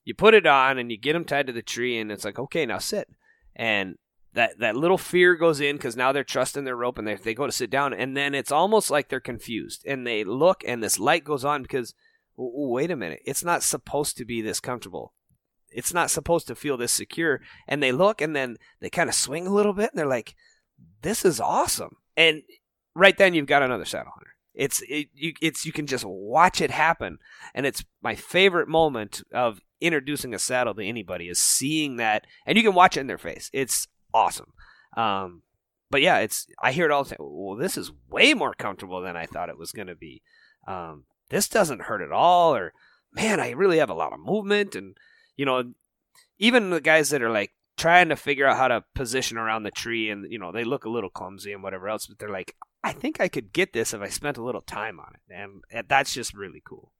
you 0.04 0.14
put 0.14 0.34
it 0.34 0.46
on 0.46 0.78
and 0.78 0.92
you 0.92 0.98
get 0.98 1.14
them 1.14 1.26
tied 1.26 1.48
to 1.48 1.54
the 1.54 1.62
tree 1.62 1.98
and 1.98 2.12
it's 2.12 2.26
like 2.26 2.40
okay 2.40 2.66
now 2.66 2.80
sit. 2.80 3.08
And 3.56 3.98
that 4.34 4.60
that 4.60 4.76
little 4.76 4.98
fear 4.98 5.36
goes 5.36 5.60
in 5.60 5.76
because 5.76 5.98
now 5.98 6.12
they're 6.12 6.24
trusting 6.24 6.64
their 6.64 6.76
rope 6.76 6.98
and 6.98 7.08
they, 7.08 7.16
they 7.16 7.34
go 7.34 7.46
to 7.46 7.52
sit 7.52 7.70
down 7.70 7.94
and 7.94 8.16
then 8.16 8.34
it's 8.34 8.52
almost 8.52 8.90
like 8.90 9.10
they're 9.10 9.20
confused 9.20 9.84
and 9.86 10.08
they 10.08 10.24
look 10.24 10.64
and 10.66 10.82
this 10.82 11.00
light 11.00 11.24
goes 11.24 11.44
on 11.44 11.62
because 11.62 11.94
"W- 12.38 12.52
w- 12.52 12.72
wait 12.72 12.92
a 12.92 12.96
minute. 12.96 13.20
It's 13.26 13.44
not 13.44 13.64
supposed 13.64 14.18
to 14.18 14.26
be 14.26 14.42
this 14.42 14.60
comfortable. 14.60 15.14
It's 15.70 15.94
not 15.94 16.12
supposed 16.12 16.48
to 16.48 16.56
feel 16.56 16.78
this 16.78 16.94
secure. 16.94 17.42
And 17.68 17.82
they 17.82 17.92
look 17.92 18.22
and 18.22 18.36
then 18.36 18.58
they 18.80 18.90
kind 18.90 19.10
of 19.10 19.16
swing 19.16 19.48
a 19.48 19.54
little 19.54 19.74
bit 19.74 19.92
and 19.92 20.00
they're 20.00 20.06
like 20.08 20.36
this 21.02 21.26
is 21.26 21.40
awesome. 21.40 21.98
And 22.16 22.42
right 22.96 23.18
then 23.18 23.34
you've 23.34 23.48
got 23.48 23.64
another 23.64 23.86
saddle 23.86 24.12
hunter 24.16 24.32
it's 24.62 24.84
it, 24.88 25.08
you 25.16 25.34
it's 25.42 25.66
you 25.66 25.72
can 25.72 25.88
just 25.88 26.06
watch 26.06 26.62
it 26.62 26.70
happen. 26.70 27.18
And 27.56 27.66
it's 27.66 27.84
my 28.04 28.14
favorite 28.14 28.68
moment 28.68 29.24
of 29.34 29.60
introducing 29.82 30.36
a 30.36 30.40
saddle 30.40 30.76
to 30.76 30.86
anybody 30.86 31.30
is 31.30 31.40
seeing 31.40 31.96
that 31.96 32.28
and 32.46 32.56
you 32.56 32.64
can 32.64 32.76
watch 32.76 32.96
it 32.96 33.00
in 33.00 33.08
their 33.08 33.18
face. 33.18 33.50
It's 33.54 33.88
awesome. 34.14 34.54
Um 34.96 35.42
but 35.90 36.04
yeah 36.04 36.20
it's 36.20 36.46
i 36.62 36.72
hear 36.72 36.86
it 36.86 36.92
all 36.92 37.04
the 37.04 37.16
time. 37.16 37.26
Well 37.28 37.58
this 37.58 37.76
is 37.76 37.92
way 38.08 38.36
more 38.36 38.54
comfortable 38.54 39.02
than 39.02 39.18
i 39.18 39.26
thought 39.26 39.50
it 39.50 39.58
was 39.58 39.72
going 39.72 39.88
to 39.88 39.96
be. 39.96 40.22
Um 40.68 41.06
this 41.32 41.50
doesn't 41.50 41.84
hurt 41.84 42.04
at 42.04 42.12
all 42.12 42.54
or 42.54 42.74
man 43.12 43.40
i 43.40 43.50
really 43.50 43.80
have 43.80 43.90
a 43.90 43.96
lot 43.96 44.14
of 44.14 44.20
movement. 44.20 44.76
And 44.76 44.96
you 45.38 45.46
know 45.46 45.74
even 46.38 46.70
the 46.70 46.82
guys 46.82 47.10
that 47.10 47.24
are 47.24 47.32
like 47.32 47.52
trying 47.78 48.10
to 48.10 48.16
figure 48.16 48.46
out 48.46 48.58
how 48.58 48.68
to 48.68 48.84
position 48.94 49.40
around 49.40 49.64
the 49.64 49.72
tree 49.72 50.12
and 50.12 50.32
you 50.32 50.38
know 50.38 50.52
they 50.52 50.64
look 50.64 50.86
a 50.86 50.90
little 50.90 51.10
clumsy 51.10 51.52
and 51.52 51.64
whatever 51.64 51.90
else 51.90 52.06
but 52.06 52.20
they're 52.20 52.30
like 52.30 52.56
i 52.84 52.92
think 52.92 53.20
i 53.20 53.28
could 53.28 53.54
get 53.54 53.74
this 53.74 53.94
if 53.94 54.02
i 54.02 54.10
spent 54.10 54.38
a 54.38 54.44
little 54.44 54.62
time 54.62 55.00
on 55.00 55.14
it 55.16 55.34
and, 55.34 55.64
that's 55.88 56.14
just 56.14 56.34
really 56.34 56.62
cool 56.66 56.92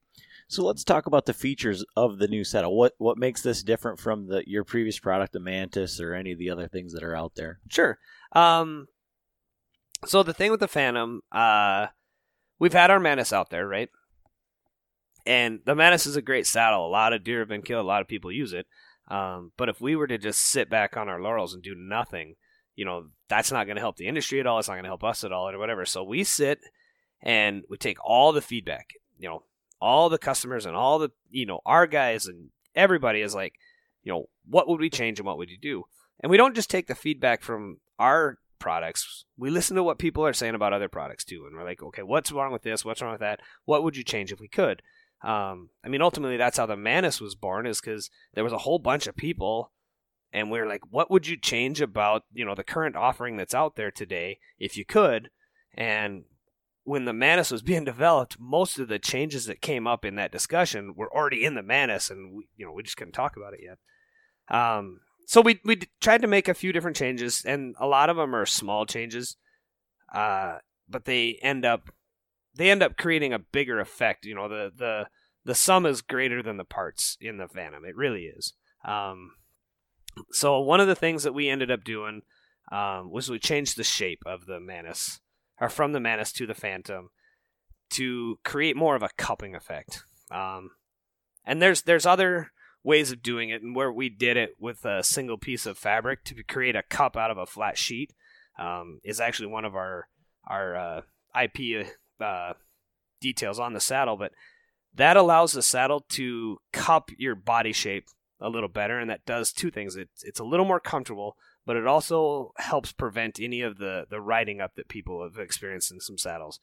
So 0.48 0.66
let's 0.66 0.84
talk 0.84 1.06
about 1.06 1.26
the 1.26 1.34
features 1.34 1.86
of 1.96 2.18
the 2.20 2.28
new 2.28 2.44
saddle. 2.44 2.76
What 2.76 2.94
what 2.98 3.18
makes 3.18 3.42
this 3.42 3.64
different 3.64 4.00
from 4.00 4.28
the 4.28 4.44
your 4.46 4.66
previous 4.66 5.00
product, 5.00 5.32
the 5.32 5.40
Mantis, 5.40 6.02
or 6.02 6.14
any 6.14 6.34
of 6.34 6.40
the 6.40 6.50
other 6.50 6.68
things 6.68 6.92
that 6.94 7.04
are 7.04 7.16
out 7.16 7.36
there? 7.36 7.60
Sure. 7.70 8.00
Um, 8.34 8.88
so 10.06 10.24
the 10.24 10.34
thing 10.34 10.52
with 10.52 10.60
the 10.60 10.68
Phantom, 10.68 11.22
uh, 11.32 11.88
we've 12.60 12.74
had 12.74 12.92
our 12.92 13.00
Mantis 13.00 13.32
out 13.32 13.50
there, 13.50 13.66
right? 13.66 13.90
And 15.26 15.60
the 15.66 15.76
Mantis 15.76 16.06
is 16.06 16.18
a 16.18 16.22
great 16.22 16.48
saddle. 16.48 16.86
A 16.86 16.90
lot 16.90 17.14
of 17.14 17.24
deer 17.24 17.40
have 17.40 17.48
been 17.48 17.62
killed. 17.62 17.86
A 17.86 17.88
lot 17.88 18.02
of 18.02 18.08
people 18.10 18.32
use 18.32 18.52
it. 18.52 18.66
Um, 19.10 19.52
but 19.56 19.70
if 19.70 19.80
we 19.80 19.96
were 19.96 20.08
to 20.08 20.18
just 20.18 20.42
sit 20.42 20.70
back 20.70 20.98
on 20.98 21.08
our 21.08 21.22
laurels 21.22 21.54
and 21.54 21.64
do 21.64 21.76
nothing, 21.78 22.36
you 22.82 22.86
know, 22.86 23.10
that's 23.30 23.52
not 23.52 23.68
going 23.68 23.76
to 23.76 23.82
help 23.82 23.98
the 23.98 24.08
industry 24.08 24.40
at 24.40 24.48
all. 24.48 24.58
It's 24.58 24.68
not 24.68 24.74
going 24.74 24.86
to 24.86 24.90
help 24.90 25.04
us 25.04 25.24
at 25.24 25.32
all, 25.32 25.48
or 25.48 25.60
whatever. 25.60 25.86
So 25.86 26.04
we 26.04 26.24
sit 26.24 26.58
and 27.22 27.62
we 27.70 27.78
take 27.78 28.04
all 28.04 28.32
the 28.32 28.42
feedback. 28.42 28.94
You 29.20 29.30
know, 29.30 29.44
all 29.80 30.10
the 30.10 30.18
customers 30.18 30.66
and 30.66 30.76
all 30.76 30.98
the 30.98 31.12
you 31.30 31.46
know 31.46 31.60
our 31.64 31.86
guys 31.86 32.26
and 32.26 32.50
everybody 32.74 33.22
is 33.22 33.36
like, 33.36 33.54
you 34.02 34.12
know, 34.12 34.30
what 34.50 34.68
would 34.68 34.80
we 34.80 34.90
change 34.90 35.20
and 35.20 35.28
what 35.28 35.38
would 35.38 35.52
you 35.52 35.60
do? 35.62 35.84
And 36.22 36.32
we 36.32 36.38
don't 36.38 36.56
just 36.56 36.72
take 36.72 36.88
the 36.88 36.96
feedback 36.96 37.44
from 37.44 37.78
our 38.00 38.40
products. 38.58 39.26
We 39.38 39.52
listen 39.52 39.76
to 39.76 39.84
what 39.84 40.00
people 40.00 40.26
are 40.26 40.34
saying 40.34 40.56
about 40.56 40.74
other 40.74 40.90
products 40.90 41.24
too, 41.24 41.46
and 41.46 41.56
we're 41.56 41.64
like, 41.64 41.84
okay, 41.84 42.02
what's 42.02 42.32
wrong 42.32 42.52
with 42.52 42.64
this? 42.64 42.84
What's 42.84 43.04
wrong 43.04 43.12
with 43.12 43.22
that? 43.22 43.42
What 43.66 43.84
would 43.84 43.96
you 43.96 44.04
change 44.04 44.32
if 44.32 44.40
we 44.40 44.48
could? 44.48 44.82
Um, 45.24 45.70
I 45.86 45.90
mean, 45.90 46.02
ultimately, 46.02 46.38
that's 46.38 46.58
how 46.58 46.66
the 46.66 46.76
Mantis 46.76 47.22
was 47.22 47.36
born, 47.36 47.68
is 47.68 47.80
because 47.80 48.10
there 48.34 48.44
was 48.44 48.54
a 48.54 48.58
whole 48.66 48.80
bunch 48.80 49.06
of 49.06 49.16
people, 49.16 49.72
and 50.34 50.50
we 50.50 50.60
are 50.60 50.68
like, 50.68 50.82
what 50.90 51.12
would 51.12 51.28
you 51.28 51.38
change 51.38 51.82
about 51.82 52.24
you 52.34 52.46
know 52.46 52.56
the 52.56 52.64
current 52.64 52.96
offering 52.96 53.38
that's 53.38 53.56
out 53.56 53.76
there 53.76 53.92
today 53.92 54.40
if 54.60 54.78
you 54.78 54.86
could? 54.86 55.30
And 55.74 56.24
when 56.84 57.06
the 57.06 57.14
Mantis 57.14 57.52
was 57.52 57.62
being 57.62 57.86
developed, 57.86 58.38
most 58.40 58.80
of 58.80 58.88
the 58.88 59.00
changes 59.00 59.46
that 59.46 59.62
came 59.62 59.88
up 59.88 60.06
in 60.06 60.16
that 60.16 60.32
discussion 60.32 60.94
were 60.96 61.14
already 61.14 61.44
in 61.44 61.56
the 61.56 61.64
Mantis, 61.64 62.10
and 62.10 62.34
we, 62.34 62.48
you 62.56 62.66
know 62.66 62.72
we 62.72 62.84
just 62.84 62.98
couldn't 62.98 63.14
talk 63.14 63.36
about 63.36 63.54
it 63.54 63.62
yet. 63.64 63.78
Um, 64.56 65.02
so 65.28 65.42
we 65.42 65.60
we 65.64 65.80
tried 66.00 66.22
to 66.22 66.28
make 66.28 66.48
a 66.48 66.54
few 66.54 66.74
different 66.74 66.98
changes, 66.98 67.44
and 67.46 67.76
a 67.80 67.88
lot 67.88 68.10
of 68.10 68.18
them 68.18 68.36
are 68.36 68.46
small 68.46 68.86
changes, 68.86 69.38
uh, 70.14 70.58
but 70.90 71.06
they 71.06 71.40
end 71.42 71.66
up 71.66 71.90
they 72.56 72.70
end 72.70 72.84
up 72.84 72.98
creating 72.98 73.34
a 73.34 73.40
bigger 73.40 73.80
effect. 73.80 74.26
You 74.26 74.36
know, 74.36 74.50
the 74.50 74.72
the 74.76 75.08
the 75.44 75.56
sum 75.56 75.86
is 75.86 76.02
greater 76.02 76.44
than 76.44 76.58
the 76.58 76.66
parts 76.66 77.18
in 77.20 77.38
the 77.38 77.48
Phantom. 77.48 77.86
It 77.86 77.96
really 77.96 78.26
is. 78.26 78.54
Um, 78.86 79.32
so 80.32 80.60
one 80.60 80.80
of 80.80 80.88
the 80.88 80.96
things 80.96 81.24
that 81.24 81.34
we 81.34 81.50
ended 81.50 81.72
up 81.72 81.84
doing 81.84 82.22
um, 82.72 83.12
was 83.12 83.30
we 83.30 83.40
changed 83.40 83.78
the 83.78 83.84
shape 83.84 84.22
of 84.26 84.46
the 84.46 84.60
Mantis, 84.60 85.20
or 85.60 85.70
from 85.70 85.92
the 85.92 86.00
Mantis 86.00 86.32
to 86.34 86.48
the 86.48 86.54
Phantom, 86.54 87.10
to 87.92 88.40
create 88.44 88.76
more 88.76 88.96
of 88.96 89.04
a 89.04 89.10
cupping 89.18 89.56
effect. 89.56 90.04
Um, 90.32 90.72
and 91.46 91.62
there's 91.62 91.84
there's 91.84 92.06
other 92.06 92.52
ways 92.84 93.12
of 93.12 93.22
doing 93.22 93.50
it, 93.50 93.62
and 93.62 93.76
where 93.76 93.92
we 93.92 94.10
did 94.10 94.38
it 94.38 94.56
with 94.60 94.86
a 94.86 95.04
single 95.04 95.38
piece 95.38 95.66
of 95.66 95.78
fabric 95.78 96.24
to 96.26 96.44
create 96.44 96.76
a 96.76 96.84
cup 96.84 97.18
out 97.18 97.32
of 97.32 97.38
a 97.38 97.46
flat 97.46 97.78
sheet 97.78 98.14
um, 98.58 99.00
is 99.04 99.20
actually 99.20 99.48
one 99.48 99.66
of 99.66 99.76
our 99.76 100.08
our 100.48 100.76
uh, 100.76 101.02
IP 101.40 101.88
uh, 102.20 102.54
details 103.20 103.60
on 103.60 103.74
the 103.74 103.80
saddle, 103.80 104.18
but 104.18 104.32
that 104.94 105.18
allows 105.18 105.54
the 105.54 105.62
saddle 105.62 106.06
to 106.10 106.58
cup 106.74 107.10
your 107.18 107.36
body 107.36 107.72
shape 107.72 108.06
a 108.42 108.50
little 108.50 108.70
better, 108.70 109.00
and 109.00 109.10
that 109.10 109.26
does 109.26 109.54
two 109.54 109.72
things. 109.72 109.96
It's 109.96 110.24
it's 110.24 110.40
a 110.40 110.44
little 110.46 110.66
more 110.66 110.80
comfortable, 110.80 111.38
but 111.66 111.76
it 111.76 111.88
also 111.88 112.54
helps 112.58 112.92
prevent 112.92 113.40
any 113.40 113.62
of 113.62 113.78
the 113.78 114.06
the 114.10 114.20
riding 114.20 114.60
up 114.60 114.76
that 114.76 114.90
people 114.90 115.24
have 115.24 115.38
experienced 115.38 115.92
in 115.92 116.00
some 116.00 116.18
saddles. 116.18 116.60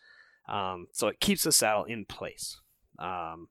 Um, 0.49 0.89
so 0.93 1.09
it 1.09 1.21
keeps 1.21 1.45
the 1.45 1.53
saddle 1.53 1.85
in 1.85 2.05
place. 2.05 2.61
Um, 2.99 3.49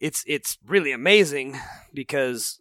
it's 0.00 0.22
it's 0.26 0.58
really 0.66 0.92
amazing 0.92 1.58
because 1.94 2.60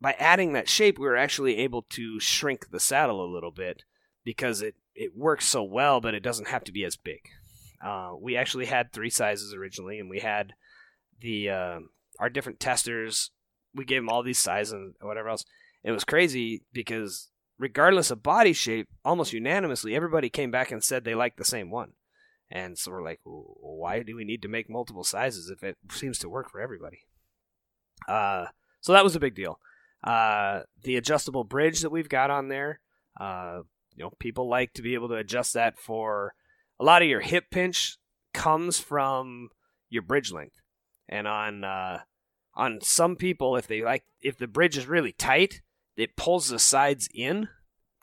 by 0.00 0.12
adding 0.18 0.52
that 0.52 0.68
shape, 0.68 0.98
we 0.98 1.06
were 1.06 1.16
actually 1.16 1.58
able 1.58 1.82
to 1.90 2.20
shrink 2.20 2.70
the 2.70 2.80
saddle 2.80 3.24
a 3.24 3.32
little 3.32 3.50
bit 3.50 3.82
because 4.24 4.62
it 4.62 4.74
it 4.94 5.16
works 5.16 5.46
so 5.46 5.62
well, 5.62 6.00
but 6.00 6.14
it 6.14 6.22
doesn't 6.22 6.48
have 6.48 6.64
to 6.64 6.72
be 6.72 6.84
as 6.84 6.96
big. 6.96 7.20
Uh, 7.84 8.12
we 8.18 8.36
actually 8.36 8.66
had 8.66 8.92
three 8.92 9.10
sizes 9.10 9.52
originally, 9.52 9.98
and 9.98 10.08
we 10.08 10.20
had 10.20 10.54
the 11.20 11.50
uh, 11.50 11.78
our 12.18 12.28
different 12.28 12.60
testers. 12.60 13.30
We 13.74 13.84
gave 13.84 14.02
them 14.02 14.08
all 14.08 14.22
these 14.22 14.38
sizes 14.38 14.72
and 14.72 14.94
whatever 15.00 15.28
else. 15.28 15.44
It 15.84 15.92
was 15.92 16.04
crazy 16.04 16.62
because 16.72 17.30
regardless 17.58 18.10
of 18.10 18.22
body 18.22 18.52
shape, 18.52 18.88
almost 19.04 19.32
unanimously, 19.32 19.94
everybody 19.94 20.28
came 20.28 20.50
back 20.50 20.70
and 20.70 20.82
said 20.82 21.04
they 21.04 21.14
liked 21.14 21.36
the 21.36 21.44
same 21.44 21.70
one. 21.70 21.92
And 22.50 22.78
so 22.78 22.92
we're 22.92 23.02
like, 23.02 23.20
why 23.24 24.02
do 24.02 24.14
we 24.14 24.24
need 24.24 24.42
to 24.42 24.48
make 24.48 24.70
multiple 24.70 25.04
sizes 25.04 25.50
if 25.50 25.62
it 25.64 25.76
seems 25.90 26.18
to 26.20 26.28
work 26.28 26.50
for 26.50 26.60
everybody? 26.60 27.00
Uh, 28.08 28.46
so 28.80 28.92
that 28.92 29.04
was 29.04 29.16
a 29.16 29.20
big 29.20 29.34
deal. 29.34 29.58
Uh, 30.04 30.60
the 30.82 30.96
adjustable 30.96 31.44
bridge 31.44 31.80
that 31.80 31.90
we've 31.90 32.08
got 32.08 32.30
on 32.30 32.48
there, 32.48 32.80
uh, 33.20 33.60
you 33.94 34.04
know, 34.04 34.12
people 34.20 34.48
like 34.48 34.72
to 34.74 34.82
be 34.82 34.94
able 34.94 35.08
to 35.08 35.14
adjust 35.14 35.54
that 35.54 35.78
for 35.78 36.34
a 36.78 36.84
lot 36.84 37.02
of 37.02 37.08
your 37.08 37.20
hip 37.20 37.46
pinch 37.50 37.98
comes 38.32 38.78
from 38.78 39.48
your 39.88 40.02
bridge 40.02 40.30
length, 40.30 40.60
and 41.08 41.26
on 41.26 41.64
uh, 41.64 42.00
on 42.54 42.80
some 42.82 43.16
people, 43.16 43.56
if 43.56 43.66
they 43.66 43.82
like, 43.82 44.04
if 44.22 44.38
the 44.38 44.46
bridge 44.46 44.76
is 44.76 44.86
really 44.86 45.12
tight, 45.12 45.60
it 45.96 46.16
pulls 46.16 46.48
the 46.48 46.58
sides 46.58 47.08
in, 47.14 47.48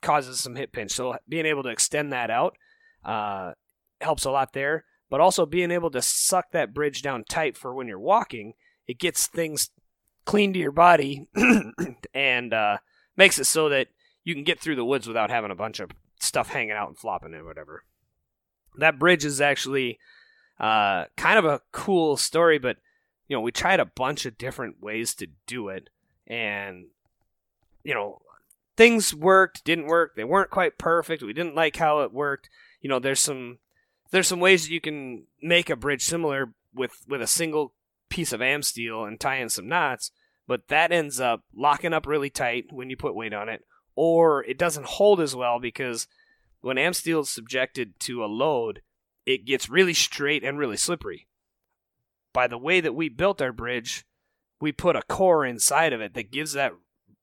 causes 0.00 0.40
some 0.40 0.56
hip 0.56 0.72
pinch. 0.72 0.92
So 0.92 1.16
being 1.28 1.46
able 1.46 1.62
to 1.64 1.70
extend 1.70 2.12
that 2.12 2.30
out 2.30 2.56
uh, 3.04 3.52
helps 4.00 4.24
a 4.24 4.30
lot 4.30 4.52
there. 4.52 4.84
But 5.10 5.20
also 5.20 5.46
being 5.46 5.70
able 5.70 5.90
to 5.90 6.02
suck 6.02 6.50
that 6.52 6.74
bridge 6.74 7.02
down 7.02 7.24
tight 7.28 7.56
for 7.56 7.74
when 7.74 7.86
you're 7.86 8.00
walking, 8.00 8.54
it 8.86 8.98
gets 8.98 9.26
things 9.26 9.70
clean 10.24 10.52
to 10.52 10.58
your 10.58 10.72
body 10.72 11.28
and 12.14 12.54
uh, 12.54 12.78
makes 13.16 13.38
it 13.38 13.44
so 13.44 13.68
that 13.68 13.88
you 14.24 14.34
can 14.34 14.44
get 14.44 14.58
through 14.58 14.76
the 14.76 14.84
woods 14.84 15.06
without 15.06 15.30
having 15.30 15.50
a 15.50 15.56
bunch 15.56 15.78
of 15.78 15.90
stuff 16.18 16.48
hanging 16.48 16.72
out 16.72 16.88
and 16.88 16.98
flopping 16.98 17.34
and 17.34 17.44
whatever. 17.44 17.84
That 18.78 18.98
bridge 18.98 19.24
is 19.24 19.40
actually 19.40 19.98
uh, 20.58 21.04
kind 21.16 21.38
of 21.38 21.44
a 21.44 21.60
cool 21.70 22.16
story, 22.16 22.58
but 22.58 22.78
you 23.28 23.36
know 23.36 23.40
we 23.40 23.52
tried 23.52 23.80
a 23.80 23.86
bunch 23.86 24.26
of 24.26 24.38
different 24.38 24.82
ways 24.82 25.14
to 25.16 25.28
do 25.46 25.68
it, 25.68 25.90
and 26.26 26.86
you 27.82 27.94
know 27.94 28.20
things 28.76 29.14
worked, 29.14 29.64
didn't 29.64 29.86
work. 29.86 30.16
They 30.16 30.24
weren't 30.24 30.50
quite 30.50 30.78
perfect. 30.78 31.22
We 31.22 31.32
didn't 31.32 31.54
like 31.54 31.76
how 31.76 32.00
it 32.00 32.12
worked. 32.12 32.48
You 32.80 32.88
know, 32.88 32.98
there's 32.98 33.20
some 33.20 33.58
there's 34.10 34.28
some 34.28 34.40
ways 34.40 34.64
that 34.64 34.72
you 34.72 34.80
can 34.80 35.26
make 35.42 35.70
a 35.70 35.76
bridge 35.76 36.04
similar 36.04 36.54
with 36.74 36.92
with 37.08 37.22
a 37.22 37.26
single 37.26 37.74
piece 38.08 38.32
of 38.32 38.40
AmSteel 38.40 39.06
and 39.06 39.18
tie 39.18 39.36
in 39.36 39.48
some 39.48 39.68
knots, 39.68 40.10
but 40.46 40.68
that 40.68 40.92
ends 40.92 41.20
up 41.20 41.42
locking 41.54 41.92
up 41.92 42.06
really 42.06 42.30
tight 42.30 42.66
when 42.70 42.90
you 42.90 42.96
put 42.96 43.14
weight 43.14 43.32
on 43.32 43.48
it, 43.48 43.64
or 43.94 44.44
it 44.44 44.58
doesn't 44.58 44.86
hold 44.86 45.20
as 45.20 45.34
well 45.34 45.58
because 45.58 46.06
when 46.60 46.76
AmSteel 46.76 47.22
is 47.22 47.30
subjected 47.30 47.98
to 48.00 48.24
a 48.24 48.26
load, 48.26 48.82
it 49.26 49.44
gets 49.44 49.68
really 49.68 49.94
straight 49.94 50.44
and 50.44 50.58
really 50.58 50.76
slippery. 50.76 51.26
By 52.34 52.48
the 52.48 52.58
way 52.58 52.82
that 52.82 52.94
we 52.94 53.08
built 53.08 53.40
our 53.40 53.52
bridge, 53.52 54.04
we 54.60 54.72
put 54.72 54.96
a 54.96 55.02
core 55.02 55.46
inside 55.46 55.94
of 55.94 56.02
it 56.02 56.12
that 56.14 56.32
gives 56.32 56.52
that 56.52 56.72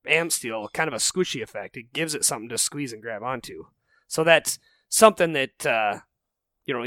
AmSteel 0.08 0.72
kind 0.74 0.88
of 0.88 0.94
a 0.94 0.98
squishy 0.98 1.44
effect. 1.44 1.78
It 1.78 1.94
gives 1.94 2.16
it 2.16 2.26
something 2.26 2.50
to 2.50 2.58
squeeze 2.58 2.94
and 2.94 3.02
grab 3.02 3.22
onto. 3.22 3.66
So 4.08 4.24
that's 4.24 4.58
something 4.90 5.34
that 5.34 5.66
uh, 5.66 6.00
you 6.66 6.74
know 6.74 6.82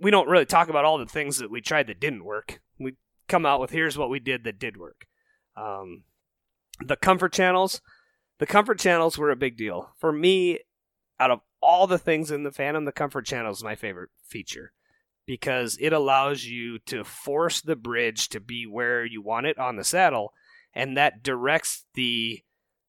we 0.00 0.10
don't 0.10 0.28
really 0.28 0.46
talk 0.46 0.68
about 0.68 0.84
all 0.84 0.98
the 0.98 1.06
things 1.06 1.38
that 1.38 1.50
we 1.50 1.60
tried 1.60 1.88
that 1.88 2.00
didn't 2.00 2.24
work. 2.24 2.60
We 2.78 2.94
come 3.26 3.44
out 3.44 3.60
with 3.60 3.70
here's 3.70 3.98
what 3.98 4.08
we 4.08 4.20
did 4.20 4.44
that 4.44 4.60
did 4.60 4.76
work. 4.76 5.06
Um, 5.56 6.04
the 6.80 6.96
comfort 6.96 7.32
channels, 7.32 7.80
the 8.38 8.46
comfort 8.46 8.78
channels 8.78 9.18
were 9.18 9.30
a 9.30 9.36
big 9.36 9.56
deal 9.56 9.90
for 9.98 10.12
me. 10.12 10.60
Out 11.20 11.32
of 11.32 11.40
all 11.60 11.88
the 11.88 11.98
things 11.98 12.30
in 12.30 12.44
the 12.44 12.52
Phantom, 12.52 12.84
the 12.84 12.92
comfort 12.92 13.26
channel 13.26 13.50
is 13.50 13.64
my 13.64 13.74
favorite 13.74 14.10
feature 14.24 14.72
because 15.28 15.76
it 15.78 15.92
allows 15.92 16.46
you 16.46 16.78
to 16.78 17.04
force 17.04 17.60
the 17.60 17.76
bridge 17.76 18.30
to 18.30 18.40
be 18.40 18.66
where 18.66 19.04
you 19.04 19.20
want 19.20 19.44
it 19.44 19.58
on 19.58 19.76
the 19.76 19.84
saddle, 19.84 20.32
and 20.74 20.96
that 20.96 21.22
directs 21.22 21.84
the 21.92 22.40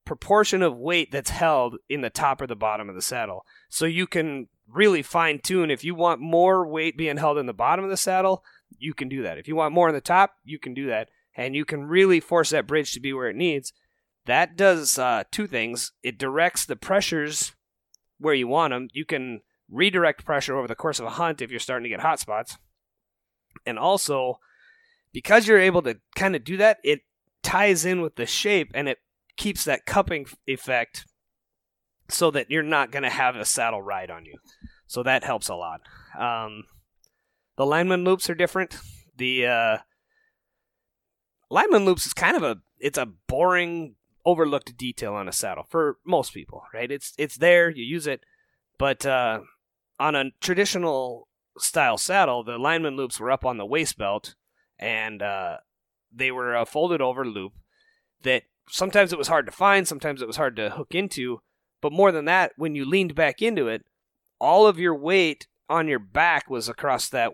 proportion 0.05 0.61
of 0.61 0.77
weight 0.77 1.11
that's 1.11 1.31
held 1.31 1.75
in 1.89 1.99
the 1.99 2.09
top 2.09 2.41
or 2.41 2.47
the 2.47 2.55
bottom 2.55 2.87
of 2.87 2.95
the 2.95 3.01
saddle. 3.01 3.45
So 3.67 3.85
you 3.85 4.07
can 4.07 4.47
really 4.69 5.01
fine 5.01 5.39
tune 5.39 5.69
if 5.69 5.83
you 5.83 5.93
want 5.93 6.21
more 6.21 6.65
weight 6.65 6.97
being 6.97 7.17
held 7.17 7.37
in 7.37 7.45
the 7.45 7.53
bottom 7.53 7.83
of 7.83 7.91
the 7.91 7.97
saddle, 7.97 8.41
you 8.77 8.93
can 8.93 9.09
do 9.09 9.21
that. 9.23 9.37
If 9.37 9.49
you 9.49 9.57
want 9.57 9.73
more 9.73 9.89
in 9.89 9.95
the 9.95 9.99
top, 9.99 10.35
you 10.45 10.59
can 10.59 10.73
do 10.73 10.87
that. 10.87 11.09
And 11.35 11.55
you 11.55 11.65
can 11.65 11.83
really 11.83 12.21
force 12.21 12.51
that 12.51 12.67
bridge 12.67 12.93
to 12.93 13.01
be 13.01 13.11
where 13.11 13.29
it 13.29 13.35
needs. 13.35 13.73
That 14.27 14.55
does 14.55 14.97
uh, 14.97 15.25
two 15.29 15.45
things. 15.45 15.91
It 16.03 16.17
directs 16.17 16.65
the 16.65 16.77
pressures 16.77 17.53
where 18.17 18.33
you 18.33 18.47
want 18.47 18.71
them. 18.71 18.87
You 18.93 19.03
can 19.03 19.41
redirect 19.71 20.25
pressure 20.25 20.57
over 20.57 20.67
the 20.67 20.75
course 20.75 20.99
of 20.99 21.05
a 21.05 21.11
hunt 21.11 21.41
if 21.41 21.51
you're 21.51 21.59
starting 21.59 21.83
to 21.83 21.89
get 21.89 21.99
hot 21.99 22.19
spots. 22.19 22.57
And 23.65 23.77
also, 23.77 24.39
because 25.13 25.47
you're 25.47 25.59
able 25.59 25.81
to 25.83 25.99
kind 26.15 26.35
of 26.35 26.43
do 26.43 26.57
that, 26.57 26.77
it 26.83 27.01
ties 27.43 27.85
in 27.85 28.01
with 28.01 28.15
the 28.15 28.25
shape 28.25 28.71
and 28.73 28.87
it 28.87 28.99
keeps 29.37 29.63
that 29.63 29.85
cupping 29.85 30.25
effect 30.47 31.05
so 32.09 32.31
that 32.31 32.49
you're 32.49 32.63
not 32.63 32.91
going 32.91 33.03
to 33.03 33.09
have 33.09 33.35
a 33.35 33.45
saddle 33.45 33.81
ride 33.81 34.11
on 34.11 34.25
you. 34.25 34.37
So 34.87 35.03
that 35.03 35.23
helps 35.23 35.49
a 35.49 35.55
lot. 35.55 35.81
Um, 36.17 36.63
the 37.57 37.65
lineman 37.65 38.03
loops 38.03 38.29
are 38.29 38.35
different. 38.35 38.77
The 39.17 39.45
uh, 39.45 39.77
lineman 41.49 41.85
loops 41.85 42.05
is 42.05 42.13
kind 42.13 42.35
of 42.35 42.43
a 42.43 42.57
it's 42.79 42.97
a 42.97 43.05
boring, 43.27 43.95
overlooked 44.25 44.77
detail 44.77 45.13
on 45.13 45.27
a 45.27 45.33
saddle 45.33 45.65
for 45.69 45.97
most 46.05 46.33
people, 46.33 46.63
right? 46.73 46.91
It's 46.91 47.13
it's 47.17 47.37
there, 47.37 47.69
you 47.69 47.83
use 47.83 48.07
it, 48.07 48.21
but 48.77 49.05
uh, 49.05 49.41
on 49.99 50.15
a 50.15 50.31
traditional 50.39 51.27
style 51.57 51.97
saddle, 51.97 52.43
the 52.43 52.57
lineman 52.57 52.95
loops 52.95 53.19
were 53.19 53.31
up 53.31 53.45
on 53.45 53.57
the 53.57 53.65
waist 53.65 53.97
belt, 53.97 54.35
and 54.77 55.21
uh, 55.21 55.57
they 56.11 56.31
were 56.31 56.55
a 56.55 56.65
folded 56.65 57.01
over 57.01 57.25
loop 57.25 57.53
that 58.21 58.43
sometimes 58.69 59.11
it 59.11 59.19
was 59.19 59.27
hard 59.27 59.45
to 59.45 59.51
find, 59.51 59.87
sometimes 59.87 60.21
it 60.21 60.27
was 60.27 60.37
hard 60.37 60.55
to 60.55 60.71
hook 60.71 60.95
into, 60.95 61.41
but 61.81 61.91
more 61.91 62.11
than 62.11 62.25
that, 62.25 62.53
when 62.55 62.75
you 62.75 62.85
leaned 62.85 63.15
back 63.15 63.41
into 63.41 63.67
it, 63.67 63.85
all 64.39 64.67
of 64.67 64.79
your 64.79 64.95
weight 64.95 65.47
on 65.69 65.87
your 65.87 65.99
back 65.99 66.49
was 66.49 66.69
across 66.69 67.09
that 67.09 67.31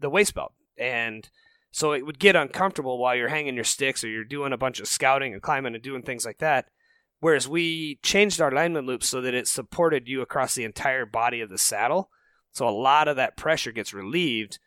the 0.00 0.10
waist 0.10 0.34
belt, 0.34 0.52
and 0.76 1.28
so 1.70 1.92
it 1.92 2.06
would 2.06 2.18
get 2.18 2.36
uncomfortable 2.36 2.98
while 2.98 3.14
you're 3.14 3.28
hanging 3.28 3.54
your 3.54 3.64
sticks 3.64 4.02
or 4.02 4.08
you're 4.08 4.24
doing 4.24 4.52
a 4.52 4.58
bunch 4.58 4.80
of 4.80 4.88
scouting 4.88 5.32
and 5.32 5.42
climbing 5.42 5.74
and 5.74 5.82
doing 5.82 6.02
things 6.02 6.24
like 6.24 6.38
that. 6.38 6.68
Whereas 7.20 7.48
we 7.48 7.98
changed 8.02 8.40
our 8.40 8.52
lineman 8.52 8.86
loops 8.86 9.08
so 9.08 9.20
that 9.20 9.34
it 9.34 9.48
supported 9.48 10.06
you 10.06 10.20
across 10.20 10.54
the 10.54 10.64
entire 10.64 11.04
body 11.04 11.40
of 11.40 11.50
the 11.50 11.58
saddle, 11.58 12.10
so 12.52 12.68
a 12.68 12.70
lot 12.70 13.08
of 13.08 13.16
that 13.16 13.36
pressure 13.36 13.72
gets 13.72 13.94
relieved. 13.94 14.58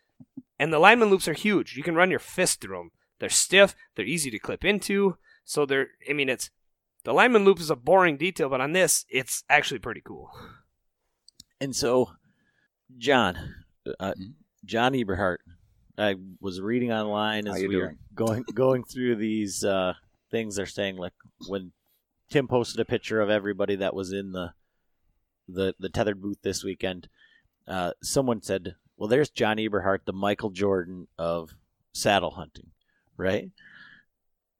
And 0.58 0.72
the 0.72 0.78
lineman 0.78 1.10
loops 1.10 1.26
are 1.28 1.32
huge. 1.32 1.76
You 1.76 1.82
can 1.82 1.94
run 1.94 2.10
your 2.10 2.20
fist 2.20 2.60
through 2.60 2.76
them. 2.76 2.90
They're 3.18 3.28
stiff. 3.28 3.74
They're 3.94 4.04
easy 4.04 4.30
to 4.30 4.38
clip 4.38 4.64
into. 4.64 5.16
So 5.44 5.66
they're. 5.66 5.88
I 6.08 6.12
mean, 6.12 6.28
it's 6.28 6.50
the 7.04 7.12
lineman 7.12 7.44
loop 7.44 7.58
is 7.58 7.70
a 7.70 7.76
boring 7.76 8.16
detail, 8.16 8.48
but 8.48 8.60
on 8.60 8.72
this, 8.72 9.04
it's 9.08 9.44
actually 9.48 9.80
pretty 9.80 10.00
cool. 10.00 10.30
And 11.60 11.74
so, 11.74 12.12
John, 12.96 13.54
uh, 13.98 14.14
John 14.64 14.92
Eberhart, 14.92 15.38
I 15.98 16.16
was 16.40 16.60
reading 16.60 16.92
online 16.92 17.46
as 17.48 17.60
you 17.60 17.68
we 17.68 17.76
were 17.76 17.96
going 18.14 18.44
going 18.54 18.84
through 18.84 19.16
these 19.16 19.64
uh, 19.64 19.94
things. 20.30 20.56
They're 20.56 20.66
saying 20.66 20.96
like 20.96 21.12
when 21.48 21.72
Tim 22.32 22.48
posted 22.48 22.80
a 22.80 22.84
picture 22.86 23.20
of 23.20 23.28
everybody 23.28 23.76
that 23.76 23.94
was 23.94 24.10
in 24.12 24.32
the 24.32 24.54
the 25.48 25.74
the 25.78 25.88
Tethrd 25.90 26.20
booth 26.20 26.38
this 26.42 26.64
weekend. 26.64 27.08
Uh, 27.68 27.92
someone 28.02 28.40
said, 28.42 28.74
"Well, 28.96 29.08
there's 29.08 29.28
John 29.30 29.58
Eberhart, 29.58 30.06
the 30.06 30.12
Michael 30.14 30.48
Jordan 30.50 31.08
of 31.18 31.50
saddle 31.92 32.30
hunting, 32.32 32.70
right?" 33.18 33.50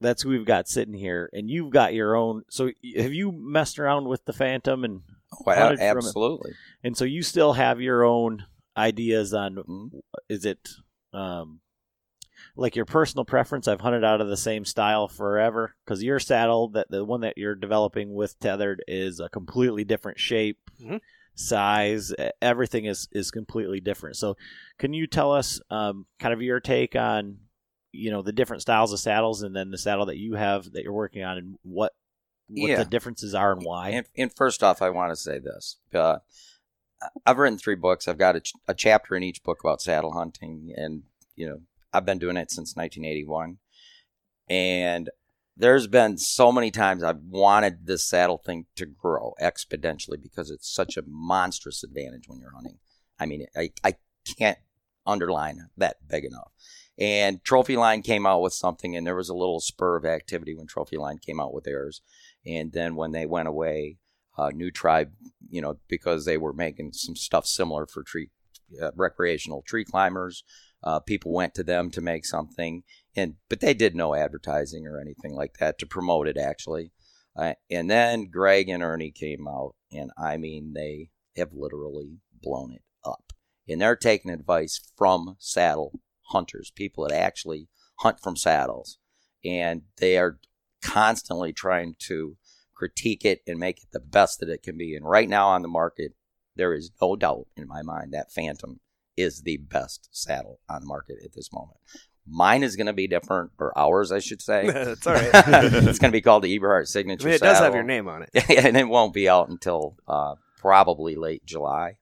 That's 0.03 0.23
who 0.23 0.31
we've 0.31 0.45
got 0.45 0.69
sitting 0.69 0.95
here, 0.95 1.31
and 1.33 1.49
you've 1.49 1.71
got 1.71 1.95
your 1.95 2.15
own. 2.17 2.43
So, 2.51 2.73
have 2.97 3.15
you 3.15 3.33
messed 3.33 3.79
around 3.79 4.07
with 4.09 4.25
the 4.27 4.33
Phantom 4.33 4.85
and 4.85 5.03
Oh, 5.33 5.45
from 5.45 5.73
it? 5.73 5.81
absolutely. 5.81 6.53
and 6.85 6.95
so 6.95 7.07
you 7.07 7.23
still 7.23 7.55
have 7.55 7.81
your 7.81 8.05
own 8.05 8.45
ideas 8.77 9.33
on 9.33 9.55
Mhm. 9.55 10.01
is 10.29 10.45
it 10.45 10.69
um 11.15 11.61
like 12.57 12.77
your 12.77 12.85
personal 12.85 13.25
preference 13.25 13.67
i've 13.69 13.81
hunted 13.81 14.05
out 14.05 14.21
of 14.21 14.29
the 14.29 14.37
same 14.37 14.65
style 14.65 15.09
forever 15.09 15.75
because 15.85 16.03
your 16.03 16.19
saddle 16.19 16.69
that 16.69 16.87
the 16.91 17.05
one 17.05 17.21
that 17.23 17.39
you're 17.39 17.55
developing 17.55 18.13
with 18.15 18.39
Tethrd 18.41 18.77
is 18.87 19.21
a 19.21 19.29
completely 19.29 19.85
different 19.85 20.19
shape 20.21 20.59
Mhm. 20.81 21.01
size 21.35 22.13
everything 22.41 22.85
is 22.85 23.09
is 23.13 23.31
completely 23.31 23.81
different 23.81 24.17
so 24.17 24.37
can 24.79 24.93
you 24.93 25.07
tell 25.07 25.33
us 25.33 25.61
um 25.71 26.07
kind 26.19 26.35
of 26.35 26.43
your 26.43 26.61
take 26.61 26.95
on 26.95 27.39
you 27.91 28.11
know 28.11 28.23
the 28.23 28.33
different 28.33 28.63
styles 28.63 28.93
of 28.93 29.01
saddles 29.01 29.43
and 29.43 29.55
then 29.57 29.71
the 29.71 29.79
saddle 29.79 30.07
that 30.07 30.19
you 30.19 30.35
have 30.35 30.71
that 30.73 30.83
you're 30.83 30.93
working 30.93 31.23
on 31.23 31.39
and 31.39 31.59
what 31.63 31.93
what 32.49 32.69
Yeah. 32.69 32.77
the 32.79 32.85
differences 32.85 33.35
are 33.35 33.53
and 33.53 33.65
why 33.65 33.91
And, 33.91 34.07
and 34.17 34.35
first 34.35 34.63
off, 34.63 34.83
I 34.83 34.91
want 34.91 35.11
to 35.11 35.17
say 35.17 35.39
this. 35.39 35.79
Uh, 35.95 36.19
I've 37.25 37.39
written 37.39 37.57
three 37.57 37.77
books. 37.77 38.07
I've 38.07 38.19
got 38.19 38.37
a, 38.37 38.41
ch- 38.41 38.53
a 38.69 38.75
chapter 38.75 39.17
in 39.17 39.23
each 39.23 39.43
book 39.43 39.61
about 39.61 39.81
saddle 39.81 40.13
hunting, 40.13 40.73
and 40.77 41.05
you 41.35 41.49
know, 41.49 41.61
I've 41.93 42.07
been 42.07 42.19
doing 42.19 42.37
it 42.37 42.51
since 42.51 42.77
1981. 42.77 43.59
And 44.49 45.11
there's 45.57 45.87
been 45.87 46.19
so 46.19 46.51
many 46.51 46.71
times 46.71 47.03
I've 47.03 47.23
wanted 47.23 47.87
this 47.87 48.05
saddle 48.05 48.39
thing 48.39 48.67
to 48.77 48.87
grow 48.87 49.35
exponentially 49.41 50.21
because 50.21 50.51
it's 50.51 50.73
such 50.73 50.97
a 50.97 51.05
monstrous 51.07 51.85
advantage 51.85 52.25
when 52.27 52.41
you're 52.41 52.55
hunting. 52.55 52.79
I 53.19 53.27
mean, 53.27 53.47
I, 53.57 53.71
I 53.85 53.95
can't 54.39 54.59
underline 55.07 55.69
that 55.77 55.97
big 56.09 56.25
enough. 56.25 56.51
And 56.99 57.43
Trophy 57.45 57.77
Line 57.77 58.03
came 58.03 58.27
out 58.27 58.43
with 58.43 58.53
something, 58.53 58.97
and 58.97 59.07
there 59.07 59.17
was 59.17 59.29
a 59.29 59.35
little 59.35 59.61
spur 59.61 59.97
of 59.97 60.05
activity 60.05 60.55
when 60.55 60.67
Trophy 60.67 60.97
Line 60.99 61.19
came 61.19 61.41
out 61.41 61.55
with 61.55 61.65
theirs. 61.65 62.03
And 62.47 62.73
then 62.73 62.97
when 62.97 63.13
they 63.13 63.27
went 63.27 63.49
away, 63.49 63.97
uh, 64.37 64.51
New 64.51 64.71
Tribe, 64.71 65.13
you 65.49 65.61
know, 65.61 65.79
because 65.89 66.25
they 66.25 66.37
were 66.37 66.53
making 66.53 66.93
some 66.93 67.17
stuff 67.17 67.47
similar 67.47 67.87
for 67.87 68.03
tree, 68.03 68.31
uh, 68.81 68.91
recreational 68.97 69.63
tree 69.63 69.85
climbers. 69.85 70.45
Uh, 70.83 71.01
people 71.01 71.33
went 71.33 71.55
to 71.55 71.63
them 71.63 71.91
to 71.91 72.01
make 72.01 72.25
something, 72.25 72.83
and 73.17 73.35
but 73.49 73.61
they 73.61 73.75
did 73.75 73.95
no 73.95 74.15
advertising 74.15 74.87
or 74.87 75.01
anything 75.01 75.35
like 75.35 75.59
that 75.59 75.79
to 75.79 75.87
promote 75.87 76.27
it 76.27 76.37
actually. 76.37 76.93
Uh, 77.37 77.55
and 77.71 77.91
then 77.91 78.29
Greg 78.31 78.69
and 78.69 78.83
Ernie 78.83 79.11
came 79.11 79.49
out, 79.49 79.75
and 79.91 80.11
I 80.19 80.37
mean, 80.37 80.73
they 80.75 81.11
have 81.37 81.53
literally 81.53 82.19
blown 82.43 82.73
it 82.73 82.83
up. 83.05 83.33
And 83.69 83.81
they're 83.81 83.97
taking 83.97 84.31
advice 84.31 84.81
from 84.97 85.37
saddle 85.39 86.01
hunters, 86.25 86.71
people 86.75 87.07
that 87.07 87.15
actually 87.15 87.69
hunt 88.01 88.19
from 88.21 88.37
saddles, 88.37 88.99
and 89.45 89.83
they 89.99 90.19
are 90.19 90.39
constantly 90.83 91.53
trying 91.53 91.95
to 92.01 92.37
critique 92.75 93.25
it 93.25 93.41
and 93.47 93.59
make 93.59 93.79
it 93.79 93.93
the 93.93 94.01
best 94.01 94.41
that 94.41 94.49
it 94.49 94.63
can 94.63 94.77
be. 94.77 94.97
And 94.97 95.09
right 95.09 95.29
now 95.29 95.49
on 95.49 95.63
the 95.63 95.69
market, 95.69 96.13
there 96.57 96.75
is 96.75 96.91
no 97.01 97.17
doubt 97.17 97.47
in 97.57 97.69
my 97.69 97.83
mind 97.83 98.13
that 98.13 98.33
Phantom 98.33 98.81
is 99.23 99.43
the 99.43 99.57
best 99.57 100.09
saddle 100.13 100.61
on 100.69 100.83
the 100.83 100.87
market 100.87 101.17
at 101.25 101.33
this 101.33 101.53
moment. 101.53 101.79
Mine 102.27 102.63
is 102.63 102.77
going 102.77 102.87
to 102.87 102.93
be 102.93 103.09
different, 103.09 103.51
or 103.59 103.77
ours, 103.77 104.13
I 104.13 104.21
should 104.21 104.41
say. 104.41 104.67
That's 104.71 105.07
all 105.07 105.15
right. 105.15 105.31
it's 105.35 105.99
going 105.99 106.11
to 106.11 106.17
be 106.17 106.21
called 106.21 106.45
the 106.45 106.59
Eberhart 106.59 106.83
I 106.83 106.85
Signature. 106.85 107.27
mean, 107.27 107.35
it 107.35 107.41
does 107.41 107.59
have 107.59 107.75
your 107.75 107.83
name 107.83 108.09
on 108.09 108.23
it. 108.23 108.31
and 108.65 108.77
it 108.77 108.89
won't 108.89 109.13
be 109.13 109.29
out 109.29 109.49
until 109.49 109.97
uh, 110.07 110.37
probably 110.59 111.17
late 111.17 111.45
July. 111.45 111.97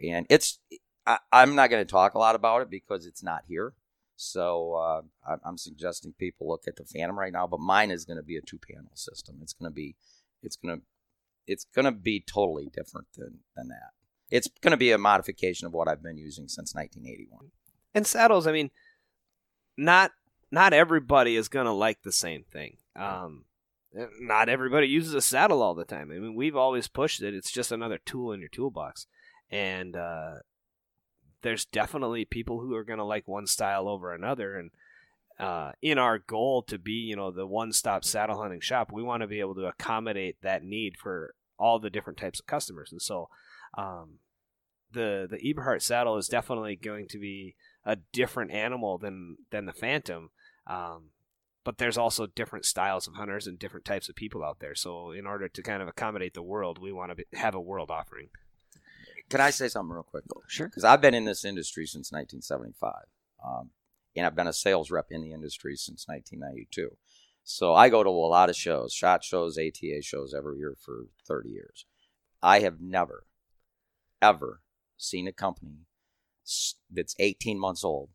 And 0.00 0.26
it's 0.28 0.58
I, 1.06 1.18
I'm 1.32 1.54
not 1.54 1.70
going 1.70 1.84
to 1.84 1.90
talk 1.90 2.14
a 2.14 2.18
lot 2.18 2.34
about 2.34 2.62
it 2.62 2.70
because 2.70 3.06
it's 3.06 3.22
not 3.22 3.44
here. 3.48 3.72
So 4.16 4.74
uh, 4.74 5.02
I'm, 5.28 5.40
I'm 5.44 5.58
suggesting 5.58 6.14
people 6.18 6.48
look 6.48 6.64
at 6.66 6.76
the 6.76 6.84
Phantom 6.84 7.18
right 7.18 7.32
now. 7.32 7.46
But 7.46 7.60
mine 7.60 7.90
is 7.90 8.04
going 8.04 8.18
to 8.18 8.22
be 8.22 8.36
a 8.36 8.42
two 8.42 8.58
panel 8.58 8.92
system. 8.94 9.38
It's 9.42 9.52
going 9.52 9.70
to 9.70 9.74
be 9.74 9.96
it's 10.42 10.56
going 10.56 10.78
to 10.78 10.82
it's 11.46 11.66
going 11.74 11.84
to 11.84 11.92
be 11.92 12.20
totally 12.20 12.68
different 12.72 13.08
than 13.16 13.40
than 13.56 13.68
that. 13.68 13.95
It's 14.30 14.48
going 14.60 14.72
to 14.72 14.76
be 14.76 14.90
a 14.90 14.98
modification 14.98 15.66
of 15.66 15.72
what 15.72 15.88
I've 15.88 16.02
been 16.02 16.18
using 16.18 16.48
since 16.48 16.74
1981. 16.74 17.50
And 17.94 18.06
saddles, 18.06 18.46
I 18.46 18.52
mean, 18.52 18.70
not 19.76 20.12
not 20.50 20.72
everybody 20.72 21.36
is 21.36 21.48
gonna 21.48 21.72
like 21.72 22.02
the 22.02 22.12
same 22.12 22.44
thing. 22.44 22.76
Um, 22.94 23.44
not 24.20 24.48
everybody 24.48 24.86
uses 24.86 25.14
a 25.14 25.20
saddle 25.20 25.62
all 25.62 25.74
the 25.74 25.84
time. 25.84 26.10
I 26.10 26.18
mean, 26.18 26.34
we've 26.34 26.56
always 26.56 26.88
pushed 26.88 27.22
it. 27.22 27.34
It's 27.34 27.50
just 27.50 27.72
another 27.72 27.98
tool 27.98 28.32
in 28.32 28.40
your 28.40 28.48
toolbox, 28.48 29.06
and 29.50 29.96
uh, 29.96 30.36
there's 31.42 31.64
definitely 31.64 32.24
people 32.24 32.60
who 32.60 32.74
are 32.74 32.84
gonna 32.84 33.04
like 33.04 33.26
one 33.26 33.46
style 33.46 33.88
over 33.88 34.12
another. 34.12 34.56
And 34.56 34.70
uh, 35.38 35.72
in 35.82 35.98
our 35.98 36.18
goal 36.18 36.62
to 36.62 36.78
be, 36.78 36.92
you 36.92 37.16
know, 37.16 37.30
the 37.30 37.46
one-stop 37.46 38.04
saddle 38.04 38.40
hunting 38.40 38.60
shop, 38.60 38.90
we 38.92 39.02
want 39.02 39.20
to 39.20 39.26
be 39.26 39.40
able 39.40 39.54
to 39.54 39.66
accommodate 39.66 40.36
that 40.42 40.64
need 40.64 40.96
for 40.96 41.34
all 41.58 41.78
the 41.78 41.90
different 41.90 42.18
types 42.18 42.40
of 42.40 42.46
customers. 42.46 42.90
And 42.90 43.02
so, 43.02 43.28
um, 43.76 44.18
the 44.92 45.26
the 45.30 45.38
Eberhart 45.38 45.82
saddle 45.82 46.16
is 46.16 46.28
definitely 46.28 46.76
going 46.76 47.06
to 47.08 47.18
be 47.18 47.56
a 47.84 47.96
different 48.12 48.50
animal 48.50 48.98
than 48.98 49.36
than 49.50 49.66
the 49.66 49.72
Phantom. 49.72 50.30
Um, 50.66 51.10
but 51.64 51.78
there's 51.78 51.98
also 51.98 52.26
different 52.26 52.64
styles 52.64 53.08
of 53.08 53.14
hunters 53.14 53.48
and 53.48 53.58
different 53.58 53.84
types 53.84 54.08
of 54.08 54.14
people 54.14 54.44
out 54.44 54.60
there. 54.60 54.76
So 54.76 55.10
in 55.10 55.26
order 55.26 55.48
to 55.48 55.62
kind 55.62 55.82
of 55.82 55.88
accommodate 55.88 56.34
the 56.34 56.42
world, 56.42 56.78
we 56.80 56.92
want 56.92 57.10
to 57.10 57.16
be, 57.16 57.24
have 57.34 57.56
a 57.56 57.60
world 57.60 57.90
offering. 57.90 58.28
Can 59.28 59.40
I 59.40 59.50
say 59.50 59.66
something 59.66 59.92
real 59.92 60.04
quick? 60.04 60.22
Sure. 60.46 60.68
Because 60.68 60.84
I've 60.84 61.00
been 61.00 61.12
in 61.14 61.24
this 61.24 61.44
industry 61.44 61.86
since 61.86 62.12
1975, 62.12 62.92
um, 63.44 63.70
and 64.14 64.24
I've 64.24 64.36
been 64.36 64.46
a 64.46 64.52
sales 64.52 64.92
rep 64.92 65.06
in 65.10 65.22
the 65.22 65.32
industry 65.32 65.74
since 65.74 66.06
1992. 66.06 66.96
So 67.42 67.74
I 67.74 67.88
go 67.88 68.04
to 68.04 68.10
a 68.10 68.10
lot 68.10 68.48
of 68.48 68.54
shows, 68.54 68.92
shot 68.92 69.24
shows, 69.24 69.58
ATA 69.58 70.02
shows 70.02 70.34
every 70.34 70.58
year 70.58 70.76
for 70.80 71.06
30 71.26 71.48
years. 71.48 71.84
I 72.42 72.60
have 72.60 72.80
never, 72.80 73.24
ever 74.22 74.60
seen 74.96 75.26
a 75.28 75.32
company 75.32 75.86
that's 76.90 77.14
18 77.18 77.58
months 77.58 77.84
old 77.84 78.10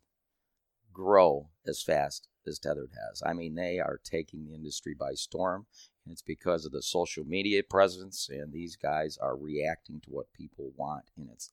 grow 0.92 1.48
as 1.66 1.82
fast 1.82 2.28
as 2.46 2.58
Tethrd 2.58 2.90
has. 3.08 3.22
I 3.24 3.32
mean, 3.32 3.54
they 3.54 3.78
are 3.78 4.00
taking 4.02 4.44
the 4.44 4.54
industry 4.54 4.94
by 4.98 5.12
storm, 5.14 5.66
and 6.04 6.12
it's 6.12 6.22
because 6.22 6.64
of 6.64 6.72
the 6.72 6.82
social 6.82 7.24
media 7.24 7.62
presence, 7.62 8.28
and 8.30 8.52
these 8.52 8.76
guys 8.76 9.18
are 9.18 9.36
reacting 9.36 10.00
to 10.00 10.10
what 10.10 10.32
people 10.32 10.72
want, 10.76 11.04
and 11.16 11.28
it's 11.30 11.52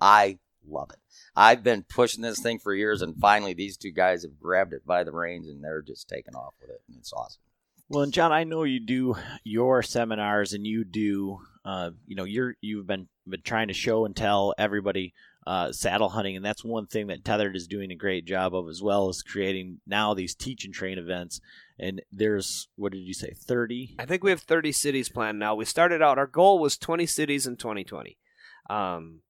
I 0.00 0.38
love 0.66 0.90
it. 0.90 0.98
I've 1.36 1.62
been 1.62 1.84
pushing 1.88 2.22
this 2.22 2.40
thing 2.40 2.58
for 2.58 2.74
years, 2.74 3.02
and 3.02 3.16
finally, 3.16 3.54
these 3.54 3.76
two 3.76 3.92
guys 3.92 4.22
have 4.22 4.38
grabbed 4.38 4.72
it 4.72 4.86
by 4.86 5.04
the 5.04 5.12
reins, 5.12 5.48
and 5.48 5.62
they're 5.62 5.82
just 5.82 6.08
taking 6.08 6.34
off 6.34 6.54
with 6.60 6.70
it, 6.70 6.82
and 6.88 6.98
it's 6.98 7.12
awesome. 7.12 7.42
Well, 7.88 8.02
and 8.02 8.12
John, 8.12 8.32
I 8.32 8.44
know 8.44 8.64
you 8.64 8.80
do 8.80 9.16
your 9.42 9.82
seminars, 9.82 10.52
and 10.52 10.66
you 10.66 10.84
do, 10.84 11.40
uh, 11.64 11.90
you 12.06 12.16
know, 12.16 12.24
you're 12.24 12.54
you've 12.60 12.86
been 12.86 13.08
been 13.28 13.42
trying 13.42 13.68
to 13.68 13.74
show 13.74 14.04
and 14.04 14.16
tell 14.16 14.54
everybody 14.58 15.14
uh, 15.46 15.72
saddle 15.72 16.10
hunting, 16.10 16.36
and 16.36 16.44
that's 16.44 16.64
one 16.64 16.86
thing 16.86 17.08
that 17.08 17.24
Tethrd 17.24 17.56
is 17.56 17.66
doing 17.66 17.90
a 17.90 17.96
great 17.96 18.24
job 18.24 18.54
of, 18.54 18.68
as 18.68 18.82
well 18.82 19.08
as 19.08 19.22
creating 19.22 19.80
now 19.86 20.14
these 20.14 20.34
teach 20.34 20.64
and 20.64 20.74
train 20.74 20.98
events. 20.98 21.40
And 21.78 22.02
there's 22.12 22.68
what 22.76 22.92
did 22.92 22.98
you 23.00 23.14
say, 23.14 23.34
thirty? 23.34 23.94
I 23.98 24.06
think 24.06 24.22
we 24.22 24.30
have 24.30 24.42
30 24.42 24.72
cities 24.72 25.08
planned 25.08 25.38
now. 25.38 25.54
We 25.54 25.64
started 25.64 26.02
out, 26.02 26.18
our 26.18 26.26
goal 26.26 26.58
was 26.58 26.76
20 26.76 27.06
cities 27.06 27.46
in 27.46 27.56
2020. 27.56 28.18
Um, 28.68 29.20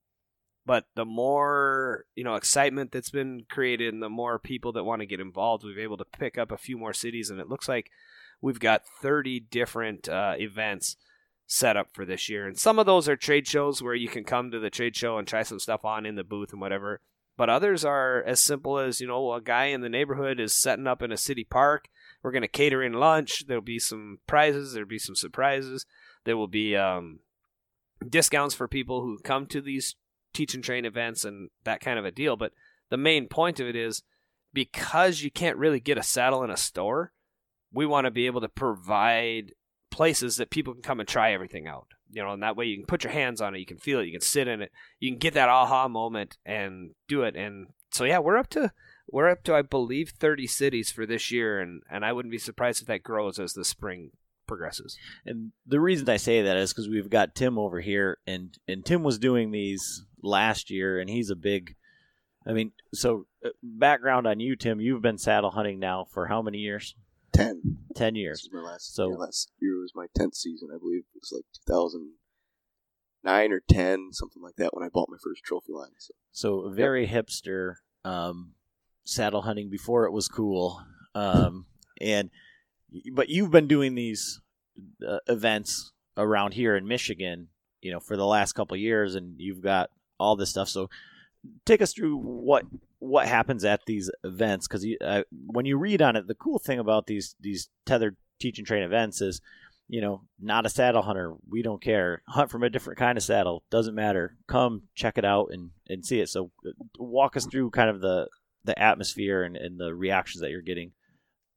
but 0.66 0.84
the 0.94 1.04
more 1.04 2.04
you 2.14 2.22
know 2.22 2.34
excitement 2.34 2.92
that's 2.92 3.10
been 3.10 3.44
created 3.48 3.92
and 3.92 4.02
the 4.02 4.08
more 4.08 4.38
people 4.38 4.72
that 4.72 4.84
want 4.84 5.00
to 5.00 5.06
get 5.06 5.18
involved 5.18 5.64
we've 5.64 5.78
able 5.78 5.96
to 5.96 6.04
pick 6.04 6.38
up 6.38 6.52
a 6.52 6.58
few 6.58 6.76
more 6.76 6.92
cities 6.92 7.30
and 7.30 7.40
it 7.40 7.48
looks 7.48 7.68
like 7.68 7.90
we've 8.40 8.60
got 8.60 8.82
30 9.00 9.40
different 9.40 10.08
uh, 10.08 10.34
events 10.38 10.96
set 11.50 11.76
up 11.76 11.88
for 11.92 12.04
this 12.04 12.28
year. 12.28 12.46
And 12.46 12.56
some 12.56 12.78
of 12.78 12.86
those 12.86 13.08
are 13.08 13.16
trade 13.16 13.46
shows 13.46 13.82
where 13.82 13.94
you 13.94 14.08
can 14.08 14.22
come 14.22 14.52
to 14.52 14.60
the 14.60 14.70
trade 14.70 14.94
show 14.94 15.18
and 15.18 15.26
try 15.26 15.42
some 15.42 15.58
stuff 15.58 15.84
on 15.84 16.06
in 16.06 16.14
the 16.14 16.22
booth 16.22 16.52
and 16.52 16.60
whatever. 16.60 17.00
But 17.36 17.50
others 17.50 17.84
are 17.84 18.22
as 18.22 18.40
simple 18.40 18.78
as 18.78 19.00
you 19.00 19.08
know 19.08 19.32
a 19.32 19.40
guy 19.40 19.66
in 19.66 19.80
the 19.80 19.88
neighborhood 19.88 20.38
is 20.38 20.56
setting 20.56 20.86
up 20.86 21.02
in 21.02 21.10
a 21.10 21.16
city 21.16 21.42
park. 21.42 21.88
We're 22.22 22.30
going 22.30 22.42
to 22.42 22.48
cater 22.48 22.82
in 22.82 22.92
lunch. 22.92 23.46
There'll 23.46 23.62
be 23.62 23.80
some 23.80 24.18
prizes. 24.28 24.74
There'll 24.74 24.88
be 24.88 24.98
some 24.98 25.16
surprises. 25.16 25.86
There 26.24 26.36
will 26.36 26.48
be 26.48 26.76
um, 26.76 27.18
discounts 28.08 28.54
for 28.54 28.68
people 28.68 29.00
who 29.00 29.18
come 29.18 29.46
to 29.46 29.60
these 29.60 29.96
teach 30.32 30.54
and 30.54 30.62
train 30.62 30.84
events 30.84 31.24
and 31.24 31.50
that 31.64 31.80
kind 31.80 31.98
of 31.98 32.04
a 32.04 32.12
deal. 32.12 32.36
But 32.36 32.52
the 32.90 32.96
main 32.96 33.26
point 33.26 33.58
of 33.58 33.66
it 33.66 33.74
is 33.74 34.02
because 34.52 35.22
you 35.22 35.32
can't 35.32 35.56
really 35.56 35.80
get 35.80 35.98
a 35.98 36.02
saddle 36.02 36.44
in 36.44 36.50
a 36.50 36.56
store, 36.56 37.12
we 37.72 37.86
want 37.86 38.04
to 38.04 38.12
be 38.12 38.26
able 38.26 38.40
to 38.40 38.48
provide 38.48 39.52
places 39.90 40.36
that 40.36 40.50
people 40.50 40.72
can 40.72 40.82
come 40.82 41.00
and 41.00 41.08
try 41.08 41.32
everything 41.32 41.66
out. 41.66 41.88
You 42.12 42.22
know, 42.22 42.32
and 42.32 42.42
that 42.42 42.56
way 42.56 42.66
you 42.66 42.76
can 42.76 42.86
put 42.86 43.04
your 43.04 43.12
hands 43.12 43.40
on 43.40 43.54
it, 43.54 43.60
you 43.60 43.66
can 43.66 43.78
feel 43.78 44.00
it, 44.00 44.06
you 44.06 44.12
can 44.12 44.20
sit 44.20 44.48
in 44.48 44.62
it, 44.62 44.72
you 44.98 45.10
can 45.10 45.18
get 45.18 45.34
that 45.34 45.48
aha 45.48 45.86
moment 45.88 46.38
and 46.44 46.90
do 47.08 47.22
it. 47.22 47.36
And 47.36 47.68
so 47.92 48.04
yeah, 48.04 48.18
we're 48.18 48.36
up 48.36 48.48
to 48.50 48.72
we're 49.08 49.28
up 49.28 49.44
to 49.44 49.54
I 49.54 49.62
believe 49.62 50.10
30 50.10 50.46
cities 50.46 50.90
for 50.90 51.06
this 51.06 51.30
year 51.30 51.60
and 51.60 51.82
and 51.90 52.04
I 52.04 52.12
wouldn't 52.12 52.32
be 52.32 52.38
surprised 52.38 52.80
if 52.80 52.88
that 52.88 53.02
grows 53.02 53.38
as 53.38 53.52
the 53.52 53.64
spring 53.64 54.10
progresses. 54.50 54.98
And 55.24 55.52
the 55.64 55.78
reason 55.78 56.08
I 56.08 56.16
say 56.16 56.42
that 56.42 56.56
is 56.56 56.72
because 56.72 56.88
we've 56.88 57.08
got 57.08 57.36
Tim 57.36 57.56
over 57.56 57.80
here, 57.80 58.18
and 58.26 58.58
and 58.66 58.84
Tim 58.84 59.04
was 59.04 59.18
doing 59.18 59.52
these 59.52 60.04
last 60.22 60.70
year, 60.70 60.98
and 60.98 61.08
he's 61.08 61.30
a 61.30 61.36
big. 61.36 61.76
I 62.46 62.52
mean, 62.52 62.72
so 62.92 63.26
uh, 63.44 63.50
background 63.62 64.26
on 64.26 64.40
you, 64.40 64.56
Tim. 64.56 64.80
You've 64.80 65.02
been 65.02 65.18
saddle 65.18 65.52
hunting 65.52 65.78
now 65.78 66.04
for 66.10 66.26
how 66.26 66.42
many 66.42 66.58
years? 66.58 66.96
Ten. 67.32 67.78
Ten 67.94 68.14
This 68.14 68.20
years. 68.20 68.40
is 68.40 68.50
my 68.52 68.60
last. 68.60 68.94
So- 68.94 69.10
yeah, 69.10 69.16
last 69.16 69.50
year 69.60 69.78
was 69.80 69.92
my 69.94 70.06
tenth 70.14 70.34
season. 70.34 70.68
I 70.74 70.78
believe 70.78 71.00
it 71.14 71.20
was 71.20 71.32
like 71.32 71.44
two 71.54 71.72
thousand 71.72 72.12
nine 73.22 73.52
or 73.52 73.60
ten, 73.68 74.08
something 74.12 74.42
like 74.42 74.56
that, 74.56 74.74
when 74.74 74.84
I 74.84 74.88
bought 74.88 75.08
my 75.10 75.18
first 75.22 75.42
trophy 75.44 75.72
line. 75.72 75.90
So 75.98 76.14
So 76.32 76.70
very 76.70 77.06
hipster 77.06 77.74
um, 78.04 78.52
saddle 79.04 79.42
hunting 79.42 79.68
before 79.70 80.06
it 80.06 80.12
was 80.12 80.26
cool. 80.28 80.82
Um, 81.14 81.66
and 82.00 82.30
but 83.12 83.28
you've 83.28 83.50
been 83.50 83.66
doing 83.68 83.94
these 83.94 84.40
uh, 85.06 85.18
events 85.28 85.92
around 86.16 86.54
here 86.54 86.76
in 86.76 86.86
Michigan, 86.88 87.48
you 87.82 87.92
know, 87.92 88.00
for 88.00 88.16
the 88.16 88.26
last 88.26 88.52
couple 88.54 88.74
of 88.74 88.80
years, 88.80 89.14
and 89.14 89.34
you've 89.38 89.60
got 89.62 89.90
all 90.18 90.36
this 90.36 90.50
stuff. 90.50 90.68
So 90.68 90.88
take 91.64 91.80
us 91.82 91.92
through 91.92 92.16
what 92.18 92.64
what 92.98 93.26
happens 93.26 93.64
at 93.64 93.80
these 93.86 94.10
events 94.24 94.68
because 94.68 94.86
uh, 95.00 95.22
when 95.46 95.64
you 95.66 95.78
read 95.78 96.02
on 96.02 96.16
it, 96.16 96.26
the 96.26 96.34
cool 96.34 96.58
thing 96.58 96.78
about 96.78 97.06
these 97.06 97.34
these 97.40 97.68
Tethrd 97.86 98.16
teach 98.40 98.58
and 98.58 98.66
train 98.66 98.82
events 98.82 99.20
is 99.20 99.40
you 99.92 100.00
know, 100.00 100.22
not 100.40 100.64
a 100.66 100.68
saddle 100.68 101.02
hunter. 101.02 101.34
We 101.50 101.62
don't 101.62 101.82
care. 101.82 102.22
Hunt 102.28 102.48
from 102.48 102.62
a 102.62 102.70
different 102.70 102.96
kind 103.00 103.18
of 103.18 103.24
saddle. 103.24 103.64
Doesn't 103.70 103.96
matter. 103.96 104.36
Come 104.46 104.82
check 104.94 105.18
it 105.18 105.24
out 105.24 105.48
and, 105.50 105.70
and 105.88 106.06
see 106.06 106.20
it. 106.20 106.28
So 106.28 106.52
uh, 106.64 106.70
walk 106.96 107.36
us 107.36 107.44
through 107.44 107.70
kind 107.70 107.90
of 107.90 108.00
the, 108.00 108.28
the 108.62 108.80
atmosphere 108.80 109.42
and, 109.42 109.56
and 109.56 109.80
the 109.80 109.92
reactions 109.92 110.42
that 110.42 110.50
you're 110.52 110.62
getting 110.62 110.92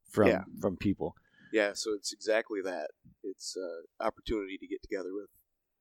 from 0.09 0.29
Yeah. 0.29 0.41
from 0.59 0.77
people. 0.77 1.15
yeah, 1.51 1.73
so 1.75 1.93
it's 1.93 2.11
exactly 2.11 2.59
that. 2.63 2.88
It's 3.23 3.55
an 3.55 3.84
opportunity 3.99 4.57
to 4.57 4.65
get 4.65 4.81
together 4.81 5.13
with 5.13 5.29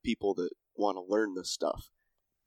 people 0.04 0.34
that 0.34 0.50
want 0.76 0.98
to 0.98 1.10
learn 1.10 1.34
this 1.34 1.48
stuff. 1.50 1.88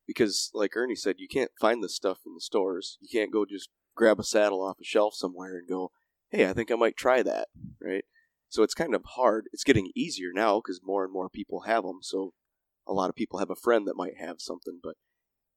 Because, 0.08 0.51
like 0.53 0.76
Ernie 0.76 0.95
said, 0.95 1.16
you 1.18 1.28
can't 1.28 1.51
find 1.60 1.84
this 1.84 1.95
stuff 1.95 2.20
in 2.26 2.34
the 2.34 2.41
stores. 2.41 2.97
You 3.01 3.10
can't 3.12 3.34
go 3.34 3.45
just 3.45 3.70
grab 3.95 4.20
a 4.20 4.24
saddle 4.24 4.62
off 4.62 4.80
a 4.80 4.84
shelf 4.84 5.16
somewhere 5.16 5.58
and 5.58 5.68
go, 5.68 5.91
"Hey, 6.30 6.47
I 6.47 6.53
think 6.53 6.72
I 6.72 6.76
might 6.76 6.97
try 6.97 7.24
that." 7.24 7.47
Right? 7.82 8.06
So 8.49 8.64
it's 8.64 8.74
kind 8.74 8.93
of 8.93 9.03
hard. 9.16 9.49
It's 9.51 9.64
getting 9.64 9.91
easier 9.95 10.32
now 10.34 10.60
because 10.60 10.82
more 10.84 11.03
and 11.03 11.12
more 11.12 11.30
people 11.30 11.62
have 11.62 11.84
them. 11.84 11.99
So 12.01 12.34
a 12.88 12.93
lot 12.93 13.10
of 13.10 13.16
people 13.16 13.39
have 13.39 13.49
a 13.49 13.56
friend 13.56 13.88
that 13.88 13.97
might 13.97 14.18
have 14.18 14.39
something, 14.39 14.80
but 14.82 14.95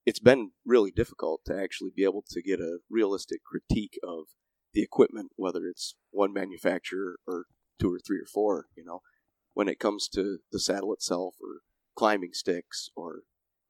it's 0.07 0.19
been 0.19 0.53
really 0.65 0.91
difficult 0.91 1.43
to 1.45 1.55
actually 1.55 1.91
be 1.95 2.05
able 2.05 2.25
to 2.31 2.43
get 2.43 2.61
a 2.61 2.79
realistic 2.89 3.45
critique 3.45 3.99
of 4.03 4.29
the 4.73 4.83
equipment, 4.83 5.33
whether 5.37 5.67
it's 5.67 5.95
one 6.11 6.33
manufacturer 6.33 7.19
or 7.27 7.45
two 7.79 7.93
or 7.93 7.99
three 7.99 8.19
or 8.19 8.27
four, 8.27 8.67
you 8.75 8.85
know, 8.85 9.01
when 9.53 9.69
it 9.69 9.79
comes 9.79 10.09
to 10.09 10.39
the 10.51 10.59
saddle 10.59 10.93
itself 10.93 11.35
or 11.43 11.61
climbing 11.95 12.33
sticks 12.33 12.89
or 12.97 13.23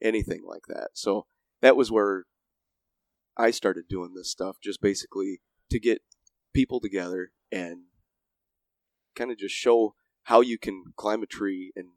anything 0.02 0.42
like 0.46 0.66
that. 0.68 0.90
So 0.94 1.26
that 1.60 1.76
was 1.76 1.90
where 1.90 2.24
I 3.36 3.50
started 3.50 3.84
doing 3.88 4.14
this 4.14 4.30
stuff, 4.30 4.56
just 4.62 4.80
basically 4.80 5.40
to 5.70 5.78
get 5.78 6.02
people 6.54 6.80
together 6.80 7.30
and 7.52 7.84
kind 9.14 9.30
of 9.30 9.38
just 9.38 9.54
show 9.54 9.94
how 10.24 10.40
you 10.40 10.58
can 10.58 10.84
climb 10.96 11.22
a 11.22 11.26
tree 11.26 11.72
and 11.76 11.88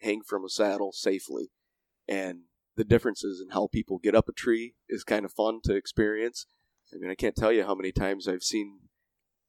hang 0.00 0.22
from 0.22 0.44
a 0.44 0.48
saddle 0.48 0.92
safely. 0.92 1.50
And 2.08 2.42
the 2.76 2.84
differences 2.84 3.40
in 3.40 3.50
how 3.50 3.68
people 3.68 3.98
get 3.98 4.14
up 4.14 4.28
a 4.28 4.32
tree 4.32 4.74
is 4.88 5.04
kind 5.04 5.24
of 5.24 5.32
fun 5.32 5.60
to 5.64 5.74
experience. 5.74 6.46
I 6.92 6.98
mean, 6.98 7.10
I 7.10 7.14
can't 7.14 7.36
tell 7.36 7.52
you 7.52 7.64
how 7.64 7.74
many 7.74 7.92
times 7.92 8.28
I've 8.28 8.42
seen 8.42 8.80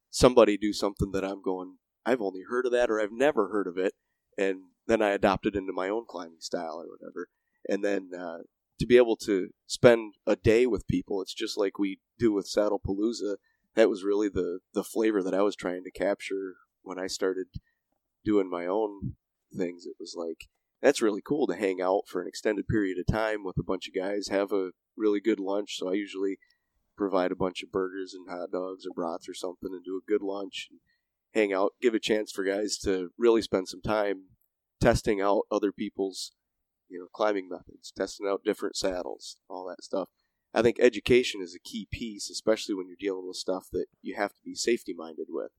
somebody 0.09 0.57
do 0.57 0.73
something 0.73 1.11
that 1.11 1.23
I'm 1.23 1.41
going, 1.41 1.77
I've 2.05 2.21
only 2.21 2.41
heard 2.49 2.65
of 2.65 2.71
that 2.71 2.89
or 2.89 2.99
I've 2.99 3.11
never 3.11 3.49
heard 3.49 3.67
of 3.67 3.77
it. 3.77 3.93
And 4.37 4.61
then 4.87 5.01
I 5.01 5.09
adopt 5.09 5.45
it 5.45 5.55
into 5.55 5.71
my 5.71 5.89
own 5.89 6.05
climbing 6.07 6.39
style 6.39 6.81
or 6.81 6.87
whatever. 6.89 7.29
And 7.67 7.83
then 7.83 8.11
uh, 8.17 8.39
to 8.79 8.85
be 8.85 8.97
able 8.97 9.17
to 9.17 9.49
spend 9.67 10.13
a 10.25 10.35
day 10.35 10.65
with 10.65 10.87
people, 10.87 11.21
it's 11.21 11.33
just 11.33 11.57
like 11.57 11.77
we 11.77 11.99
do 12.17 12.31
with 12.31 12.47
Saddle 12.47 12.81
Palooza. 12.85 13.35
That 13.75 13.89
was 13.89 14.03
really 14.03 14.29
the, 14.29 14.59
the 14.73 14.83
flavor 14.83 15.21
that 15.23 15.33
I 15.33 15.41
was 15.41 15.55
trying 15.55 15.83
to 15.83 15.91
capture 15.91 16.55
when 16.81 16.99
I 16.99 17.07
started 17.07 17.47
doing 18.25 18.49
my 18.49 18.65
own 18.65 19.15
things. 19.55 19.85
It 19.85 19.95
was 19.99 20.15
like, 20.17 20.47
that's 20.81 21.01
really 21.01 21.21
cool 21.25 21.45
to 21.47 21.55
hang 21.55 21.81
out 21.81 22.03
for 22.07 22.21
an 22.21 22.27
extended 22.27 22.67
period 22.67 22.97
of 22.97 23.13
time 23.13 23.43
with 23.43 23.57
a 23.59 23.63
bunch 23.63 23.87
of 23.87 23.93
guys, 23.93 24.29
have 24.29 24.51
a 24.51 24.71
really 24.97 25.19
good 25.19 25.39
lunch. 25.39 25.77
So 25.77 25.89
I 25.89 25.93
usually 25.93 26.37
provide 26.97 27.31
a 27.31 27.35
bunch 27.35 27.63
of 27.63 27.71
burgers 27.71 28.13
and 28.13 28.29
hot 28.29 28.51
dogs 28.51 28.85
or 28.85 28.93
brats 28.93 29.27
or 29.27 29.33
something 29.33 29.69
and 29.71 29.83
do 29.83 29.97
a 29.97 30.09
good 30.09 30.21
lunch 30.21 30.67
and 30.69 30.79
hang 31.33 31.53
out, 31.53 31.73
give 31.81 31.93
a 31.93 31.99
chance 31.99 32.31
for 32.31 32.43
guys 32.43 32.77
to 32.79 33.09
really 33.17 33.41
spend 33.41 33.67
some 33.67 33.81
time 33.81 34.23
testing 34.81 35.21
out 35.21 35.43
other 35.51 35.71
people's, 35.71 36.31
you 36.89 36.99
know, 36.99 37.07
climbing 37.13 37.49
methods, 37.49 37.91
testing 37.95 38.27
out 38.27 38.43
different 38.43 38.75
saddles, 38.75 39.37
all 39.49 39.67
that 39.67 39.83
stuff. 39.83 40.09
I 40.53 40.61
think 40.61 40.77
education 40.79 41.41
is 41.41 41.55
a 41.55 41.59
key 41.59 41.87
piece, 41.91 42.29
especially 42.29 42.73
when 42.73 42.87
you're 42.87 42.97
dealing 42.99 43.27
with 43.27 43.37
stuff 43.37 43.67
that 43.71 43.85
you 44.01 44.15
have 44.15 44.31
to 44.31 44.41
be 44.43 44.55
safety 44.55 44.93
minded 44.97 45.27
with. 45.29 45.51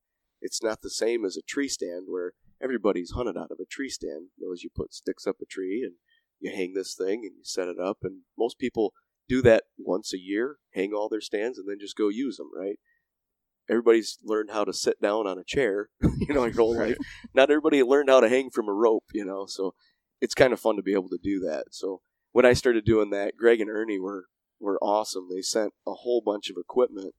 It's 0.43 0.62
not 0.62 0.83
the 0.83 0.91
same 0.91 1.24
as 1.24 1.37
a 1.37 1.43
tree 1.43 1.68
stand 1.68 2.07
where 2.09 2.33
everybody's 2.62 3.12
hunted 3.12 3.37
out 3.37 3.51
of 3.51 3.59
a 3.61 3.66
tree 3.66 3.89
stand. 3.89 4.28
You 4.37 4.49
know, 4.49 4.53
as 4.53 4.62
you 4.64 4.70
put 4.74 4.93
sticks 4.93 5.26
up 5.26 5.37
a 5.41 5.47
tree 5.47 5.83
and 5.85 5.95
you 6.41 6.51
hang 6.51 6.74
this 6.74 6.95
thing 6.95 7.20
and 7.24 7.37
you 7.37 7.45
set 7.45 7.68
it 7.68 7.78
up, 7.78 7.99
and 8.03 8.22
most 8.37 8.59
people 8.59 8.93
do 9.28 9.43
that 9.43 9.64
once 9.78 10.12
a 10.12 10.18
year, 10.18 10.57
hang 10.74 10.93
all 10.93 11.09
their 11.09 11.20
stands, 11.20 11.59
and 11.59 11.68
then 11.68 11.78
just 11.78 11.97
go 11.97 12.09
use 12.09 12.39
them, 12.39 12.51
right? 12.55 12.78
Everybody's 13.68 14.18
learned 14.24 14.51
how 14.51 14.64
to 14.64 14.72
sit 14.72 15.01
down 15.01 15.28
on 15.28 15.39
a 15.39 15.45
chair, 15.45 15.91
you 16.03 16.35
know, 16.35 16.45
your 16.45 16.57
whole 16.57 16.76
life. 16.78 16.97
Not 17.33 17.51
everybody 17.51 17.81
learned 17.85 18.09
how 18.09 18.20
to 18.20 18.28
hang 18.28 18.51
from 18.51 18.68
a 18.68 18.72
rope, 18.72 19.05
you 19.14 19.24
know, 19.24 19.47
so 19.47 19.74
it's 20.21 20.35
kind 20.35 20.53
of 20.53 20.61
fun 20.61 20.77
to 20.77 20.83
be 20.83 20.93
able 20.93 21.09
to 21.09 21.18
do 21.23 21.41
that. 21.41 21.66
So 21.71 22.03
when 22.33 22.47
I 22.47 22.53
started 22.53 22.85
doing 22.85 23.11
that, 23.11 23.37
Greg 23.37 23.61
and 23.61 23.71
Ernie 23.71 23.99
were, 23.99 24.27
were 24.61 24.79
awesome. 24.83 25.29
They 25.31 25.43
sent 25.43 25.73
a 25.87 25.93
whole 25.93 26.23
bunch 26.25 26.51
of 26.51 26.57
equipment, 26.59 27.14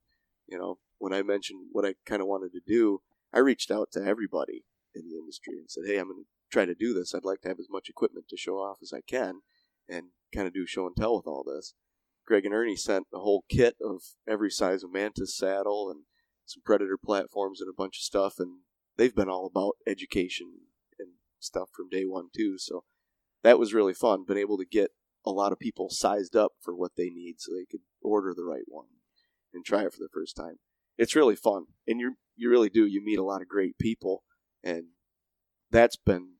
you 0.48 0.58
know, 0.58 0.78
when 1.02 1.14
I 1.14 1.24
mentioned 1.24 1.70
what 1.72 1.84
I 1.84 1.96
kind 2.06 2.22
of 2.22 2.28
wanted 2.28 2.52
to 2.54 2.62
do, 2.66 3.02
I 3.34 3.40
reached 3.40 3.72
out 3.72 3.92
to 3.94 4.06
everybody 4.06 4.66
in 4.94 5.10
the 5.10 5.18
industry 5.18 5.58
and 5.58 5.70
said, 5.70 5.84
"Hey, 5.88 5.98
I'm 5.98 6.10
going 6.10 6.24
to 6.24 6.28
try 6.52 6.66
to 6.66 6.76
do 6.76 6.94
this. 6.94 7.16
I'd 7.16 7.26
like 7.26 7.42
to 7.42 7.48
have 7.48 7.60
as 7.60 7.70
much 7.72 7.90
equipment 7.90 8.28
to 8.30 8.38
show 8.38 8.58
off 8.58 8.78
as 8.84 8.94
I 8.94 9.02
can, 9.02 9.42
and 9.90 10.10
kind 10.34 10.48
of 10.48 10.54
do 10.54 10.68
show 10.68 10.86
and 10.86 10.96
tell 10.96 11.16
with 11.16 11.26
all 11.26 11.44
this." 11.44 11.74
Greg 12.28 12.46
and 12.46 12.54
Ernie 12.54 12.76
sent 12.76 13.08
a 13.12 13.20
whole 13.20 13.46
kit 13.50 13.78
of 13.82 14.04
every 14.28 14.52
size 14.52 14.84
of 14.84 14.94
Mantis 14.94 15.36
saddle 15.36 15.90
and 15.90 16.04
some 16.46 16.62
Predator 16.64 17.00
platforms 17.04 17.62
and 17.62 17.70
a 17.70 17.76
bunch 17.76 17.98
of 17.98 18.04
stuff, 18.04 18.36
and 18.38 18.60
they've 18.96 19.16
been 19.16 19.30
all 19.30 19.48
about 19.48 19.78
education 19.88 20.60
and 21.00 21.14
stuff 21.40 21.70
from 21.76 21.90
day 21.90 22.04
one 22.04 22.28
too. 22.36 22.60
So 22.60 22.84
that 23.44 23.60
was 23.60 23.74
really 23.74 23.94
fun. 23.94 24.26
Been 24.26 24.38
able 24.38 24.58
to 24.58 24.66
get 24.66 24.92
a 25.26 25.32
lot 25.32 25.52
of 25.52 25.60
people 25.60 25.90
sized 25.90 26.36
up 26.36 26.54
for 26.62 26.76
what 26.76 26.92
they 26.98 27.10
need, 27.10 27.36
so 27.40 27.52
they 27.52 27.66
could 27.70 27.82
order 28.02 28.34
the 28.36 28.44
right 28.44 28.66
one 28.68 28.88
and 29.54 29.66
try 29.66 29.84
it 29.84 29.94
for 29.94 30.00
the 30.00 30.10
first 30.14 30.36
time. 30.36 30.56
It's 30.98 31.16
really 31.16 31.36
fun, 31.36 31.66
and 31.88 32.00
you 32.00 32.16
you 32.36 32.50
really 32.50 32.70
do. 32.70 32.86
You 32.86 33.04
meet 33.04 33.20
a 33.20 33.24
lot 33.24 33.42
of 33.42 33.48
great 33.48 33.78
people, 33.78 34.24
and 34.64 34.86
that's 35.70 35.98
been 35.98 36.34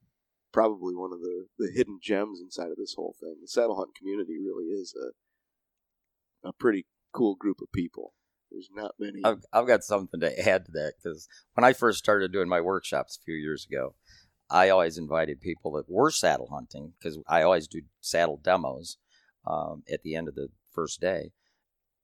probably 0.52 0.96
one 0.96 1.14
of 1.14 1.22
the, 1.22 1.46
the 1.58 1.72
hidden 1.74 2.00
gems 2.02 2.42
inside 2.42 2.70
of 2.70 2.78
this 2.78 2.96
whole 2.96 3.16
thing. 3.20 3.38
The 3.42 3.48
saddle 3.48 3.78
hunt 3.78 3.96
community 3.98 4.38
really 4.38 4.66
is 4.66 4.94
a 4.96 5.12
a 6.48 6.54
pretty 6.54 6.86
cool 7.14 7.36
group 7.36 7.58
of 7.62 7.72
people. 7.74 8.14
There's 8.52 8.70
not 8.74 8.96
many. 9.00 9.22
I've, 9.24 9.44
I've 9.54 9.68
got 9.68 9.84
something 9.84 10.20
to 10.20 10.50
add 10.50 10.66
to 10.66 10.72
that 10.74 10.94
because 11.02 11.28
when 11.54 11.64
I 11.64 11.74
first 11.74 12.00
started 12.00 12.34
doing 12.34 12.50
my 12.50 12.60
workshops 12.60 13.18
a 13.18 13.24
few 13.24 13.36
years 13.36 13.66
ago, 13.70 13.96
I 14.52 14.70
always 14.70 14.98
invited 14.98 15.40
people 15.40 15.72
that 15.74 15.90
were 15.90 16.12
saddle 16.12 16.50
hunting 16.52 16.94
because 17.00 17.18
I 17.28 17.42
always 17.42 17.68
do 17.68 17.82
saddle 18.02 18.38
demos 18.44 18.98
um, 19.48 19.84
at 19.92 20.04
the 20.04 20.16
end 20.16 20.28
of 20.28 20.36
the 20.36 20.50
first 20.72 21.00
day. 21.00 21.32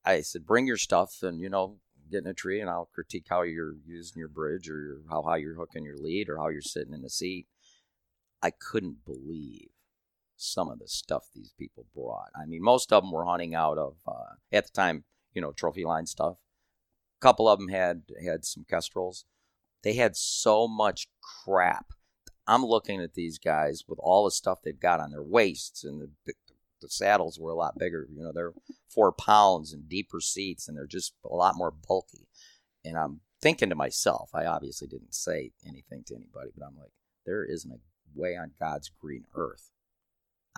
I 0.04 0.22
said, 0.22 0.46
bring 0.46 0.66
your 0.66 0.78
stuff 0.78 1.22
and, 1.22 1.40
you 1.40 1.50
know, 1.50 1.76
get 2.10 2.22
in 2.22 2.26
a 2.26 2.34
tree 2.34 2.60
and 2.60 2.70
I'll 2.70 2.88
critique 2.94 3.26
how 3.28 3.42
you're 3.42 3.74
using 3.86 4.18
your 4.18 4.28
bridge 4.28 4.70
or 4.70 5.02
how 5.10 5.22
high 5.22 5.36
you're 5.36 5.56
hooking 5.56 5.84
your 5.84 5.98
lead 5.98 6.30
or 6.30 6.38
how 6.38 6.48
you're 6.48 6.62
sitting 6.62 6.94
in 6.94 7.02
the 7.02 7.10
seat. 7.10 7.46
I 8.42 8.50
couldn't 8.50 9.04
believe 9.04 9.68
some 10.36 10.70
of 10.70 10.78
the 10.78 10.88
stuff 10.88 11.26
these 11.34 11.52
people 11.58 11.84
brought. 11.94 12.30
I 12.34 12.46
mean, 12.46 12.62
most 12.62 12.92
of 12.92 13.02
them 13.02 13.12
were 13.12 13.26
hunting 13.26 13.54
out 13.54 13.76
of, 13.76 13.96
uh, 14.06 14.36
at 14.50 14.64
the 14.64 14.72
time, 14.72 15.04
you 15.34 15.42
know, 15.42 15.52
trophy 15.52 15.84
line 15.84 16.06
stuff. 16.06 16.36
A 17.20 17.20
couple 17.20 17.48
of 17.48 17.58
them 17.58 17.68
had 17.68 18.04
had 18.24 18.44
some 18.44 18.64
kestrels. 18.64 19.26
They 19.82 19.94
had 19.94 20.16
so 20.16 20.66
much 20.66 21.08
crap. 21.44 21.86
I'm 22.48 22.64
looking 22.64 23.00
at 23.00 23.14
these 23.14 23.38
guys 23.38 23.84
with 23.86 23.98
all 24.00 24.24
the 24.24 24.30
stuff 24.30 24.62
they've 24.62 24.78
got 24.78 25.00
on 25.00 25.10
their 25.10 25.22
waists, 25.22 25.84
and 25.84 26.08
the, 26.24 26.32
the 26.80 26.88
saddles 26.88 27.38
were 27.38 27.50
a 27.50 27.56
lot 27.56 27.78
bigger. 27.78 28.08
You 28.10 28.22
know, 28.22 28.32
they're 28.32 28.54
four 28.88 29.12
pounds 29.12 29.72
and 29.72 29.88
deeper 29.88 30.20
seats, 30.20 30.66
and 30.66 30.76
they're 30.76 30.86
just 30.86 31.12
a 31.24 31.34
lot 31.34 31.56
more 31.56 31.70
bulky. 31.70 32.26
And 32.84 32.96
I'm 32.96 33.20
thinking 33.40 33.68
to 33.68 33.74
myself, 33.74 34.30
I 34.34 34.46
obviously 34.46 34.88
didn't 34.88 35.14
say 35.14 35.52
anything 35.66 36.04
to 36.06 36.14
anybody, 36.14 36.50
but 36.56 36.64
I'm 36.66 36.76
like, 36.76 36.92
there 37.26 37.44
isn't 37.44 37.70
a 37.70 37.78
way 38.18 38.36
on 38.36 38.52
God's 38.58 38.90
green 39.00 39.24
earth 39.34 39.70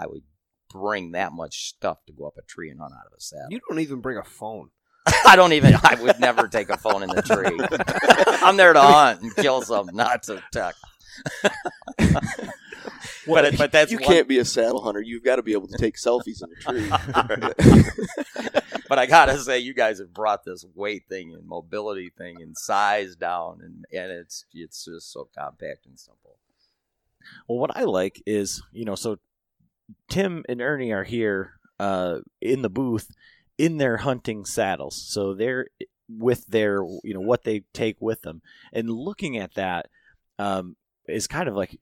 I 0.00 0.06
would 0.06 0.22
bring 0.70 1.12
that 1.12 1.32
much 1.32 1.68
stuff 1.68 2.04
to 2.06 2.12
go 2.12 2.26
up 2.26 2.38
a 2.38 2.42
tree 2.42 2.70
and 2.70 2.80
hunt 2.80 2.94
out 2.94 3.06
of 3.06 3.12
a 3.16 3.20
saddle. 3.20 3.48
You 3.50 3.60
don't 3.68 3.80
even 3.80 4.00
bring 4.00 4.16
a 4.16 4.24
phone. 4.24 4.70
I 5.26 5.36
don't 5.36 5.52
even. 5.52 5.74
I 5.82 5.96
would 6.00 6.20
never 6.20 6.48
take 6.48 6.68
a 6.68 6.76
phone 6.76 7.02
in 7.02 7.08
the 7.08 7.22
tree. 7.22 7.58
I'm 8.42 8.56
there 8.56 8.72
to 8.72 8.80
hunt 8.80 9.22
and 9.22 9.34
kill 9.34 9.62
something, 9.62 9.96
not 9.96 10.22
to 10.24 10.42
tuck. 10.52 10.74
but 13.26 13.44
it, 13.44 13.58
but 13.58 13.72
that's 13.72 13.90
you 13.90 13.98
one- 13.98 14.06
can't 14.06 14.28
be 14.28 14.38
a 14.38 14.44
saddle 14.44 14.82
hunter. 14.82 15.00
You've 15.00 15.24
got 15.24 15.36
to 15.36 15.42
be 15.42 15.52
able 15.52 15.68
to 15.68 15.78
take 15.78 15.96
selfies 15.96 16.42
in 16.42 16.50
a 16.52 16.56
tree. 16.56 16.88
but 18.88 18.98
I 18.98 19.06
gotta 19.06 19.38
say, 19.38 19.58
you 19.58 19.74
guys 19.74 19.98
have 19.98 20.12
brought 20.12 20.44
this 20.44 20.64
weight 20.74 21.04
thing 21.08 21.32
and 21.34 21.46
mobility 21.46 22.10
thing 22.16 22.40
and 22.42 22.56
size 22.56 23.16
down, 23.16 23.60
and 23.62 23.84
and 23.92 24.12
it's 24.12 24.44
it's 24.52 24.84
just 24.84 25.12
so 25.12 25.28
compact 25.36 25.86
and 25.86 25.98
simple. 25.98 26.36
Well, 27.48 27.58
what 27.58 27.76
I 27.76 27.84
like 27.84 28.22
is, 28.26 28.62
you 28.72 28.84
know, 28.84 28.94
so 28.94 29.18
Tim 30.08 30.44
and 30.48 30.60
Ernie 30.60 30.92
are 30.92 31.04
here 31.04 31.52
uh, 31.78 32.18
in 32.40 32.62
the 32.62 32.70
booth 32.70 33.10
in 33.60 33.76
their 33.76 33.98
hunting 33.98 34.46
saddles. 34.46 34.96
So 34.96 35.34
they're 35.34 35.66
with 36.08 36.46
their, 36.46 36.82
you 37.04 37.12
know, 37.12 37.20
what 37.20 37.44
they 37.44 37.64
take 37.74 37.98
with 38.00 38.22
them. 38.22 38.40
And 38.72 38.88
looking 38.88 39.36
at 39.36 39.52
that 39.56 39.90
um, 40.38 40.76
is 41.06 41.26
kind 41.26 41.46
of 41.46 41.54
like, 41.54 41.78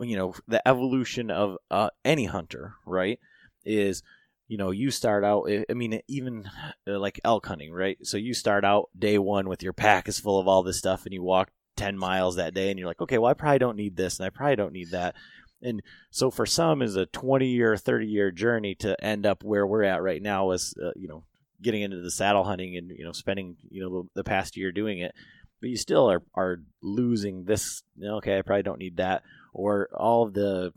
you 0.00 0.16
know, 0.16 0.34
the 0.48 0.66
evolution 0.66 1.30
of 1.30 1.56
uh, 1.70 1.90
any 2.04 2.24
hunter, 2.24 2.74
right? 2.84 3.20
Is, 3.64 4.02
you 4.48 4.58
know, 4.58 4.72
you 4.72 4.90
start 4.90 5.24
out, 5.24 5.48
I 5.70 5.72
mean, 5.72 6.00
even 6.08 6.50
uh, 6.88 6.98
like 6.98 7.20
elk 7.22 7.46
hunting, 7.46 7.72
right? 7.72 7.96
So 8.02 8.16
you 8.16 8.34
start 8.34 8.64
out 8.64 8.90
day 8.98 9.18
one 9.18 9.48
with 9.48 9.62
your 9.62 9.72
pack 9.72 10.08
is 10.08 10.18
full 10.18 10.40
of 10.40 10.48
all 10.48 10.64
this 10.64 10.78
stuff 10.78 11.04
and 11.04 11.14
you 11.14 11.22
walk 11.22 11.52
10 11.76 11.96
miles 11.96 12.36
that 12.36 12.54
day 12.54 12.70
and 12.70 12.78
you're 12.78 12.88
like, 12.88 13.00
okay, 13.00 13.18
well, 13.18 13.30
I 13.30 13.34
probably 13.34 13.60
don't 13.60 13.76
need 13.76 13.96
this 13.96 14.18
and 14.18 14.26
I 14.26 14.30
probably 14.30 14.56
don't 14.56 14.72
need 14.72 14.90
that. 14.90 15.14
And 15.62 15.82
so 16.10 16.30
for 16.30 16.46
some 16.46 16.82
is 16.82 16.96
a 16.96 17.06
20 17.06 17.46
year, 17.46 17.76
30 17.76 18.06
year 18.06 18.30
journey 18.30 18.74
to 18.76 19.02
end 19.02 19.26
up 19.26 19.44
where 19.44 19.66
we're 19.66 19.84
at 19.84 20.02
right 20.02 20.20
now 20.20 20.50
is, 20.50 20.74
uh, 20.82 20.90
you 20.96 21.08
know, 21.08 21.24
getting 21.60 21.82
into 21.82 22.00
the 22.00 22.10
saddle 22.10 22.44
hunting 22.44 22.76
and, 22.76 22.90
you 22.90 23.04
know, 23.04 23.12
spending, 23.12 23.56
you 23.70 23.82
know, 23.82 24.02
the, 24.02 24.22
the 24.22 24.24
past 24.24 24.56
year 24.56 24.72
doing 24.72 24.98
it. 24.98 25.14
But 25.60 25.70
you 25.70 25.76
still 25.76 26.10
are, 26.10 26.22
are 26.34 26.58
losing 26.82 27.44
this. 27.44 27.82
Okay, 28.02 28.38
I 28.38 28.42
probably 28.42 28.64
don't 28.64 28.80
need 28.80 28.96
that. 28.96 29.22
Or 29.54 29.88
all 29.94 30.24
of 30.24 30.34
the, 30.34 30.72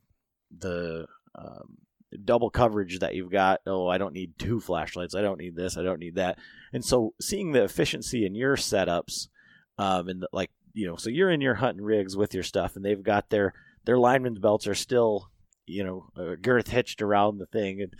the, 0.55 1.07
um, 1.33 1.77
double 2.23 2.49
coverage 2.49 2.99
that 2.99 3.15
you've 3.15 3.31
got. 3.31 3.61
Oh, 3.65 3.87
I 3.87 3.97
don't 3.97 4.13
need 4.13 4.37
two 4.37 4.59
flashlights. 4.59 5.15
I 5.15 5.21
don't 5.21 5.39
need 5.39 5.55
this. 5.55 5.77
I 5.77 5.83
don't 5.83 5.99
need 5.99 6.15
that. 6.15 6.37
And 6.71 6.85
so 6.85 7.13
seeing 7.19 7.51
the 7.51 7.63
efficiency 7.63 8.25
in 8.25 8.35
your 8.35 8.55
setups, 8.55 9.27
um, 9.77 10.07
and 10.07 10.21
the, 10.21 10.29
like, 10.31 10.51
you 10.73 10.87
know, 10.87 10.95
so 10.95 11.09
you're 11.09 11.31
in 11.31 11.41
your 11.41 11.55
hunting 11.55 11.83
rigs 11.83 12.15
with 12.15 12.33
your 12.33 12.43
stuff 12.43 12.75
and 12.75 12.85
they've 12.85 13.03
got 13.03 13.29
their, 13.29 13.53
their 13.85 13.97
lineman's 13.97 14.39
belts 14.39 14.67
are 14.67 14.75
still, 14.75 15.29
you 15.65 15.83
know, 15.83 16.09
uh, 16.17 16.35
girth 16.41 16.69
hitched 16.69 17.01
around 17.01 17.37
the 17.37 17.45
thing, 17.45 17.81
and 17.81 17.93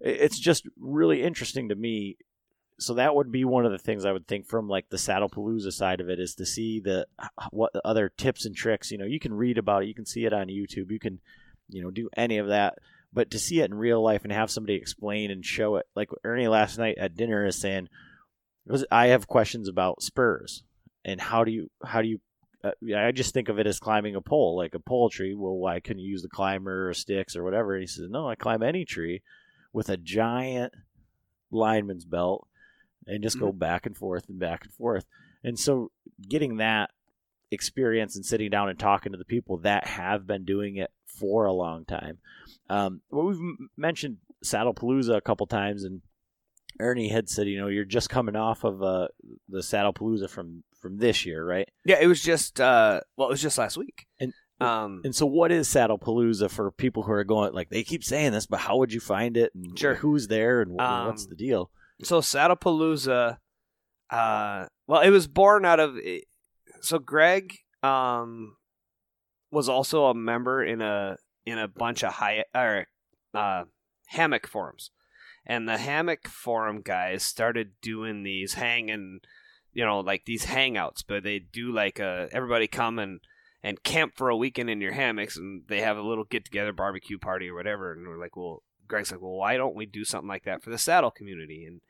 it's 0.00 0.38
just 0.38 0.66
really 0.78 1.22
interesting 1.22 1.68
to 1.68 1.74
me. 1.74 2.16
So 2.80 2.94
that 2.94 3.14
would 3.14 3.32
be 3.32 3.44
one 3.44 3.66
of 3.66 3.72
the 3.72 3.78
things 3.78 4.04
I 4.04 4.12
would 4.12 4.28
think 4.28 4.46
from 4.46 4.68
like 4.68 4.88
the 4.88 4.98
Saddle 4.98 5.28
Palooza 5.28 5.72
side 5.72 6.00
of 6.00 6.08
it 6.08 6.20
is 6.20 6.34
to 6.36 6.46
see 6.46 6.80
the 6.80 7.06
what 7.50 7.72
the 7.72 7.84
other 7.84 8.08
tips 8.08 8.44
and 8.44 8.54
tricks. 8.54 8.90
You 8.90 8.98
know, 8.98 9.04
you 9.04 9.18
can 9.18 9.34
read 9.34 9.58
about 9.58 9.82
it, 9.82 9.88
you 9.88 9.94
can 9.94 10.06
see 10.06 10.24
it 10.24 10.32
on 10.32 10.46
YouTube, 10.46 10.90
you 10.90 11.00
can, 11.00 11.18
you 11.68 11.82
know, 11.82 11.90
do 11.90 12.08
any 12.16 12.38
of 12.38 12.48
that. 12.48 12.78
But 13.12 13.30
to 13.30 13.38
see 13.38 13.60
it 13.60 13.70
in 13.70 13.74
real 13.74 14.02
life 14.02 14.22
and 14.22 14.32
have 14.32 14.50
somebody 14.50 14.74
explain 14.74 15.30
and 15.30 15.44
show 15.44 15.76
it, 15.76 15.86
like 15.96 16.10
Ernie 16.24 16.46
last 16.46 16.78
night 16.78 16.98
at 16.98 17.16
dinner 17.16 17.46
is 17.46 17.58
saying, 17.58 17.88
I 18.90 19.06
have 19.08 19.26
questions 19.26 19.66
about 19.66 20.02
spurs 20.02 20.62
and 21.04 21.20
how 21.20 21.42
do 21.42 21.50
you 21.50 21.70
how 21.84 22.02
do 22.02 22.08
you 22.08 22.20
uh, 22.64 22.70
I 22.96 23.12
just 23.12 23.34
think 23.34 23.48
of 23.48 23.58
it 23.58 23.66
as 23.66 23.78
climbing 23.78 24.16
a 24.16 24.20
pole, 24.20 24.56
like 24.56 24.74
a 24.74 24.80
pole 24.80 25.10
tree. 25.10 25.34
Well, 25.34 25.54
why 25.54 25.80
couldn't 25.80 26.02
you 26.02 26.10
use 26.10 26.22
the 26.22 26.28
climber 26.28 26.88
or 26.88 26.94
sticks 26.94 27.36
or 27.36 27.44
whatever? 27.44 27.74
And 27.74 27.82
he 27.82 27.86
says, 27.86 28.08
no, 28.10 28.28
I 28.28 28.34
climb 28.34 28.62
any 28.62 28.84
tree 28.84 29.22
with 29.72 29.88
a 29.88 29.96
giant 29.96 30.72
lineman's 31.50 32.04
belt 32.04 32.48
and 33.06 33.22
just 33.22 33.38
go 33.38 33.52
back 33.52 33.86
and 33.86 33.96
forth 33.96 34.28
and 34.28 34.38
back 34.38 34.64
and 34.64 34.72
forth. 34.72 35.06
And 35.44 35.58
so 35.58 35.92
getting 36.28 36.56
that 36.56 36.90
experience 37.50 38.16
and 38.16 38.26
sitting 38.26 38.50
down 38.50 38.68
and 38.68 38.78
talking 38.78 39.12
to 39.12 39.18
the 39.18 39.24
people 39.24 39.58
that 39.58 39.86
have 39.86 40.26
been 40.26 40.44
doing 40.44 40.76
it 40.76 40.90
for 41.06 41.46
a 41.46 41.52
long 41.52 41.84
time. 41.84 42.18
Um, 42.68 43.00
well, 43.10 43.26
we've 43.26 43.38
m- 43.38 43.70
mentioned 43.76 44.18
Saddle 44.42 44.74
Palooza 44.74 45.16
a 45.16 45.22
couple 45.22 45.46
times, 45.46 45.84
and 45.84 46.02
Ernie 46.78 47.08
had 47.08 47.28
said, 47.28 47.48
you 47.48 47.58
know, 47.58 47.68
you're 47.68 47.84
just 47.84 48.10
coming 48.10 48.36
off 48.36 48.64
of 48.64 48.82
uh, 48.82 49.08
the 49.48 49.62
Saddle 49.62 49.94
Palooza 49.94 50.28
from 50.28 50.64
from 50.80 50.98
this 50.98 51.24
year, 51.26 51.44
right? 51.44 51.68
Yeah, 51.84 51.98
it 52.00 52.06
was 52.06 52.22
just 52.22 52.60
uh, 52.60 53.00
well, 53.16 53.28
it 53.28 53.32
was 53.32 53.42
just 53.42 53.58
last 53.58 53.76
week. 53.76 54.06
And 54.20 54.32
Um, 54.60 55.02
and 55.04 55.14
so, 55.14 55.24
what 55.26 55.52
is 55.52 55.68
Saddle 55.68 55.98
Palooza 55.98 56.50
for 56.50 56.70
people 56.72 57.04
who 57.04 57.12
are 57.12 57.24
going? 57.24 57.52
Like 57.52 57.68
they 57.70 57.84
keep 57.84 58.02
saying 58.02 58.32
this, 58.32 58.46
but 58.46 58.60
how 58.60 58.76
would 58.78 58.92
you 58.92 59.00
find 59.00 59.36
it? 59.36 59.52
And 59.54 59.78
Sure. 59.78 59.94
who's 59.94 60.26
there? 60.28 60.62
And 60.62 60.72
wh- 60.72 61.06
what's 61.06 61.24
Um, 61.24 61.30
the 61.30 61.36
deal? 61.36 61.70
so 62.02 62.20
Saddlepalooza, 62.20 63.38
uh, 64.10 64.66
well, 64.86 65.00
it 65.02 65.10
was 65.10 65.26
born 65.28 65.64
out 65.64 65.80
of. 65.80 65.96
So 66.80 66.98
Greg 66.98 67.54
um, 67.82 68.56
was 69.50 69.68
also 69.68 70.06
a 70.06 70.14
member 70.14 70.62
in 70.64 70.80
a 70.82 71.16
in 71.46 71.58
a 71.58 71.68
bunch 71.68 72.02
of 72.04 72.12
high 72.14 72.44
or 72.54 72.86
uh, 73.34 73.64
hammock 74.08 74.46
forums, 74.46 74.90
and 75.46 75.68
the 75.68 75.78
hammock 75.78 76.26
forum 76.28 76.82
guys 76.82 77.22
started 77.24 77.72
doing 77.80 78.22
these 78.22 78.54
hanging, 78.54 79.20
you 79.78 79.84
know, 79.84 80.00
like 80.00 80.24
these 80.24 80.44
hangouts. 80.44 81.04
But 81.06 81.22
they 81.22 81.38
do 81.38 81.70
like 81.70 82.00
a 82.00 82.28
everybody 82.32 82.66
come 82.66 82.98
and 82.98 83.20
and 83.62 83.80
camp 83.84 84.14
for 84.16 84.28
a 84.28 84.36
weekend 84.36 84.68
in 84.68 84.80
your 84.80 84.90
hammocks, 84.90 85.36
and 85.36 85.62
they 85.68 85.82
have 85.82 85.96
a 85.96 86.02
little 86.02 86.24
get 86.24 86.44
together 86.44 86.72
barbecue 86.72 87.16
party 87.16 87.48
or 87.48 87.54
whatever. 87.54 87.92
And 87.92 88.08
we're 88.08 88.18
like, 88.18 88.36
well, 88.36 88.64
Greg's 88.88 89.12
like, 89.12 89.22
well, 89.22 89.36
why 89.36 89.56
don't 89.56 89.76
we 89.76 89.86
do 89.86 90.04
something 90.04 90.26
like 90.26 90.42
that 90.46 90.64
for 90.64 90.70
the 90.70 90.78
saddle 90.78 91.12
community? 91.12 91.64
And 91.64 91.80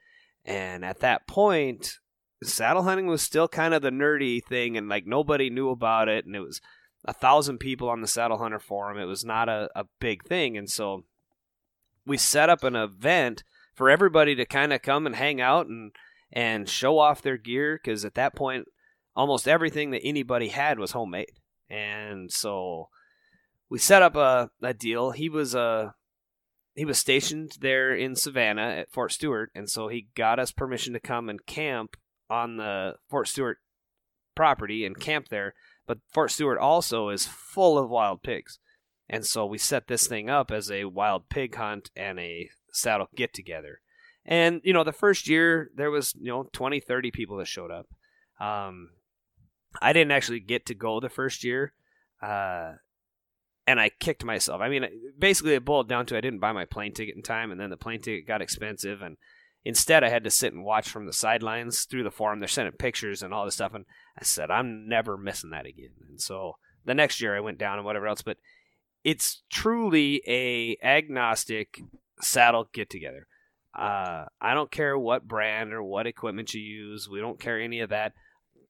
and 0.45 0.85
at 0.85 1.01
that 1.01 1.27
point, 1.27 1.95
saddle 2.43 2.83
hunting 2.83 3.07
was 3.07 3.23
still 3.23 3.49
kind 3.49 3.73
of 3.73 3.81
the 3.81 3.89
nerdy 3.89 4.45
thing, 4.45 4.77
and 4.77 4.91
like 4.91 5.07
nobody 5.07 5.49
knew 5.49 5.71
about 5.71 6.11
it, 6.11 6.27
and 6.27 6.37
it 6.37 6.41
was 6.41 6.61
a 7.07 7.15
thousand 7.15 7.57
people 7.57 7.89
on 7.89 8.03
the 8.03 8.07
saddle 8.07 8.37
hunter 8.37 8.61
forum. 8.61 8.99
It 8.99 9.07
was 9.07 9.25
not 9.25 9.49
a, 9.49 9.71
a 9.75 9.87
big 9.99 10.25
thing, 10.25 10.59
and 10.59 10.69
so 10.69 11.05
we 12.05 12.19
set 12.19 12.51
up 12.51 12.65
an 12.65 12.77
event 12.77 13.45
for 13.75 13.89
everybody 13.89 14.35
to 14.35 14.45
kind 14.45 14.75
of 14.75 14.83
come 14.83 15.07
and 15.07 15.17
hang 15.17 15.41
out 15.41 15.69
and 15.69 15.93
and 16.33 16.69
show 16.69 16.99
off 16.99 17.23
their 17.23 17.37
gear 17.37 17.81
because 17.83 18.05
at 18.05 18.15
that 18.15 18.35
point, 18.35 18.67
almost 19.17 19.49
everything 19.49 19.91
that 19.91 20.05
anybody 20.05 20.49
had 20.49 20.79
was 20.79 20.93
homemade, 20.93 21.33
and 21.69 22.33
so 22.33 22.89
we 23.69 23.79
set 23.79 24.03
up 24.03 24.17
a, 24.17 24.51
a 24.63 24.75
deal. 24.75 25.11
He 25.11 25.29
was 25.29 25.55
a 25.55 25.95
he 26.75 26.85
was 26.85 26.99
stationed 26.99 27.57
there 27.61 27.93
in 27.95 28.15
Savannah 28.15 28.69
at 28.69 28.93
Fort 28.93 29.13
Stewart, 29.13 29.51
and 29.55 29.69
so 29.69 29.89
he 29.89 30.09
got 30.15 30.39
us 30.39 30.53
permission 30.53 30.93
to 30.93 31.01
come 31.01 31.29
and 31.29 31.45
camp 31.45 31.97
on 32.31 32.57
the 32.57 32.95
Fort 33.11 33.27
Stewart 33.27 33.59
property 34.37 34.85
and 34.85 34.99
camp 34.99 35.29
there. 35.29 35.55
But 35.87 35.99
Fort 36.13 36.31
Stewart 36.31 36.59
also 36.59 37.09
is 37.09 37.27
full 37.27 37.79
of 37.79 37.91
wild 37.91 38.23
pigs, 38.23 38.61
and 39.09 39.27
so 39.27 39.45
we 39.45 39.59
set 39.59 39.89
this 39.89 40.07
thing 40.07 40.31
up 40.31 40.51
as 40.51 40.71
a 40.71 40.85
wild 40.85 41.29
pig 41.29 41.57
hunt 41.57 41.91
and 41.97 42.21
a 42.21 42.51
saddle 42.73 43.09
get 43.17 43.35
together. 43.35 43.81
And 44.29 44.61
you 44.63 44.75
know, 44.75 44.85
the 44.85 44.93
first 44.93 45.27
year 45.27 45.71
there 45.75 45.91
was 45.91 46.15
you 46.15 46.31
know 46.31 46.49
20, 46.53 46.81
30 46.81 47.11
people 47.11 47.39
that 47.39 47.49
showed 47.49 47.71
up. 47.71 47.87
Um, 48.39 48.91
I 49.81 49.93
didn't 49.93 50.13
actually 50.13 50.41
get 50.41 50.67
to 50.67 50.75
go 50.75 51.01
the 51.01 51.09
first 51.09 51.43
year. 51.43 51.73
Uh, 52.23 52.75
and 53.67 53.81
I 53.81 53.91
kicked 53.91 54.25
myself. 54.25 54.61
I 54.61 54.69
mean, 54.69 54.87
basically, 55.19 55.55
it 55.55 55.65
boiled 55.65 55.89
down 55.89 56.07
to 56.07 56.17
I 56.17 56.21
didn't 56.21 56.41
buy 56.41 56.53
my 56.53 56.65
plane 56.65 56.93
ticket 56.93 57.17
in 57.17 57.23
time, 57.23 57.51
and 57.51 57.61
then 57.61 57.71
the 57.71 57.77
plane 57.77 58.01
ticket 58.01 58.27
got 58.27 58.41
expensive, 58.41 59.03
and 59.03 59.17
instead 59.65 60.03
I 60.03 60.09
had 60.09 60.25
to 60.25 60.31
sit 60.31 60.53
and 60.53 60.65
watch 60.65 60.89
from 60.89 61.07
the 61.07 61.13
sidelines 61.13 61.85
through 61.85 62.05
the 62.05 62.11
forum. 62.11 62.39
They're 62.39 62.49
sending 62.49 62.73
pictures 62.73 63.23
and 63.23 63.35
all 63.35 63.45
this 63.45 63.55
stuff, 63.55 63.75
and 63.75 63.85
I 64.19 64.25
said 64.25 64.51
I'm 64.51 64.89
never 64.89 65.17
missing 65.17 65.51
that 65.51 65.67
again. 65.67 65.93
And 66.09 66.21
so 66.21 66.57
the 66.85 66.95
next 66.95 67.21
year 67.21 67.37
I 67.37 67.41
went 67.41 67.59
down 67.59 67.77
and 67.77 67.85
whatever 67.85 68.07
else, 68.07 68.23
but 68.23 68.39
it's 69.05 69.43
truly 69.51 70.23
a 70.27 70.77
agnostic 70.83 71.81
saddle 72.21 72.69
get 72.73 72.89
together. 72.89 73.27
Uh, 73.79 74.25
I 74.41 74.55
don't 74.55 74.71
care 74.71 74.99
what 74.99 75.29
brand 75.29 75.73
or 75.73 75.83
what 75.83 76.07
equipment 76.07 76.53
you 76.53 76.61
use. 76.61 77.09
We 77.09 77.21
don't 77.21 77.39
care 77.39 77.61
any 77.61 77.81
of 77.81 77.91
that 77.91 78.13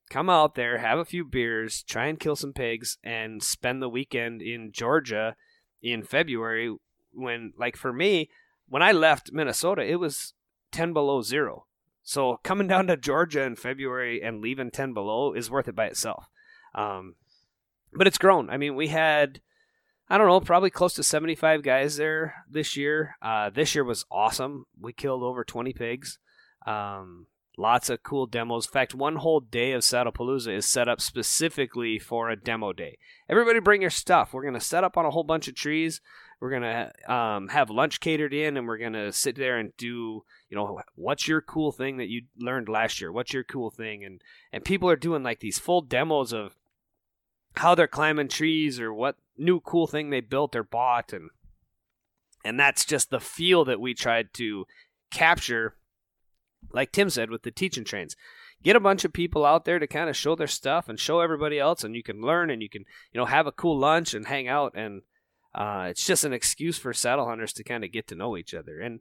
come 0.09 0.29
out 0.29 0.55
there, 0.55 0.79
have 0.79 0.99
a 0.99 1.05
few 1.05 1.23
beers, 1.23 1.83
try 1.83 2.07
and 2.07 2.19
kill 2.19 2.35
some 2.35 2.53
pigs, 2.53 2.97
and 3.03 3.41
spend 3.41 3.81
the 3.81 3.89
weekend 3.89 4.41
in 4.41 4.71
Georgia 4.71 5.35
in 5.81 6.03
February. 6.03 6.75
When, 7.13 7.53
like, 7.57 7.77
for 7.77 7.93
me, 7.93 8.29
when 8.67 8.81
I 8.83 8.91
left 8.91 9.31
Minnesota, 9.31 9.83
it 9.83 9.99
was 9.99 10.33
10 10.71 10.93
below 10.93 11.21
zero. 11.21 11.65
So 12.03 12.39
coming 12.43 12.67
down 12.67 12.87
to 12.87 12.97
Georgia 12.97 13.43
in 13.43 13.55
February 13.55 14.21
and 14.21 14.41
leaving 14.41 14.71
10 14.71 14.93
below 14.93 15.33
is 15.33 15.51
worth 15.51 15.67
it 15.67 15.75
by 15.75 15.85
itself. 15.85 16.25
Um, 16.73 17.15
but 17.93 18.07
it's 18.07 18.17
grown. 18.17 18.49
I 18.49 18.57
mean, 18.57 18.75
we 18.75 18.87
had, 18.87 19.41
I 20.09 20.17
don't 20.17 20.27
know, 20.27 20.39
probably 20.39 20.71
close 20.71 20.93
to 20.95 21.03
75 21.03 21.61
guys 21.61 21.97
there 21.97 22.45
this 22.49 22.75
year. 22.75 23.15
Uh, 23.21 23.49
this 23.49 23.75
year 23.75 23.83
was 23.83 24.05
awesome. 24.11 24.65
We 24.79 24.91
killed 24.91 25.21
over 25.21 25.43
20 25.43 25.73
pigs. 25.73 26.17
Um, 26.65 27.27
Lots 27.59 27.89
of 27.89 28.03
cool 28.03 28.25
demos. 28.25 28.67
In 28.67 28.71
fact, 28.71 28.95
one 28.95 29.17
whole 29.17 29.41
day 29.41 29.73
of 29.73 29.81
Saddlepalooza 29.81 30.55
is 30.55 30.65
set 30.65 30.87
up 30.87 31.01
specifically 31.01 31.99
for 31.99 32.29
a 32.29 32.37
demo 32.37 32.71
day. 32.71 32.97
Everybody 33.27 33.59
bring 33.59 33.81
your 33.81 33.89
stuff. 33.89 34.31
We're 34.31 34.43
going 34.43 34.53
to 34.53 34.61
set 34.61 34.85
up 34.85 34.95
on 34.95 35.05
a 35.05 35.11
whole 35.11 35.25
bunch 35.25 35.49
of 35.49 35.55
trees. 35.55 35.99
We're 36.39 36.51
going 36.51 36.61
to 36.61 37.13
um, 37.13 37.49
have 37.49 37.69
lunch 37.69 37.99
catered 37.99 38.33
in, 38.33 38.55
and 38.55 38.65
we're 38.65 38.77
going 38.77 38.93
to 38.93 39.11
sit 39.11 39.35
there 39.35 39.57
and 39.57 39.75
do, 39.75 40.23
you 40.47 40.55
know, 40.55 40.79
what's 40.95 41.27
your 41.27 41.41
cool 41.41 41.73
thing 41.73 41.97
that 41.97 42.07
you 42.07 42.21
learned 42.37 42.69
last 42.69 43.01
year? 43.01 43.11
What's 43.11 43.33
your 43.33 43.43
cool 43.43 43.71
thing? 43.71 44.05
And, 44.05 44.21
and 44.53 44.63
people 44.63 44.89
are 44.89 44.95
doing 44.95 45.21
like 45.21 45.41
these 45.41 45.59
full 45.59 45.81
demos 45.81 46.31
of 46.31 46.55
how 47.55 47.75
they're 47.75 47.87
climbing 47.87 48.27
trees 48.27 48.79
or 48.79 48.93
what 48.93 49.15
new 49.37 49.59
cool 49.59 49.87
thing 49.87 50.09
they 50.09 50.21
built 50.21 50.55
or 50.55 50.63
bought. 50.63 51.13
And, 51.13 51.29
and 52.43 52.59
that's 52.59 52.85
just 52.85 53.09
the 53.09 53.19
feel 53.19 53.65
that 53.65 53.81
we 53.81 53.93
tried 53.93 54.33
to 54.35 54.65
capture 55.11 55.75
like 56.71 56.91
Tim 56.91 57.09
said 57.09 57.29
with 57.29 57.43
the 57.43 57.51
teaching 57.51 57.83
trains. 57.83 58.15
Get 58.63 58.75
a 58.75 58.81
bunch 58.81 59.05
of 59.05 59.13
people 59.13 59.45
out 59.45 59.65
there 59.65 59.79
to 59.79 59.87
kind 59.87 60.09
of 60.09 60.17
show 60.17 60.35
their 60.35 60.47
stuff 60.47 60.89
and 60.89 60.99
show 60.99 61.21
everybody 61.21 61.59
else, 61.59 61.83
and 61.83 61.95
you 61.95 62.03
can 62.03 62.21
learn 62.21 62.49
and 62.49 62.61
you 62.61 62.69
can, 62.69 62.83
you 63.13 63.19
know, 63.19 63.25
have 63.25 63.47
a 63.47 63.53
cool 63.53 63.77
lunch 63.77 64.13
and 64.13 64.27
hang 64.27 64.47
out. 64.47 64.73
And 64.75 65.03
uh, 65.55 65.87
it's 65.89 66.05
just 66.05 66.25
an 66.25 66.33
excuse 66.33 66.77
for 66.77 66.93
saddle 66.93 67.25
hunters 67.25 67.53
to 67.53 67.63
kind 67.63 67.83
of 67.83 67.91
get 67.91 68.07
to 68.07 68.15
know 68.15 68.35
each 68.35 68.53
other. 68.53 68.79
And 68.79 68.99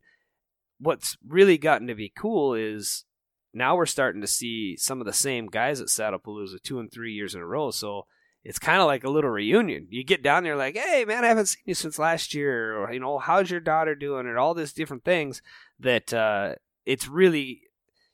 what's 0.78 1.16
really 1.26 1.58
gotten 1.58 1.88
to 1.88 1.94
be 1.94 2.12
cool 2.16 2.54
is 2.54 3.04
now 3.52 3.74
we're 3.74 3.86
starting 3.86 4.20
to 4.20 4.28
see 4.28 4.76
some 4.76 5.00
of 5.00 5.06
the 5.06 5.12
same 5.12 5.48
guys 5.48 5.80
at 5.80 5.88
Saddlepalooza 5.88 6.62
two 6.62 6.78
and 6.78 6.90
three 6.92 7.12
years 7.12 7.34
in 7.34 7.40
a 7.40 7.46
row. 7.46 7.72
So 7.72 8.06
it's 8.48 8.58
kind 8.58 8.80
of 8.80 8.86
like 8.86 9.04
a 9.04 9.10
little 9.10 9.30
reunion. 9.30 9.86
You 9.90 10.02
get 10.02 10.22
down 10.22 10.42
there 10.42 10.56
like, 10.56 10.76
hey 10.76 11.04
man, 11.04 11.24
I 11.24 11.28
haven't 11.28 11.46
seen 11.46 11.62
you 11.66 11.74
since 11.74 11.98
last 11.98 12.32
year, 12.32 12.76
or 12.76 12.92
you 12.92 12.98
know, 12.98 13.18
how's 13.18 13.50
your 13.50 13.60
daughter 13.60 13.94
doing, 13.94 14.26
and 14.26 14.38
all 14.38 14.54
these 14.54 14.72
different 14.72 15.04
things 15.04 15.42
that 15.78 16.12
uh, 16.14 16.54
it's 16.86 17.06
really 17.06 17.60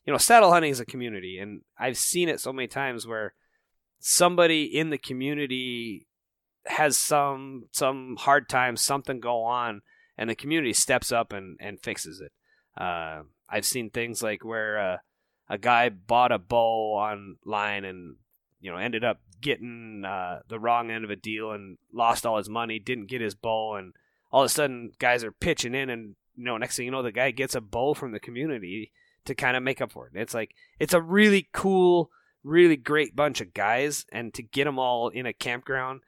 you 0.05 0.13
know 0.13 0.19
saddle 0.19 0.53
hunting 0.53 0.71
is 0.71 0.81
a 0.81 0.85
community 0.85 1.39
and 1.39 1.63
i've 1.79 1.97
seen 1.97 2.29
it 2.29 2.41
so 2.41 2.53
many 2.53 2.69
times 2.69 3.07
where 3.07 3.35
somebody 4.01 4.65
in 4.65 4.91
the 4.91 4.99
community 4.99 6.07
has 6.67 6.97
some 6.97 7.65
some 7.73 8.17
hard 8.19 8.49
time 8.49 8.77
something 8.77 9.21
go 9.21 9.43
on 9.45 9.81
and 10.17 10.29
the 10.29 10.35
community 10.35 10.73
steps 10.73 11.13
up 11.13 11.33
and 11.33 11.57
and 11.61 11.81
fixes 11.81 12.21
it 12.21 12.33
uh, 12.83 13.23
i've 13.49 13.65
seen 13.65 13.91
things 13.91 14.23
like 14.23 14.45
where 14.45 14.79
uh, 14.79 14.97
a 15.49 15.59
guy 15.59 15.89
bought 15.89 16.33
a 16.33 16.39
bow 16.39 16.95
online 16.95 17.85
and 17.85 18.17
you 18.61 18.71
know 18.71 18.77
ended 18.77 19.05
up 19.05 19.21
getting 19.41 20.05
uh, 20.05 20.41
the 20.49 20.59
wrong 20.59 20.91
end 20.91 21.05
of 21.05 21.11
a 21.11 21.17
deal 21.17 21.53
and 21.53 21.79
lost 21.93 22.25
all 22.25 22.39
his 22.39 22.49
money 22.49 22.79
didn't 22.79 23.09
get 23.09 23.21
his 23.21 23.35
bowl, 23.35 23.77
and 23.77 23.95
all 24.31 24.43
of 24.43 24.47
a 24.47 24.49
sudden 24.49 24.93
guys 24.99 25.23
are 25.25 25.33
pitching 25.33 25.75
in 25.75 25.91
and 25.91 26.17
you 26.37 26.45
know, 26.45 26.57
next 26.57 26.77
thing 26.77 26.87
you 26.87 26.91
know, 26.91 27.03
the 27.03 27.13
guy 27.13 27.31
gets 27.31 27.55
a 27.55 27.61
bowl 27.61 27.95
from 27.95 28.13
the 28.13 28.21
community 28.21 28.93
to 29.25 29.35
kind 29.35 29.57
of 29.57 29.63
make 29.63 29.81
up 29.81 29.93
for 29.93 30.07
it. 30.07 30.13
It's 30.15 30.35
like 30.35 30.55
it's 30.79 30.95
a 30.95 31.01
really 31.01 31.49
cool, 31.53 32.11
really 32.43 32.77
great 32.77 33.17
bunch 33.17 33.41
of 33.41 33.55
guys, 33.55 34.05
and 34.13 34.35
to 34.35 34.43
get 34.43 34.65
them 34.65 34.79
all 34.79 35.09
in 35.09 35.27
a 35.27 35.33
campground. 35.33 36.01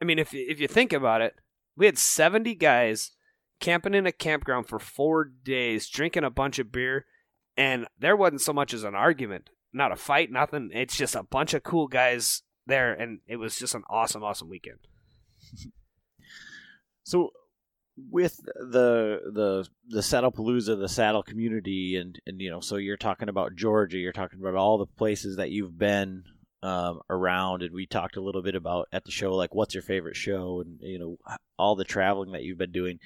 I 0.00 0.04
mean, 0.04 0.18
if 0.18 0.32
if 0.32 0.60
you 0.60 0.68
think 0.68 0.92
about 0.92 1.20
it, 1.20 1.34
we 1.76 1.86
had 1.86 1.98
seventy 1.98 2.54
guys 2.54 3.12
camping 3.60 3.94
in 3.94 4.06
a 4.06 4.12
campground 4.12 4.68
for 4.68 4.78
four 4.78 5.24
days, 5.24 5.88
drinking 5.88 6.24
a 6.24 6.30
bunch 6.30 6.58
of 6.58 6.72
beer, 6.72 7.06
and 7.56 7.86
there 7.98 8.16
wasn't 8.16 8.40
so 8.40 8.52
much 8.52 8.72
as 8.72 8.84
an 8.84 8.94
argument, 8.94 9.50
not 9.72 9.92
a 9.92 9.96
fight, 9.96 10.30
nothing. 10.30 10.70
It's 10.72 10.96
just 10.96 11.14
a 11.14 11.22
bunch 11.22 11.54
of 11.54 11.62
cool 11.62 11.86
guys 11.88 12.42
there, 12.66 12.92
and 12.92 13.20
it 13.26 13.36
was 13.36 13.58
just 13.58 13.74
an 13.74 13.82
awesome, 13.88 14.22
awesome 14.24 14.48
weekend. 14.48 14.78
So, 17.04 17.30
with 18.10 18.36
the 18.44 19.20
the 19.32 19.66
the 19.88 20.00
Saddlepalooza, 20.00 20.78
the 20.78 20.88
saddle 20.88 21.22
community, 21.22 21.96
and 21.96 22.18
and 22.26 22.40
you 22.40 22.50
know, 22.50 22.60
so 22.60 22.76
you're 22.76 22.96
talking 22.96 23.28
about 23.28 23.54
Georgia, 23.56 23.98
you're 23.98 24.12
talking 24.12 24.40
about 24.40 24.54
all 24.54 24.78
the 24.78 24.86
places 24.86 25.36
that 25.36 25.50
you've 25.50 25.78
been 25.78 26.24
um, 26.62 27.00
around, 27.08 27.62
and 27.62 27.74
we 27.74 27.86
talked 27.86 28.16
a 28.16 28.20
little 28.20 28.42
bit 28.42 28.54
about 28.54 28.88
at 28.92 29.04
the 29.04 29.10
show, 29.10 29.34
like 29.34 29.54
what's 29.54 29.74
your 29.74 29.82
favorite 29.82 30.16
show, 30.16 30.60
and 30.60 30.78
you 30.82 30.98
know, 30.98 31.18
all 31.58 31.76
the 31.76 31.84
traveling 31.84 32.32
that 32.32 32.42
you've 32.44 32.58
been 32.58 32.72
doing. 32.72 32.98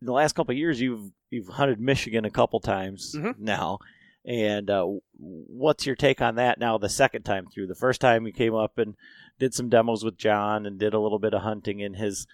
In 0.00 0.06
the 0.06 0.12
last 0.12 0.34
couple 0.34 0.52
of 0.52 0.58
years, 0.58 0.80
you've 0.80 1.10
you've 1.30 1.48
hunted 1.48 1.80
Michigan 1.80 2.24
a 2.24 2.30
couple 2.30 2.60
times 2.60 3.14
Mhm. 3.16 3.38
now, 3.38 3.78
and 4.24 4.70
uh, 4.70 4.86
what's 5.18 5.86
your 5.86 5.96
take 5.96 6.20
on 6.20 6.36
that 6.36 6.58
now? 6.58 6.78
The 6.78 6.88
second 6.88 7.22
time 7.22 7.46
through, 7.46 7.66
the 7.66 7.74
first 7.74 8.00
time 8.00 8.26
you 8.26 8.32
came 8.32 8.54
up 8.54 8.78
and 8.78 8.94
did 9.38 9.54
some 9.54 9.68
demos 9.68 10.04
with 10.04 10.16
John 10.16 10.64
and 10.66 10.78
did 10.78 10.94
a 10.94 11.00
little 11.00 11.18
bit 11.18 11.34
of 11.34 11.42
hunting 11.42 11.80
in 11.80 11.94
his 11.94 12.26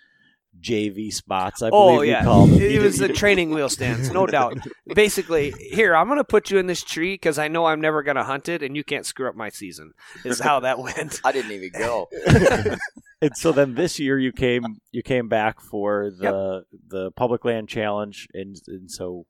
JV 0.60 1.12
spots. 1.12 1.62
I 1.62 1.70
oh 1.72 2.02
yeah, 2.02 2.20
you 2.20 2.24
called 2.24 2.50
them. 2.50 2.60
it, 2.60 2.82
was 2.82 2.98
the 2.98 3.08
training 3.12 3.50
wheel 3.50 3.68
stands, 3.68 4.10
no 4.10 4.26
doubt. 4.26 4.58
Basically, 4.94 5.52
here 5.58 5.94
I'm 5.94 6.06
going 6.06 6.18
to 6.18 6.24
put 6.24 6.50
you 6.50 6.58
in 6.58 6.66
this 6.66 6.82
tree 6.82 7.14
because 7.14 7.38
I 7.38 7.48
know 7.48 7.66
I'm 7.66 7.80
never 7.80 8.02
going 8.02 8.16
to 8.16 8.24
hunt 8.24 8.48
it, 8.48 8.62
and 8.62 8.76
you 8.76 8.84
can't 8.84 9.06
screw 9.06 9.28
up 9.28 9.36
my 9.36 9.48
season. 9.50 9.92
Is 10.24 10.40
how 10.40 10.60
that 10.60 10.78
went. 10.78 11.20
I 11.24 11.32
didn't 11.32 11.52
even 11.52 11.70
go. 11.78 12.08
and 13.20 13.36
so 13.36 13.52
then 13.52 13.74
this 13.74 13.98
year 13.98 14.18
you 14.18 14.32
came 14.32 14.80
you 14.90 15.02
came 15.02 15.28
back 15.28 15.60
for 15.60 16.10
the 16.10 16.64
the 16.88 17.10
public 17.12 17.44
land 17.44 17.68
challenge 17.68 18.28
and 18.34 18.56
and 18.66 18.90
so 18.90 19.26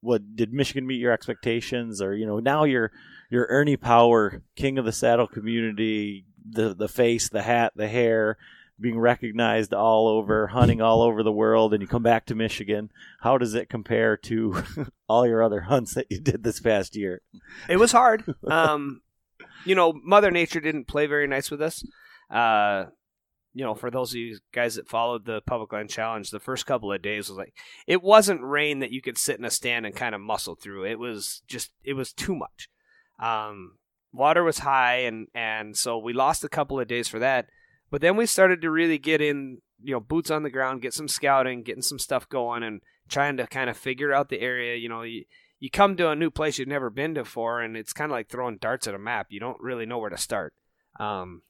what 0.00 0.36
did 0.36 0.52
Michigan 0.52 0.86
meet 0.86 1.00
your 1.00 1.12
expectations 1.12 2.00
or 2.00 2.14
you 2.14 2.26
know 2.26 2.38
now 2.38 2.64
you're 2.64 2.90
you're 3.30 3.46
Ernie 3.48 3.76
Power 3.76 4.42
king 4.56 4.78
of 4.78 4.84
the 4.84 4.92
saddle 4.92 5.26
community 5.26 6.24
the 6.48 6.74
the 6.74 6.88
face 6.88 7.28
the 7.28 7.42
hat 7.42 7.72
the 7.76 7.88
hair 7.88 8.38
being 8.82 8.98
recognized 8.98 9.72
all 9.72 10.08
over 10.08 10.48
hunting 10.48 10.82
all 10.82 11.00
over 11.00 11.22
the 11.22 11.32
world 11.32 11.72
and 11.72 11.80
you 11.80 11.88
come 11.88 12.02
back 12.02 12.26
to 12.26 12.34
Michigan 12.34 12.90
how 13.20 13.38
does 13.38 13.54
it 13.54 13.68
compare 13.68 14.16
to 14.16 14.62
all 15.08 15.26
your 15.26 15.42
other 15.42 15.62
hunts 15.62 15.94
that 15.94 16.06
you 16.10 16.20
did 16.20 16.42
this 16.42 16.60
past 16.60 16.96
year 16.96 17.22
It 17.68 17.76
was 17.76 17.92
hard. 17.92 18.24
Um, 18.46 19.02
you 19.64 19.74
know, 19.74 19.92
Mother 19.92 20.30
Nature 20.30 20.60
didn't 20.60 20.88
play 20.88 21.06
very 21.06 21.26
nice 21.26 21.50
with 21.50 21.62
us. 21.62 21.84
Uh, 22.30 22.86
you 23.54 23.64
know, 23.64 23.74
for 23.74 23.90
those 23.90 24.12
of 24.12 24.16
you 24.16 24.38
guys 24.52 24.76
that 24.76 24.88
followed 24.88 25.26
the 25.26 25.42
Public 25.42 25.72
Land 25.72 25.90
Challenge, 25.90 26.30
the 26.30 26.40
first 26.40 26.66
couple 26.66 26.92
of 26.92 27.02
days 27.02 27.28
was 27.28 27.36
like 27.36 27.54
it 27.86 28.02
wasn't 28.02 28.42
rain 28.42 28.78
that 28.80 28.92
you 28.92 29.02
could 29.02 29.18
sit 29.18 29.38
in 29.38 29.44
a 29.44 29.50
stand 29.50 29.84
and 29.84 29.94
kind 29.94 30.14
of 30.14 30.20
muscle 30.20 30.54
through. 30.54 30.86
It 30.86 30.98
was 30.98 31.42
just 31.46 31.70
it 31.84 31.92
was 31.92 32.12
too 32.12 32.34
much. 32.34 32.68
Um, 33.20 33.78
water 34.12 34.42
was 34.42 34.60
high, 34.60 35.00
and 35.00 35.28
and 35.34 35.76
so 35.76 35.98
we 35.98 36.12
lost 36.12 36.44
a 36.44 36.48
couple 36.48 36.80
of 36.80 36.88
days 36.88 37.08
for 37.08 37.18
that. 37.18 37.46
But 37.92 38.00
then 38.00 38.16
we 38.16 38.24
started 38.24 38.62
to 38.62 38.70
really 38.70 38.96
get 38.96 39.20
in, 39.20 39.58
you 39.82 39.92
know, 39.92 40.00
boots 40.00 40.30
on 40.30 40.44
the 40.44 40.50
ground, 40.50 40.80
get 40.80 40.94
some 40.94 41.08
scouting, 41.08 41.62
getting 41.62 41.82
some 41.82 41.98
stuff 41.98 42.26
going, 42.26 42.62
and 42.62 42.80
trying 43.06 43.36
to 43.36 43.46
kind 43.46 43.68
of 43.68 43.76
figure 43.76 44.14
out 44.14 44.30
the 44.30 44.40
area. 44.40 44.76
You 44.76 44.88
know, 44.88 45.02
you, 45.02 45.26
you 45.60 45.68
come 45.68 45.98
to 45.98 46.08
a 46.08 46.16
new 46.16 46.30
place 46.30 46.58
you've 46.58 46.68
never 46.68 46.88
been 46.88 47.14
to 47.16 47.24
before, 47.24 47.60
and 47.60 47.76
it's 47.76 47.92
kind 47.92 48.10
of 48.10 48.14
like 48.14 48.30
throwing 48.30 48.56
darts 48.56 48.86
at 48.86 48.94
a 48.94 48.98
map. 48.98 49.26
You 49.28 49.40
don't 49.40 49.60
really 49.60 49.84
know 49.84 49.98
where 49.98 50.08
to 50.08 50.16
start. 50.16 50.54
Um, 50.98 51.42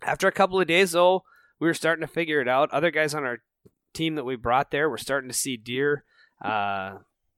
after 0.00 0.26
a 0.26 0.32
couple 0.32 0.58
of 0.58 0.66
days, 0.66 0.92
though, 0.92 1.24
we 1.60 1.66
were 1.66 1.74
starting 1.74 2.00
to 2.00 2.10
figure 2.10 2.40
it 2.40 2.48
out. 2.48 2.72
Other 2.72 2.90
guys 2.90 3.12
on 3.12 3.24
our 3.24 3.40
team 3.92 4.14
that 4.14 4.24
we 4.24 4.36
brought 4.36 4.70
there 4.70 4.88
were 4.88 4.96
starting 4.96 5.28
to 5.28 5.36
see 5.36 5.58
deer. 5.58 6.02
Uh, 6.42 6.94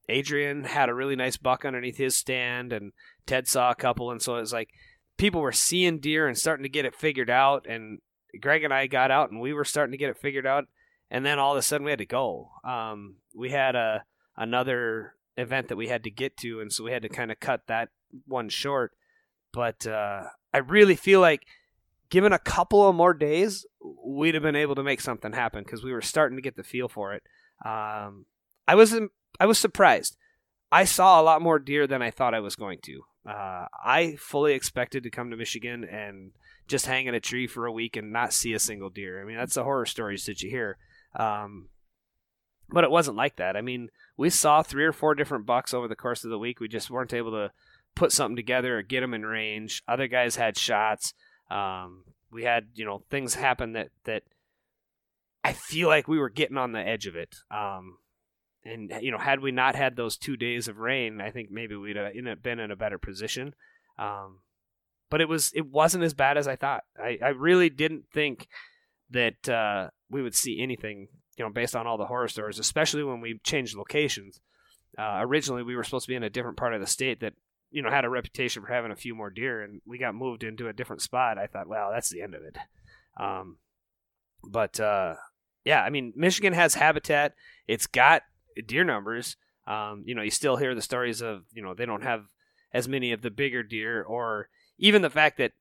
Adrian 0.08 0.62
had 0.62 0.88
a 0.88 0.94
really 0.94 1.16
nice 1.16 1.36
buck 1.36 1.64
underneath 1.64 1.96
his 1.96 2.16
stand, 2.16 2.72
and 2.72 2.92
Ted 3.26 3.48
saw 3.48 3.72
a 3.72 3.74
couple, 3.74 4.12
and 4.12 4.22
so 4.22 4.36
it 4.36 4.42
was 4.42 4.52
like 4.52 4.68
people 5.18 5.40
were 5.40 5.50
seeing 5.50 5.98
deer 5.98 6.28
and 6.28 6.38
starting 6.38 6.62
to 6.62 6.68
get 6.68 6.84
it 6.84 6.94
figured 6.94 7.28
out. 7.28 7.66
And 7.68 7.98
Greg 8.40 8.64
and 8.64 8.74
I 8.74 8.86
got 8.86 9.10
out, 9.10 9.30
and 9.30 9.40
we 9.40 9.52
were 9.52 9.64
starting 9.64 9.92
to 9.92 9.98
get 9.98 10.10
it 10.10 10.18
figured 10.18 10.46
out. 10.46 10.66
And 11.10 11.26
then 11.26 11.38
all 11.38 11.52
of 11.52 11.58
a 11.58 11.62
sudden, 11.62 11.84
we 11.84 11.90
had 11.90 11.98
to 11.98 12.06
go. 12.06 12.50
Um, 12.64 13.16
we 13.34 13.50
had 13.50 13.74
a 13.74 14.04
another 14.36 15.14
event 15.36 15.68
that 15.68 15.76
we 15.76 15.88
had 15.88 16.04
to 16.04 16.10
get 16.10 16.36
to, 16.38 16.60
and 16.60 16.72
so 16.72 16.84
we 16.84 16.92
had 16.92 17.02
to 17.02 17.08
kind 17.08 17.32
of 17.32 17.40
cut 17.40 17.66
that 17.66 17.88
one 18.26 18.48
short. 18.48 18.92
But 19.52 19.86
uh, 19.86 20.24
I 20.54 20.58
really 20.58 20.96
feel 20.96 21.20
like, 21.20 21.46
given 22.10 22.32
a 22.32 22.38
couple 22.38 22.88
of 22.88 22.94
more 22.94 23.14
days, 23.14 23.66
we'd 24.04 24.34
have 24.34 24.42
been 24.42 24.56
able 24.56 24.74
to 24.76 24.82
make 24.82 25.00
something 25.00 25.32
happen 25.32 25.64
because 25.64 25.82
we 25.82 25.92
were 25.92 26.02
starting 26.02 26.36
to 26.36 26.42
get 26.42 26.56
the 26.56 26.62
feel 26.62 26.88
for 26.88 27.12
it. 27.14 27.22
Um, 27.64 28.26
I 28.68 28.74
was 28.74 28.94
I 29.40 29.46
was 29.46 29.58
surprised. 29.58 30.16
I 30.72 30.84
saw 30.84 31.20
a 31.20 31.24
lot 31.24 31.42
more 31.42 31.58
deer 31.58 31.86
than 31.86 32.02
I 32.02 32.10
thought 32.10 32.34
I 32.34 32.40
was 32.40 32.54
going 32.54 32.78
to. 32.84 33.02
Uh, 33.28 33.66
I 33.84 34.16
fully 34.18 34.54
expected 34.54 35.02
to 35.02 35.10
come 35.10 35.30
to 35.30 35.36
Michigan 35.36 35.84
and 35.84 36.30
just 36.70 36.86
hang 36.86 37.06
in 37.06 37.14
a 37.14 37.20
tree 37.20 37.46
for 37.46 37.66
a 37.66 37.72
week 37.72 37.96
and 37.96 38.12
not 38.12 38.32
see 38.32 38.52
a 38.54 38.58
single 38.58 38.90
deer. 38.90 39.20
I 39.20 39.24
mean, 39.24 39.36
that's 39.36 39.54
the 39.54 39.64
horror 39.64 39.86
stories 39.86 40.24
that 40.26 40.40
you 40.40 40.48
hear. 40.48 40.78
Um, 41.14 41.68
but 42.68 42.84
it 42.84 42.90
wasn't 42.90 43.16
like 43.16 43.36
that. 43.36 43.56
I 43.56 43.60
mean, 43.60 43.90
we 44.16 44.30
saw 44.30 44.62
three 44.62 44.84
or 44.84 44.92
four 44.92 45.14
different 45.14 45.44
bucks 45.44 45.74
over 45.74 45.88
the 45.88 45.96
course 45.96 46.24
of 46.24 46.30
the 46.30 46.38
week. 46.38 46.60
We 46.60 46.68
just 46.68 46.88
weren't 46.88 47.12
able 47.12 47.32
to 47.32 47.50
put 47.96 48.12
something 48.12 48.36
together 48.36 48.78
or 48.78 48.82
get 48.82 49.00
them 49.00 49.12
in 49.12 49.26
range. 49.26 49.82
Other 49.88 50.06
guys 50.06 50.36
had 50.36 50.56
shots. 50.56 51.12
Um, 51.50 52.04
we 52.30 52.44
had 52.44 52.68
you 52.74 52.84
know 52.84 53.02
things 53.10 53.34
happen 53.34 53.72
that 53.72 53.88
that 54.04 54.22
I 55.42 55.52
feel 55.52 55.88
like 55.88 56.06
we 56.06 56.20
were 56.20 56.30
getting 56.30 56.56
on 56.56 56.70
the 56.70 56.80
edge 56.80 57.08
of 57.08 57.16
it. 57.16 57.34
Um, 57.50 57.98
and 58.64 58.92
you 59.00 59.10
know, 59.10 59.18
had 59.18 59.40
we 59.40 59.50
not 59.50 59.74
had 59.74 59.96
those 59.96 60.16
two 60.16 60.36
days 60.36 60.68
of 60.68 60.78
rain, 60.78 61.20
I 61.20 61.30
think 61.30 61.50
maybe 61.50 61.74
we'd 61.74 61.96
have 61.96 62.42
been 62.42 62.60
in 62.60 62.70
a 62.70 62.76
better 62.76 62.98
position. 62.98 63.54
Um, 63.98 64.38
but 65.10 65.20
it 65.20 65.28
was 65.28 65.52
it 65.54 65.66
wasn't 65.66 66.04
as 66.04 66.14
bad 66.14 66.38
as 66.38 66.48
I 66.48 66.56
thought. 66.56 66.84
I, 66.98 67.18
I 67.22 67.28
really 67.28 67.68
didn't 67.68 68.04
think 68.12 68.48
that 69.10 69.48
uh, 69.48 69.90
we 70.08 70.22
would 70.22 70.34
see 70.34 70.62
anything 70.62 71.08
you 71.36 71.44
know 71.44 71.50
based 71.50 71.76
on 71.76 71.86
all 71.86 71.98
the 71.98 72.06
horror 72.06 72.28
stories, 72.28 72.58
especially 72.58 73.02
when 73.02 73.20
we 73.20 73.40
changed 73.42 73.76
locations. 73.76 74.40
Uh, 74.98 75.18
originally, 75.20 75.62
we 75.62 75.76
were 75.76 75.84
supposed 75.84 76.06
to 76.06 76.10
be 76.10 76.16
in 76.16 76.22
a 76.22 76.30
different 76.30 76.56
part 76.56 76.74
of 76.74 76.80
the 76.80 76.86
state 76.86 77.20
that 77.20 77.34
you 77.70 77.82
know 77.82 77.90
had 77.90 78.04
a 78.04 78.10
reputation 78.10 78.62
for 78.62 78.72
having 78.72 78.92
a 78.92 78.96
few 78.96 79.14
more 79.14 79.30
deer, 79.30 79.62
and 79.62 79.80
we 79.86 79.98
got 79.98 80.14
moved 80.14 80.44
into 80.44 80.68
a 80.68 80.72
different 80.72 81.02
spot. 81.02 81.38
I 81.38 81.46
thought, 81.46 81.68
well, 81.68 81.90
that's 81.92 82.10
the 82.10 82.22
end 82.22 82.34
of 82.34 82.42
it. 82.42 82.56
Um, 83.18 83.58
but 84.44 84.78
uh, 84.78 85.14
yeah, 85.64 85.82
I 85.82 85.90
mean, 85.90 86.12
Michigan 86.16 86.52
has 86.52 86.74
habitat. 86.74 87.34
It's 87.66 87.86
got 87.86 88.22
deer 88.66 88.84
numbers. 88.84 89.36
Um, 89.66 90.02
you 90.06 90.14
know, 90.14 90.22
you 90.22 90.30
still 90.30 90.56
hear 90.56 90.74
the 90.74 90.82
stories 90.82 91.20
of 91.20 91.44
you 91.52 91.62
know 91.62 91.74
they 91.74 91.86
don't 91.86 92.02
have 92.02 92.24
as 92.72 92.88
many 92.88 93.12
of 93.12 93.22
the 93.22 93.30
bigger 93.30 93.62
deer, 93.62 94.02
or 94.02 94.48
even 94.80 95.02
the 95.02 95.10
fact 95.10 95.36
that 95.36 95.52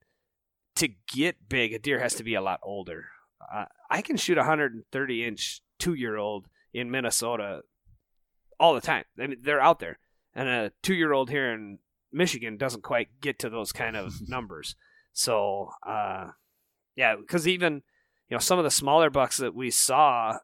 to 0.78 0.88
get 1.14 1.50
big, 1.50 1.74
a 1.74 1.80
deer 1.80 2.00
has 2.00 2.16
to 2.16 2.24
be 2.24 2.34
a 2.34 2.42
lot 2.42 2.62
older. 2.64 3.10
Uh, 3.54 3.66
I 3.90 4.02
can 4.02 4.18
shoot 4.18 4.38
a 4.38 4.42
130 4.42 5.26
inch 5.26 5.62
two 5.78 5.94
year 5.94 6.18
old 6.18 6.48
in 6.74 6.90
Minnesota 6.90 7.62
all 8.60 8.74
the 8.74 8.82
time. 8.82 9.04
I 9.20 9.28
mean, 9.28 9.40
they're 9.44 9.62
out 9.62 9.80
there, 9.80 10.00
and 10.34 10.48
a 10.48 10.72
two 10.82 10.96
year 10.96 11.12
old 11.14 11.30
here 11.30 11.52
in 11.52 11.80
Michigan 12.12 12.58
doesn't 12.58 12.84
quite 12.84 13.22
get 13.22 13.40
to 13.40 13.50
those 13.50 13.72
kind 13.72 13.96
of 13.96 14.14
numbers. 14.28 14.76
So, 15.12 15.70
uh, 15.86 16.30
yeah, 16.96 17.16
because 17.18 17.48
even 17.48 17.84
you 18.30 18.36
know 18.36 18.40
some 18.40 18.58
of 18.58 18.64
the 18.64 18.72
smaller 18.72 19.10
bucks 19.10 19.38
that 19.38 19.54
we 19.54 19.70
saw 19.70 20.38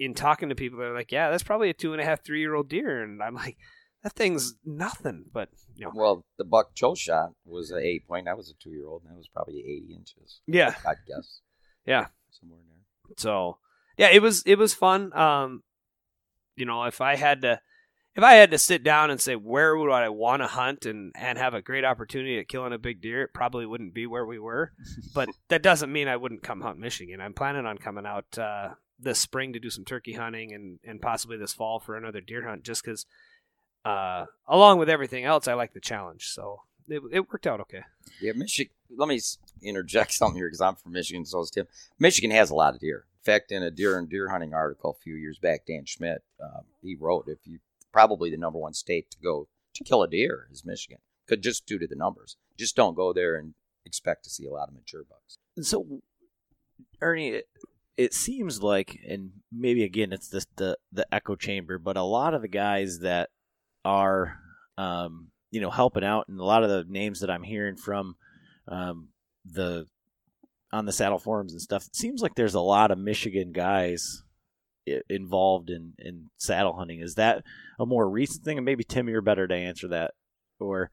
in 0.00 0.14
talking 0.14 0.48
to 0.48 0.54
people, 0.56 0.80
they're 0.80 0.94
like, 0.94 1.12
"Yeah, 1.12 1.30
that's 1.30 1.42
probably 1.44 1.70
a 1.70 1.74
two 1.74 1.92
and 1.92 2.02
a 2.02 2.04
half, 2.04 2.24
three 2.24 2.40
year 2.40 2.54
old 2.54 2.68
deer," 2.68 3.02
and 3.02 3.22
I'm 3.22 3.34
like, 3.34 3.56
"That 4.02 4.12
thing's 4.14 4.54
nothing." 4.64 5.26
But 5.32 5.50
you 5.74 5.86
know, 5.86 5.92
Well, 5.94 6.24
the 6.38 6.44
buck 6.44 6.74
Joe 6.74 6.94
shot 6.94 7.30
was 7.44 7.70
an 7.70 7.82
eight 7.82 8.06
point. 8.06 8.26
That 8.26 8.36
was 8.36 8.50
a 8.50 8.54
two 8.62 8.70
year 8.70 8.86
old, 8.86 9.02
and 9.02 9.12
that 9.12 9.16
was 9.18 9.28
probably 9.28 9.58
80 9.60 9.94
inches. 9.94 10.40
yeah, 10.46 10.74
I'd 10.86 10.96
guess. 11.06 11.40
Yeah. 11.86 12.06
Somewhere 12.30 12.60
there. 12.68 13.14
So 13.16 13.58
yeah, 13.96 14.08
it 14.10 14.22
was 14.22 14.42
it 14.46 14.56
was 14.56 14.74
fun. 14.74 15.12
Um, 15.16 15.62
you 16.56 16.64
know, 16.64 16.84
if 16.84 17.00
I 17.00 17.16
had 17.16 17.42
to 17.42 17.60
if 18.14 18.24
I 18.24 18.34
had 18.34 18.50
to 18.50 18.58
sit 18.58 18.82
down 18.82 19.10
and 19.10 19.20
say 19.20 19.36
where 19.36 19.76
would 19.76 19.90
I 19.90 20.08
want 20.08 20.42
to 20.42 20.48
hunt 20.48 20.86
and 20.86 21.12
and 21.14 21.38
have 21.38 21.54
a 21.54 21.62
great 21.62 21.84
opportunity 21.84 22.38
at 22.38 22.48
killing 22.48 22.72
a 22.72 22.78
big 22.78 23.00
deer, 23.00 23.22
it 23.22 23.34
probably 23.34 23.66
wouldn't 23.66 23.94
be 23.94 24.06
where 24.06 24.26
we 24.26 24.38
were. 24.38 24.72
but 25.14 25.28
that 25.48 25.62
doesn't 25.62 25.92
mean 25.92 26.08
I 26.08 26.16
wouldn't 26.16 26.42
come 26.42 26.60
hunt 26.60 26.78
Michigan. 26.78 27.20
I'm 27.20 27.34
planning 27.34 27.66
on 27.66 27.78
coming 27.78 28.06
out 28.06 28.38
uh, 28.38 28.70
this 28.98 29.18
spring 29.18 29.52
to 29.52 29.58
do 29.60 29.70
some 29.70 29.84
turkey 29.84 30.12
hunting 30.12 30.52
and 30.52 30.78
and 30.84 31.00
possibly 31.00 31.36
this 31.36 31.52
fall 31.52 31.80
for 31.80 31.96
another 31.96 32.20
deer 32.20 32.46
hunt, 32.46 32.62
just 32.62 32.84
because. 32.84 33.06
Uh, 33.84 34.26
along 34.46 34.78
with 34.78 34.88
everything 34.88 35.24
else, 35.24 35.48
I 35.48 35.54
like 35.54 35.72
the 35.72 35.80
challenge, 35.80 36.26
so 36.28 36.62
it, 36.88 37.02
it 37.12 37.30
worked 37.30 37.46
out 37.46 37.60
okay. 37.60 37.82
Yeah, 38.20 38.32
Michigan. 38.34 38.72
Let 38.94 39.08
me 39.08 39.20
interject 39.62 40.12
something 40.12 40.36
here 40.36 40.48
because 40.48 40.60
I'm 40.60 40.76
from 40.76 40.92
Michigan, 40.92 41.24
so 41.24 41.40
is 41.40 41.50
Tim. 41.50 41.66
Michigan 41.98 42.30
has 42.30 42.50
a 42.50 42.54
lot 42.54 42.74
of 42.74 42.80
deer. 42.80 43.06
In 43.20 43.24
fact, 43.24 43.52
in 43.52 43.62
a 43.62 43.70
deer 43.70 43.98
and 43.98 44.08
deer 44.08 44.28
hunting 44.28 44.54
article 44.54 44.96
a 44.98 45.02
few 45.02 45.14
years 45.14 45.38
back, 45.38 45.66
Dan 45.66 45.84
Schmidt 45.86 46.22
um, 46.42 46.64
he 46.82 46.96
wrote, 46.98 47.28
"If 47.28 47.46
you 47.46 47.60
probably 47.92 48.30
the 48.30 48.36
number 48.36 48.58
one 48.58 48.74
state 48.74 49.10
to 49.10 49.18
go 49.22 49.48
to 49.74 49.84
kill 49.84 50.02
a 50.02 50.08
deer 50.08 50.48
is 50.50 50.64
Michigan, 50.64 50.98
could 51.26 51.42
just 51.42 51.66
due 51.66 51.78
to 51.78 51.86
the 51.86 51.96
numbers. 51.96 52.36
Just 52.58 52.76
don't 52.76 52.94
go 52.94 53.12
there 53.12 53.36
and 53.36 53.54
expect 53.86 54.24
to 54.24 54.30
see 54.30 54.46
a 54.46 54.52
lot 54.52 54.68
of 54.68 54.74
mature 54.74 55.04
bucks." 55.08 55.38
so 55.66 56.00
ernie 57.02 57.42
it 57.96 58.14
seems 58.14 58.62
like, 58.62 58.98
and 59.06 59.30
maybe 59.52 59.84
again 59.84 60.12
it's 60.12 60.28
this 60.28 60.46
the 60.56 60.78
the 60.90 61.06
echo 61.14 61.36
chamber, 61.36 61.78
but 61.78 61.98
a 61.98 62.02
lot 62.02 62.32
of 62.32 62.40
the 62.40 62.48
guys 62.48 63.00
that 63.00 63.28
are, 63.84 64.36
um, 64.78 65.28
you 65.50 65.60
know, 65.60 65.70
helping 65.70 66.04
out, 66.04 66.28
and 66.28 66.38
a 66.38 66.44
lot 66.44 66.62
of 66.62 66.70
the 66.70 66.84
names 66.88 67.20
that 67.20 67.30
I'm 67.30 67.42
hearing 67.42 67.76
from, 67.76 68.16
um, 68.68 69.08
the 69.44 69.86
on 70.72 70.86
the 70.86 70.92
saddle 70.92 71.18
forums 71.18 71.52
and 71.52 71.60
stuff, 71.60 71.88
seems 71.92 72.22
like 72.22 72.34
there's 72.36 72.54
a 72.54 72.60
lot 72.60 72.90
of 72.90 72.98
Michigan 72.98 73.52
guys 73.52 74.22
involved 75.08 75.70
in 75.70 75.94
in 75.98 76.30
saddle 76.36 76.74
hunting. 76.74 77.00
Is 77.00 77.14
that 77.16 77.44
a 77.78 77.86
more 77.86 78.08
recent 78.08 78.44
thing? 78.44 78.58
And 78.58 78.64
maybe 78.64 78.84
Tim, 78.84 79.08
you're 79.08 79.22
better 79.22 79.46
to 79.48 79.54
answer 79.54 79.88
that, 79.88 80.14
or 80.58 80.90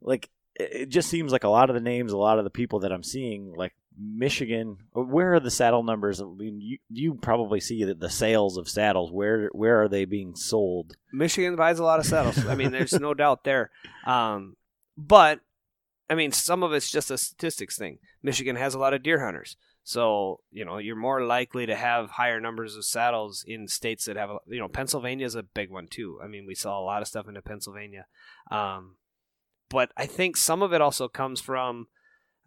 like 0.00 0.30
it 0.60 0.88
just 0.88 1.08
seems 1.08 1.32
like 1.32 1.44
a 1.44 1.48
lot 1.48 1.70
of 1.70 1.74
the 1.74 1.80
names, 1.80 2.12
a 2.12 2.16
lot 2.18 2.38
of 2.38 2.44
the 2.44 2.50
people 2.50 2.80
that 2.80 2.92
I'm 2.92 3.02
seeing, 3.02 3.52
like 3.54 3.72
Michigan. 3.98 4.78
Where 4.92 5.34
are 5.34 5.40
the 5.40 5.50
saddle 5.50 5.82
numbers? 5.82 6.20
I 6.20 6.24
mean, 6.24 6.60
you 6.60 6.78
you 6.88 7.14
probably 7.14 7.60
see 7.60 7.84
that 7.84 8.00
the 8.00 8.10
sales 8.10 8.56
of 8.56 8.68
saddles. 8.68 9.10
Where 9.10 9.48
where 9.52 9.82
are 9.82 9.88
they 9.88 10.04
being 10.04 10.34
sold? 10.34 10.96
Michigan 11.12 11.56
buys 11.56 11.78
a 11.78 11.84
lot 11.84 12.00
of 12.00 12.06
saddles. 12.06 12.46
I 12.46 12.54
mean, 12.54 12.70
there's 12.70 12.92
no 12.92 13.14
doubt 13.14 13.44
there. 13.44 13.70
Um, 14.06 14.56
but 14.96 15.40
I 16.08 16.14
mean, 16.14 16.32
some 16.32 16.62
of 16.62 16.72
it's 16.72 16.90
just 16.90 17.10
a 17.10 17.18
statistics 17.18 17.78
thing. 17.78 17.98
Michigan 18.22 18.56
has 18.56 18.74
a 18.74 18.78
lot 18.78 18.94
of 18.94 19.02
deer 19.02 19.24
hunters, 19.24 19.56
so 19.84 20.40
you 20.50 20.64
know 20.64 20.78
you're 20.78 20.96
more 20.96 21.24
likely 21.24 21.66
to 21.66 21.76
have 21.76 22.10
higher 22.10 22.40
numbers 22.40 22.76
of 22.76 22.84
saddles 22.84 23.44
in 23.46 23.68
states 23.68 24.06
that 24.06 24.16
have. 24.16 24.30
A, 24.30 24.38
you 24.46 24.58
know, 24.58 24.68
Pennsylvania 24.68 25.26
is 25.26 25.34
a 25.34 25.42
big 25.42 25.70
one 25.70 25.86
too. 25.86 26.18
I 26.22 26.26
mean, 26.26 26.46
we 26.46 26.54
saw 26.54 26.78
a 26.78 26.84
lot 26.84 27.02
of 27.02 27.08
stuff 27.08 27.28
into 27.28 27.42
Pennsylvania, 27.42 28.06
um, 28.50 28.96
but 29.70 29.90
I 29.96 30.06
think 30.06 30.36
some 30.36 30.62
of 30.62 30.72
it 30.72 30.80
also 30.80 31.08
comes 31.08 31.40
from. 31.40 31.88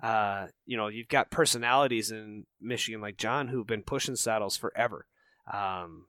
Uh, 0.02 0.48
you 0.66 0.76
know, 0.76 0.88
you've 0.88 1.08
got 1.08 1.32
personalities 1.32 2.12
in 2.12 2.46
Michigan 2.60 3.00
like 3.00 3.16
John 3.16 3.48
who've 3.48 3.66
been 3.66 3.84
pushing 3.84 4.18
saddles 4.18 4.58
forever. 4.58 5.08
Um, 5.52 6.08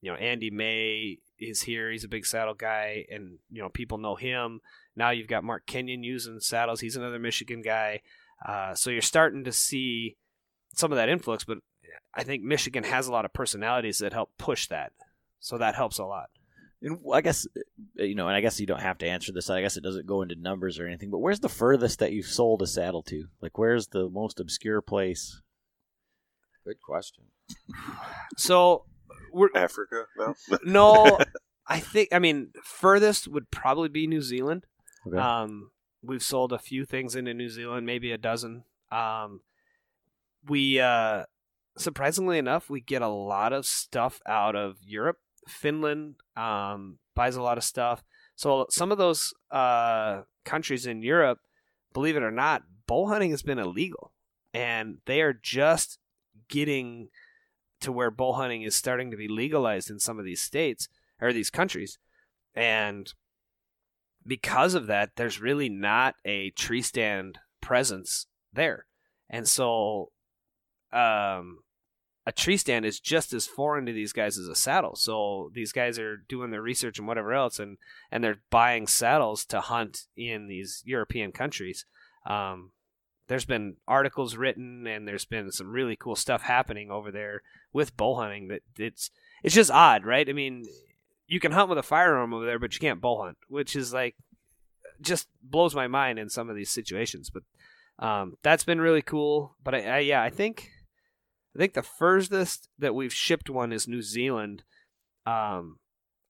you 0.00 0.10
know, 0.10 0.16
Andy 0.16 0.50
May 0.50 1.18
is 1.38 1.62
here. 1.62 1.90
He's 1.90 2.04
a 2.04 2.08
big 2.08 2.26
saddle 2.26 2.54
guy, 2.54 3.06
and 3.10 3.38
you 3.50 3.60
know 3.60 3.68
people 3.68 3.98
know 3.98 4.14
him. 4.14 4.60
Now 4.94 5.10
you've 5.10 5.28
got 5.28 5.44
Mark 5.44 5.66
Kenyon 5.66 6.04
using 6.04 6.38
saddles. 6.40 6.80
He's 6.80 6.96
another 6.96 7.18
Michigan 7.18 7.62
guy. 7.62 8.02
Uh, 8.46 8.74
so 8.74 8.90
you're 8.90 9.00
starting 9.00 9.44
to 9.44 9.52
see 9.52 10.16
some 10.74 10.92
of 10.92 10.96
that 10.96 11.08
influx, 11.08 11.44
but 11.44 11.58
I 12.14 12.22
think 12.22 12.42
Michigan 12.42 12.84
has 12.84 13.08
a 13.08 13.12
lot 13.12 13.24
of 13.24 13.32
personalities 13.32 13.98
that 13.98 14.12
help 14.12 14.30
push 14.38 14.68
that. 14.68 14.92
So 15.40 15.58
that 15.58 15.74
helps 15.74 15.98
a 15.98 16.04
lot. 16.04 16.30
And 16.84 16.98
I 17.12 17.22
guess 17.22 17.46
uh, 17.98 18.02
you 18.04 18.14
know, 18.14 18.28
and 18.28 18.36
I 18.36 18.42
guess 18.42 18.60
you 18.60 18.66
don't 18.66 18.80
have 18.80 18.98
to 18.98 19.08
answer 19.08 19.32
this. 19.32 19.48
I 19.48 19.62
guess 19.62 19.76
it 19.76 19.82
doesn't 19.82 20.06
go 20.06 20.20
into 20.20 20.34
numbers 20.34 20.78
or 20.78 20.86
anything. 20.86 21.10
But 21.10 21.18
where's 21.18 21.40
the 21.40 21.48
furthest 21.48 21.98
that 22.00 22.12
you've 22.12 22.26
sold 22.26 22.60
a 22.60 22.66
saddle 22.66 23.02
to? 23.04 23.24
Like, 23.40 23.56
where's 23.56 23.88
the 23.88 24.10
most 24.10 24.38
obscure 24.38 24.82
place? 24.82 25.40
Good 26.64 26.80
question. 26.86 27.24
So 28.36 28.84
we're 29.32 29.48
Africa? 29.54 30.04
No. 30.16 30.34
no, 30.64 31.18
I 31.66 31.80
think 31.80 32.10
I 32.12 32.18
mean 32.18 32.50
furthest 32.62 33.28
would 33.28 33.50
probably 33.50 33.88
be 33.88 34.06
New 34.06 34.22
Zealand. 34.22 34.66
Okay. 35.06 35.18
Um, 35.18 35.70
we've 36.02 36.22
sold 36.22 36.52
a 36.52 36.58
few 36.58 36.84
things 36.84 37.16
into 37.16 37.32
New 37.32 37.48
Zealand, 37.48 37.86
maybe 37.86 38.12
a 38.12 38.18
dozen. 38.18 38.64
Um, 38.92 39.40
we 40.46 40.80
uh, 40.80 41.24
surprisingly 41.76 42.38
enough, 42.38 42.68
we 42.68 42.80
get 42.80 43.02
a 43.02 43.08
lot 43.08 43.52
of 43.52 43.66
stuff 43.66 44.20
out 44.26 44.54
of 44.54 44.76
Europe. 44.84 45.18
Finland 45.48 46.16
um, 46.36 46.98
buys 47.14 47.36
a 47.36 47.42
lot 47.42 47.58
of 47.58 47.64
stuff. 47.64 48.02
So 48.36 48.66
some 48.70 48.90
of 48.90 48.98
those 48.98 49.32
uh, 49.50 50.22
countries 50.44 50.86
in 50.86 51.02
Europe, 51.02 51.40
believe 51.92 52.16
it 52.16 52.22
or 52.22 52.30
not, 52.30 52.62
bow 52.86 53.06
hunting 53.06 53.30
has 53.30 53.42
been 53.42 53.58
illegal, 53.58 54.12
and 54.52 54.98
they 55.06 55.22
are 55.22 55.32
just 55.32 55.98
getting 56.48 57.08
to 57.80 57.92
where 57.92 58.10
bow 58.10 58.32
hunting 58.32 58.62
is 58.62 58.74
starting 58.74 59.10
to 59.10 59.16
be 59.16 59.28
legalized 59.28 59.90
in 59.90 59.98
some 59.98 60.18
of 60.18 60.24
these 60.24 60.40
states 60.40 60.88
or 61.20 61.32
these 61.32 61.50
countries, 61.50 61.98
and 62.54 63.14
because 64.26 64.74
of 64.74 64.86
that, 64.86 65.16
there's 65.16 65.40
really 65.40 65.68
not 65.68 66.14
a 66.24 66.50
tree 66.50 66.82
stand 66.82 67.38
presence 67.60 68.26
there, 68.52 68.86
and 69.30 69.46
so 69.48 70.10
um, 70.92 71.58
a 72.26 72.32
tree 72.32 72.56
stand 72.56 72.86
is 72.86 73.00
just 73.00 73.32
as 73.32 73.46
foreign 73.46 73.86
to 73.86 73.92
these 73.92 74.12
guys 74.12 74.38
as 74.38 74.48
a 74.48 74.54
saddle. 74.54 74.96
So 74.96 75.50
these 75.52 75.72
guys 75.72 75.98
are 75.98 76.16
doing 76.16 76.50
their 76.50 76.62
research 76.62 76.98
and 76.98 77.06
whatever 77.06 77.32
else, 77.32 77.58
and 77.58 77.76
and 78.10 78.24
they're 78.24 78.40
buying 78.50 78.86
saddles 78.86 79.44
to 79.46 79.60
hunt 79.60 80.06
in 80.16 80.48
these 80.48 80.82
European 80.86 81.32
countries. 81.32 81.84
Um, 82.26 82.70
there's 83.26 83.44
been 83.44 83.76
articles 83.86 84.36
written, 84.36 84.86
and 84.86 85.06
there's 85.06 85.24
been 85.24 85.50
some 85.52 85.70
really 85.70 85.96
cool 85.96 86.16
stuff 86.16 86.42
happening 86.42 86.90
over 86.90 87.10
there 87.10 87.42
with 87.72 87.96
bow 87.96 88.16
hunting. 88.16 88.48
That 88.48 88.62
it's 88.78 89.10
it's 89.42 89.54
just 89.54 89.70
odd, 89.70 90.04
right? 90.04 90.28
I 90.28 90.32
mean, 90.32 90.64
you 91.26 91.40
can 91.40 91.52
hunt 91.52 91.68
with 91.68 91.78
a 91.78 91.82
firearm 91.82 92.32
over 92.32 92.46
there, 92.46 92.58
but 92.58 92.72
you 92.72 92.80
can't 92.80 93.00
bow 93.00 93.22
hunt, 93.22 93.38
which 93.48 93.76
is 93.76 93.92
like 93.92 94.16
just 95.00 95.28
blows 95.42 95.74
my 95.74 95.88
mind 95.88 96.18
in 96.18 96.30
some 96.30 96.48
of 96.48 96.56
these 96.56 96.70
situations. 96.70 97.30
But 97.30 97.42
um, 97.98 98.38
that's 98.42 98.64
been 98.64 98.80
really 98.80 99.02
cool. 99.02 99.56
But 99.62 99.74
I, 99.74 99.78
I 99.80 99.98
yeah, 99.98 100.22
I 100.22 100.30
think 100.30 100.70
I 101.54 101.58
think 101.58 101.74
the 101.74 101.82
furthest 101.82 102.68
that 102.78 102.94
we've 102.94 103.12
shipped 103.12 103.48
one 103.48 103.72
is 103.72 103.86
New 103.86 104.02
Zealand. 104.02 104.64
Um, 105.24 105.78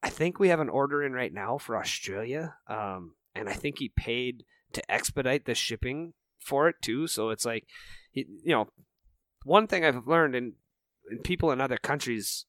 I 0.02 0.10
think 0.10 0.38
we 0.38 0.48
have 0.48 0.60
an 0.60 0.68
order 0.68 1.02
in 1.02 1.12
right 1.12 1.32
now 1.32 1.56
for 1.56 1.78
Australia, 1.78 2.56
um, 2.68 3.14
and 3.34 3.48
I 3.48 3.54
think 3.54 3.78
he 3.78 3.88
paid 3.88 4.44
to 4.74 4.92
expedite 4.92 5.46
the 5.46 5.54
shipping 5.54 6.12
for 6.38 6.68
it 6.68 6.76
too. 6.82 7.06
So 7.06 7.30
it's 7.30 7.46
like, 7.46 7.66
you 8.12 8.26
know, 8.44 8.68
one 9.44 9.66
thing 9.66 9.84
I've 9.84 10.06
learned 10.06 10.34
in 10.34 10.52
people 11.22 11.50
in 11.52 11.60
other 11.60 11.78
countries, 11.78 12.44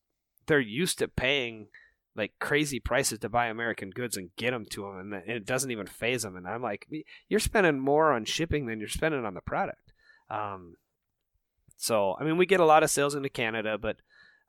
they're 0.47 0.59
used 0.59 0.99
to 0.99 1.07
paying 1.07 1.67
like 2.15 2.33
crazy 2.39 2.79
prices 2.79 3.19
to 3.19 3.29
buy 3.29 3.47
American 3.47 3.89
goods 3.89 4.17
and 4.17 4.35
get 4.37 4.51
them 4.51 4.65
to 4.71 4.81
them, 4.81 4.99
and, 4.99 5.13
and 5.13 5.31
it 5.31 5.45
doesn't 5.45 5.71
even 5.71 5.87
phase 5.87 6.23
them. 6.23 6.35
And 6.35 6.47
I'm 6.47 6.61
like, 6.61 6.87
you're 7.29 7.39
spending 7.39 7.79
more 7.79 8.11
on 8.11 8.25
shipping 8.25 8.65
than 8.65 8.79
you're 8.79 8.89
spending 8.89 9.25
on 9.25 9.33
the 9.33 9.41
product. 9.41 9.93
Um, 10.29 10.75
so, 11.77 12.15
I 12.19 12.23
mean, 12.23 12.37
we 12.37 12.45
get 12.45 12.59
a 12.59 12.65
lot 12.65 12.83
of 12.83 12.89
sales 12.89 13.15
into 13.15 13.29
Canada, 13.29 13.77
but 13.77 13.97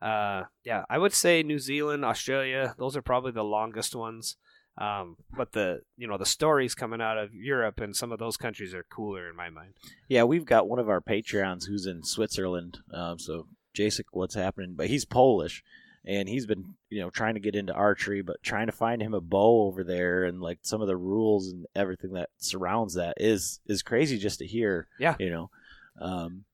uh, 0.01 0.45
yeah, 0.65 0.85
I 0.89 0.99
would 0.99 1.13
say 1.13 1.43
New 1.43 1.59
Zealand, 1.59 2.05
Australia, 2.05 2.75
those 2.79 2.97
are 2.97 3.03
probably 3.03 3.33
the 3.33 3.45
longest 3.45 3.95
ones. 3.95 4.37
Um, 4.79 5.17
but 5.35 5.53
the 5.53 5.81
you 5.97 6.07
know 6.07 6.19
the 6.19 6.27
stories 6.27 6.75
coming 6.75 7.01
out 7.01 7.17
of 7.17 7.35
Europe 7.35 7.81
and 7.81 7.97
some 7.97 8.13
of 8.13 8.19
those 8.19 8.37
countries 8.37 8.75
are 8.75 8.85
cooler 8.91 9.31
in 9.31 9.35
my 9.35 9.49
mind. 9.49 9.73
Yeah, 10.07 10.25
we've 10.25 10.45
got 10.45 10.69
one 10.69 10.79
of 10.79 10.91
our 10.91 11.01
Patreons 11.01 11.67
who's 11.67 11.87
in 11.87 12.03
Switzerland. 12.03 12.79
Um, 12.93 13.19
so, 13.19 13.47
Jacek, 13.75 14.05
what's 14.11 14.35
happening? 14.35 14.75
But 14.77 14.89
he's 14.89 15.07
Polish, 15.07 15.65
and 16.05 16.29
he's 16.29 16.45
been 16.45 16.75
you 16.91 17.01
know 17.01 17.09
trying 17.09 17.35
to 17.35 17.41
get 17.41 17.57
into 17.57 17.73
archery, 17.73 18.21
but 18.21 18.43
trying 18.43 18.67
to 18.67 18.73
find 18.73 19.01
him 19.01 19.15
a 19.15 19.21
bow 19.21 19.67
over 19.67 19.83
there, 19.83 20.25
and 20.25 20.43
like 20.43 20.59
some 20.61 20.83
of 20.83 20.89
the 20.89 20.97
rules 20.97 21.49
and 21.49 21.65
everything 21.75 22.13
that 22.13 22.29
surrounds 22.37 22.95
that 22.95 23.15
is 23.17 23.61
is 23.65 23.83
crazy 23.83 24.19
just 24.19 24.41
to 24.41 24.47
hear. 24.47 24.89
Yeah. 25.01 25.17
you 25.19 25.31
know. 25.31 25.51
Um, 25.99 26.45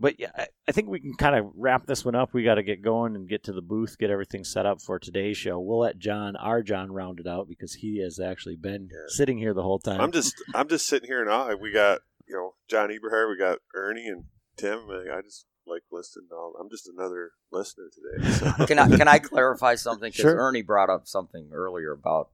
but 0.00 0.18
yeah, 0.18 0.30
I, 0.36 0.46
I 0.66 0.72
think 0.72 0.88
we 0.88 0.98
can 0.98 1.14
kind 1.14 1.36
of 1.36 1.52
wrap 1.54 1.86
this 1.86 2.04
one 2.04 2.14
up. 2.14 2.32
We 2.32 2.42
got 2.42 2.54
to 2.56 2.62
get 2.62 2.82
going 2.82 3.14
and 3.14 3.28
get 3.28 3.44
to 3.44 3.52
the 3.52 3.62
booth, 3.62 3.98
get 3.98 4.10
everything 4.10 4.42
set 4.44 4.66
up 4.66 4.80
for 4.80 4.98
today's 4.98 5.36
show. 5.36 5.60
We'll 5.60 5.80
let 5.80 5.98
John, 5.98 6.34
our 6.36 6.62
John, 6.62 6.90
round 6.90 7.20
it 7.20 7.26
out 7.26 7.48
because 7.48 7.74
he 7.74 7.98
has 8.02 8.18
actually 8.18 8.56
been 8.56 8.88
Yeah. 8.90 8.98
sitting 9.08 9.38
here 9.38 9.52
the 9.54 9.62
whole 9.62 9.78
time. 9.78 10.00
I'm 10.00 10.10
just 10.12 10.34
I'm 10.54 10.68
just 10.68 10.86
sitting 10.86 11.06
here 11.08 11.20
and 11.20 11.30
I 11.30 11.54
we 11.54 11.70
got 11.70 12.00
you 12.26 12.34
know 12.34 12.54
John 12.68 12.88
Eberhart, 12.88 13.28
we 13.30 13.36
got 13.38 13.58
Ernie 13.74 14.08
and 14.08 14.24
Tim. 14.56 14.88
and 14.90 15.12
I 15.12 15.20
just 15.20 15.46
like 15.66 15.82
listening. 15.92 16.26
to 16.30 16.34
all 16.34 16.54
I'm 16.60 16.70
just 16.70 16.88
another 16.88 17.32
listener 17.52 17.84
today. 17.92 18.30
So. 18.32 18.52
Can 18.66 18.78
I 18.78 18.88
can 18.96 19.06
I 19.08 19.18
clarify 19.18 19.74
something? 19.76 20.08
Because 20.10 20.22
Sure. 20.22 20.36
Ernie 20.36 20.62
brought 20.62 20.90
up 20.90 21.06
something 21.06 21.50
earlier 21.52 21.92
about 21.92 22.30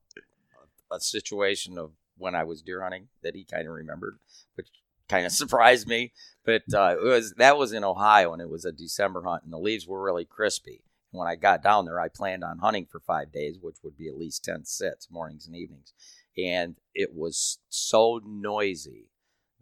a 0.93 1.01
situation 1.01 1.77
of 1.79 1.91
when 2.17 2.35
I 2.35 2.45
was 2.45 2.63
deer 2.63 2.81
hunting 2.83 3.09
that 3.23 3.35
he 3.35 3.45
kind 3.45 3.67
of 3.67 3.75
remembered, 3.75 4.19
which 4.55 4.69
kind 5.09 5.27
of 5.27 5.33
surprised 5.43 5.89
me. 5.89 6.13
But 6.45 6.63
uh, 6.73 6.97
it 7.01 7.05
was 7.05 7.35
that 7.35 7.59
was 7.59 7.73
in 7.73 7.85
Ohio 7.85 8.33
and 8.33 8.41
it 8.41 8.49
was 8.49 8.65
a 8.65 8.73
December 8.73 9.23
hunt, 9.23 9.43
and 9.45 9.53
the 9.53 9.59
leaves 9.59 9.87
were 9.87 10.03
really 10.03 10.25
crispy. 10.25 10.83
When 11.11 11.27
I 11.27 11.35
got 11.37 11.63
down 11.63 11.87
there, 11.87 12.01
I 12.01 12.09
planned 12.09 12.45
on 12.45 12.59
hunting 12.59 12.87
for 12.87 13.01
five 13.01 13.33
days, 13.33 13.59
which 13.61 13.77
would 13.83 13.97
be 13.97 14.09
at 14.09 14.19
least 14.19 14.45
ten 14.45 14.65
sits, 14.65 15.09
mornings 15.11 15.47
and 15.47 15.57
evenings, 15.57 15.93
and 16.37 16.77
it 16.95 17.15
was 17.15 17.59
so 17.69 18.21
noisy 18.25 19.09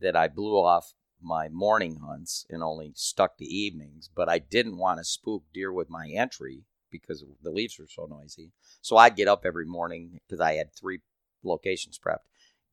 that 0.01 0.17
I 0.17 0.29
blew 0.29 0.57
off 0.57 0.93
my 1.23 1.49
morning 1.49 2.01
hunts 2.07 2.45
and 2.51 2.63
only 2.63 2.93
stuck 2.95 3.39
to 3.39 3.45
evenings, 3.45 4.11
but 4.15 4.29
I 4.29 4.39
didn't 4.39 4.77
want 4.77 4.99
to 4.99 5.05
spook 5.05 5.45
deer 5.53 5.73
with 5.73 5.89
my 5.89 6.09
entry 6.09 6.65
because 6.91 7.25
the 7.43 7.51
leaves 7.51 7.79
were 7.79 7.89
so 7.89 8.07
noisy. 8.07 8.53
So 8.83 8.97
I'd 8.97 9.17
get 9.17 9.27
up 9.27 9.45
every 9.45 9.65
morning 9.65 10.21
because 10.29 10.41
I 10.41 10.55
had 10.55 10.73
three 10.73 11.01
locations 11.43 11.99
prepped. 11.99 12.27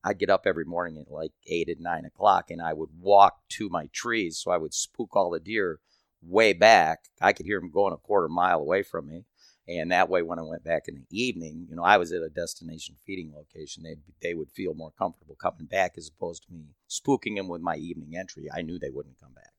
I'd 0.04 0.20
get 0.20 0.30
up 0.30 0.44
every 0.46 0.66
morning 0.66 0.98
at 0.98 1.12
like 1.12 1.32
eight 1.48 1.70
at 1.70 1.80
nine 1.80 2.06
o'clock 2.06 2.50
and 2.50 2.62
I 2.62 2.74
would 2.74 2.90
walk 3.00 3.38
to 3.50 3.70
my 3.70 3.88
trees 3.94 4.40
so 4.40 4.52
I 4.52 4.58
would 4.58 4.74
spook 4.74 5.16
all 5.16 5.32
the 5.32 5.40
deer 5.40 5.80
way 6.22 6.54
back. 6.54 7.06
I 7.22 7.34
could 7.34 7.46
hear 7.46 7.60
them 7.60 7.72
going 7.72 7.94
a 7.94 7.98
quarter 7.98 8.30
mile 8.30 8.60
away 8.60 8.84
from 8.84 9.08
me. 9.08 9.26
And 9.68 9.92
that 9.92 10.10
way, 10.10 10.22
when 10.22 10.40
I 10.40 10.42
went 10.42 10.64
back 10.64 10.88
in 10.88 10.96
the 10.96 11.06
evening, 11.12 11.68
you 11.70 11.76
know, 11.76 11.84
I 11.84 11.98
was 11.98 12.12
at 12.12 12.24
a 12.24 12.30
destination 12.30 12.96
feeding 13.06 13.32
location. 13.34 13.84
They 13.84 13.96
they 14.22 14.34
would 14.34 14.50
feel 14.50 14.74
more 14.74 14.92
comfortable 14.92 15.36
coming 15.36 15.66
back 15.66 15.94
as 15.98 16.10
opposed 16.10 16.44
to 16.48 16.54
me 16.54 16.74
spooking 16.90 17.38
them 17.38 17.48
with 17.48 17.62
my 17.62 17.76
evening 17.76 18.18
entry. 18.18 18.50
I 18.54 18.64
knew 18.64 18.80
they 18.80 18.90
wouldn't 18.90 19.20
come 19.20 19.34
back. 19.34 19.54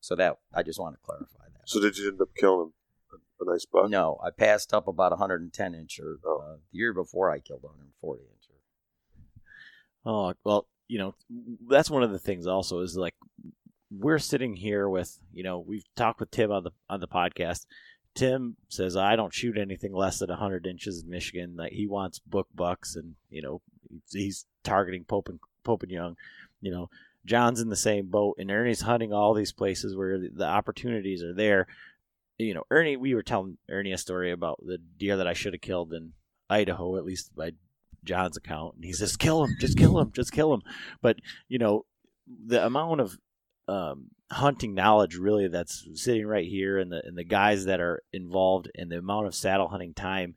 So 0.00 0.14
that 0.16 0.38
I 0.54 0.62
just 0.62 0.78
want 0.78 0.96
to 0.96 1.00
clarify 1.02 1.44
that. 1.54 1.66
So 1.68 1.80
did 1.80 1.96
you 1.96 2.08
end 2.08 2.20
up 2.20 2.28
killing 2.36 2.72
a, 3.12 3.44
a 3.44 3.52
nice 3.52 3.64
buck? 3.64 3.88
No, 3.88 4.18
I 4.22 4.30
passed 4.30 4.74
up 4.74 4.86
about 4.86 5.12
a 5.12 5.16
110 5.16 5.72
incher. 5.72 6.16
Oh. 6.24 6.38
Uh, 6.38 6.56
the 6.70 6.78
year 6.78 6.92
before, 6.92 7.30
I 7.30 7.38
killed 7.38 7.62
a 7.64 7.68
140 7.68 8.22
incher. 8.24 8.41
Oh 10.04 10.34
well, 10.44 10.66
you 10.88 10.98
know 10.98 11.14
that's 11.68 11.90
one 11.90 12.02
of 12.02 12.12
the 12.12 12.18
things. 12.18 12.46
Also, 12.46 12.80
is 12.80 12.96
like 12.96 13.14
we're 13.90 14.18
sitting 14.18 14.56
here 14.56 14.88
with 14.88 15.18
you 15.32 15.42
know 15.42 15.58
we've 15.58 15.84
talked 15.96 16.20
with 16.20 16.30
Tim 16.30 16.50
on 16.50 16.64
the 16.64 16.72
on 16.88 17.00
the 17.00 17.08
podcast. 17.08 17.66
Tim 18.14 18.56
says 18.68 18.96
I 18.96 19.16
don't 19.16 19.32
shoot 19.32 19.56
anything 19.56 19.94
less 19.94 20.18
than 20.18 20.28
100 20.28 20.66
inches 20.66 21.02
in 21.02 21.10
Michigan. 21.10 21.56
That 21.56 21.72
he 21.72 21.86
wants 21.86 22.18
book 22.18 22.48
bucks, 22.54 22.96
and 22.96 23.14
you 23.30 23.42
know 23.42 23.62
he's 24.10 24.46
targeting 24.64 25.04
Pope 25.04 25.28
and 25.28 25.40
Pope 25.64 25.82
and 25.82 25.92
Young. 25.92 26.16
You 26.60 26.72
know 26.72 26.90
John's 27.24 27.60
in 27.60 27.68
the 27.68 27.76
same 27.76 28.06
boat, 28.06 28.36
and 28.38 28.50
Ernie's 28.50 28.82
hunting 28.82 29.12
all 29.12 29.34
these 29.34 29.52
places 29.52 29.96
where 29.96 30.18
the, 30.18 30.30
the 30.34 30.46
opportunities 30.46 31.22
are 31.22 31.34
there. 31.34 31.66
You 32.38 32.54
know, 32.54 32.64
Ernie, 32.70 32.96
we 32.96 33.14
were 33.14 33.22
telling 33.22 33.58
Ernie 33.70 33.92
a 33.92 33.98
story 33.98 34.32
about 34.32 34.60
the 34.64 34.78
deer 34.78 35.16
that 35.16 35.28
I 35.28 35.32
should 35.32 35.52
have 35.52 35.60
killed 35.60 35.92
in 35.92 36.12
Idaho, 36.50 36.96
at 36.96 37.04
least 37.04 37.34
by 37.36 37.52
John's 38.04 38.36
account, 38.36 38.76
and 38.76 38.84
he 38.84 38.92
says, 38.92 39.16
"Kill 39.16 39.44
him, 39.44 39.56
just 39.60 39.76
kill 39.76 39.98
him, 39.98 40.12
just 40.12 40.32
kill 40.32 40.52
him." 40.52 40.62
But 41.00 41.16
you 41.48 41.58
know, 41.58 41.86
the 42.46 42.64
amount 42.64 43.00
of 43.00 43.18
um, 43.68 44.08
hunting 44.30 44.74
knowledge 44.74 45.16
really 45.16 45.48
that's 45.48 45.86
sitting 45.94 46.26
right 46.26 46.46
here, 46.46 46.78
and 46.78 46.90
the 46.90 47.02
and 47.04 47.16
the 47.16 47.24
guys 47.24 47.66
that 47.66 47.80
are 47.80 48.02
involved, 48.12 48.70
and 48.74 48.90
the 48.90 48.98
amount 48.98 49.26
of 49.26 49.34
saddle 49.34 49.68
hunting 49.68 49.94
time, 49.94 50.34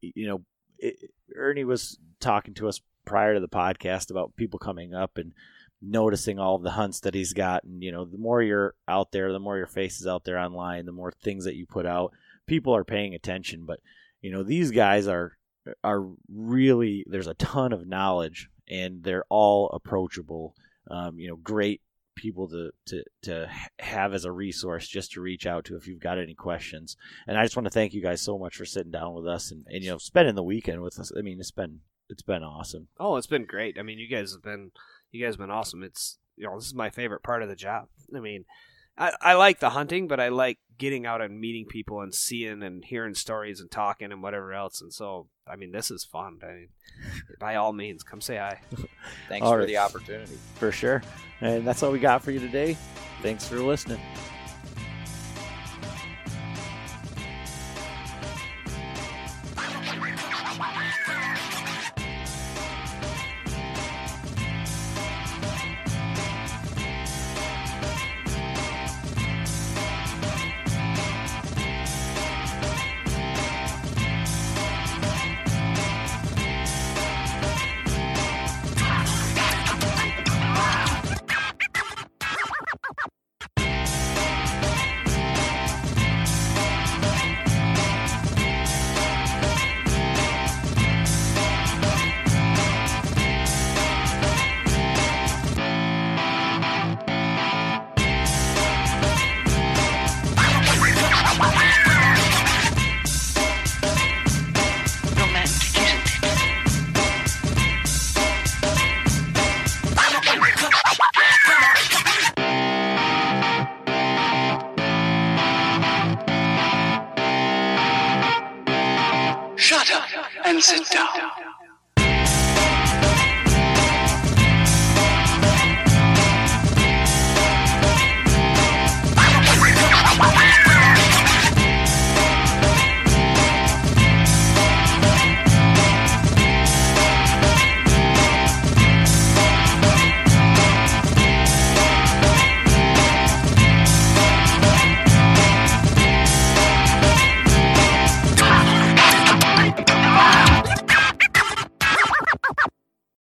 you 0.00 0.26
know, 0.26 0.42
it, 0.78 1.10
Ernie 1.34 1.64
was 1.64 1.98
talking 2.20 2.54
to 2.54 2.68
us 2.68 2.80
prior 3.04 3.34
to 3.34 3.40
the 3.40 3.48
podcast 3.48 4.10
about 4.10 4.36
people 4.36 4.58
coming 4.58 4.94
up 4.94 5.16
and 5.16 5.32
noticing 5.80 6.38
all 6.38 6.56
of 6.56 6.62
the 6.62 6.72
hunts 6.72 7.00
that 7.00 7.14
he's 7.14 7.32
got 7.32 7.62
and 7.62 7.82
you 7.82 7.92
know 7.92 8.04
the 8.04 8.18
more 8.18 8.42
you're 8.42 8.74
out 8.88 9.12
there 9.12 9.32
the 9.32 9.38
more 9.38 9.56
your 9.56 9.66
face 9.66 10.00
is 10.00 10.06
out 10.08 10.24
there 10.24 10.38
online 10.38 10.84
the 10.86 10.92
more 10.92 11.12
things 11.22 11.44
that 11.44 11.54
you 11.54 11.64
put 11.64 11.86
out 11.86 12.12
people 12.46 12.74
are 12.74 12.84
paying 12.84 13.14
attention 13.14 13.64
but 13.64 13.78
you 14.20 14.30
know 14.30 14.42
these 14.42 14.72
guys 14.72 15.06
are 15.06 15.38
are 15.84 16.06
really 16.32 17.04
there's 17.08 17.26
a 17.26 17.34
ton 17.34 17.72
of 17.72 17.86
knowledge 17.86 18.48
and 18.68 19.02
they're 19.02 19.24
all 19.28 19.68
approachable 19.70 20.54
um, 20.90 21.18
you 21.18 21.28
know 21.28 21.36
great 21.36 21.80
people 22.14 22.48
to, 22.48 22.70
to 22.84 23.02
to 23.22 23.48
have 23.78 24.12
as 24.12 24.24
a 24.24 24.32
resource 24.32 24.88
just 24.88 25.12
to 25.12 25.20
reach 25.20 25.46
out 25.46 25.64
to 25.64 25.76
if 25.76 25.86
you've 25.86 26.00
got 26.00 26.18
any 26.18 26.34
questions 26.34 26.96
and 27.28 27.38
i 27.38 27.44
just 27.44 27.56
want 27.56 27.64
to 27.64 27.70
thank 27.70 27.92
you 27.94 28.02
guys 28.02 28.20
so 28.20 28.36
much 28.36 28.56
for 28.56 28.64
sitting 28.64 28.90
down 28.90 29.14
with 29.14 29.26
us 29.26 29.52
and, 29.52 29.64
and 29.68 29.84
you 29.84 29.90
know 29.90 29.98
spending 29.98 30.34
the 30.34 30.42
weekend 30.42 30.82
with 30.82 30.98
us 30.98 31.12
i 31.16 31.22
mean 31.22 31.38
it's 31.38 31.52
been 31.52 31.78
it's 32.08 32.22
been 32.22 32.42
awesome 32.42 32.88
Oh, 32.98 33.16
it's 33.16 33.26
been 33.26 33.44
great. 33.44 33.78
I 33.78 33.82
mean, 33.82 33.98
you 33.98 34.08
guys 34.08 34.32
have 34.32 34.42
been 34.42 34.70
you 35.12 35.24
guys 35.24 35.34
have 35.34 35.40
been 35.40 35.50
awesome. 35.50 35.82
It's 35.82 36.18
you 36.36 36.46
know 36.46 36.56
this 36.56 36.66
is 36.66 36.74
my 36.74 36.90
favorite 36.90 37.22
part 37.22 37.42
of 37.42 37.48
the 37.48 37.56
job. 37.56 37.88
I 38.16 38.20
mean, 38.20 38.44
I, 38.98 39.12
I 39.20 39.34
like 39.34 39.60
the 39.60 39.70
hunting, 39.70 40.08
but 40.08 40.18
I 40.20 40.28
like 40.28 40.58
getting 40.76 41.06
out 41.06 41.20
and 41.22 41.40
meeting 41.40 41.66
people 41.66 42.00
and 42.00 42.14
seeing 42.14 42.62
and 42.62 42.84
hearing 42.84 43.14
stories 43.14 43.60
and 43.60 43.70
talking 43.70 44.12
and 44.12 44.22
whatever 44.22 44.52
else. 44.52 44.80
And 44.80 44.92
so, 44.92 45.28
I 45.46 45.56
mean, 45.56 45.72
this 45.72 45.90
is 45.90 46.04
fun. 46.04 46.38
I 46.42 46.46
mean, 46.46 46.68
by 47.40 47.56
all 47.56 47.72
means, 47.72 48.02
come 48.02 48.20
say 48.20 48.36
hi. 48.36 48.60
Thanks 49.28 49.44
All 49.44 49.52
for 49.52 49.58
right. 49.58 49.66
the 49.66 49.78
opportunity. 49.78 50.36
for 50.56 50.72
sure 50.72 51.02
and 51.40 51.66
that's 51.66 51.82
all 51.82 51.92
we 51.92 51.98
got 52.00 52.22
for 52.22 52.32
you 52.32 52.40
today 52.40 52.76
thanks 53.22 53.46
for 53.46 53.60
listening 53.60 54.00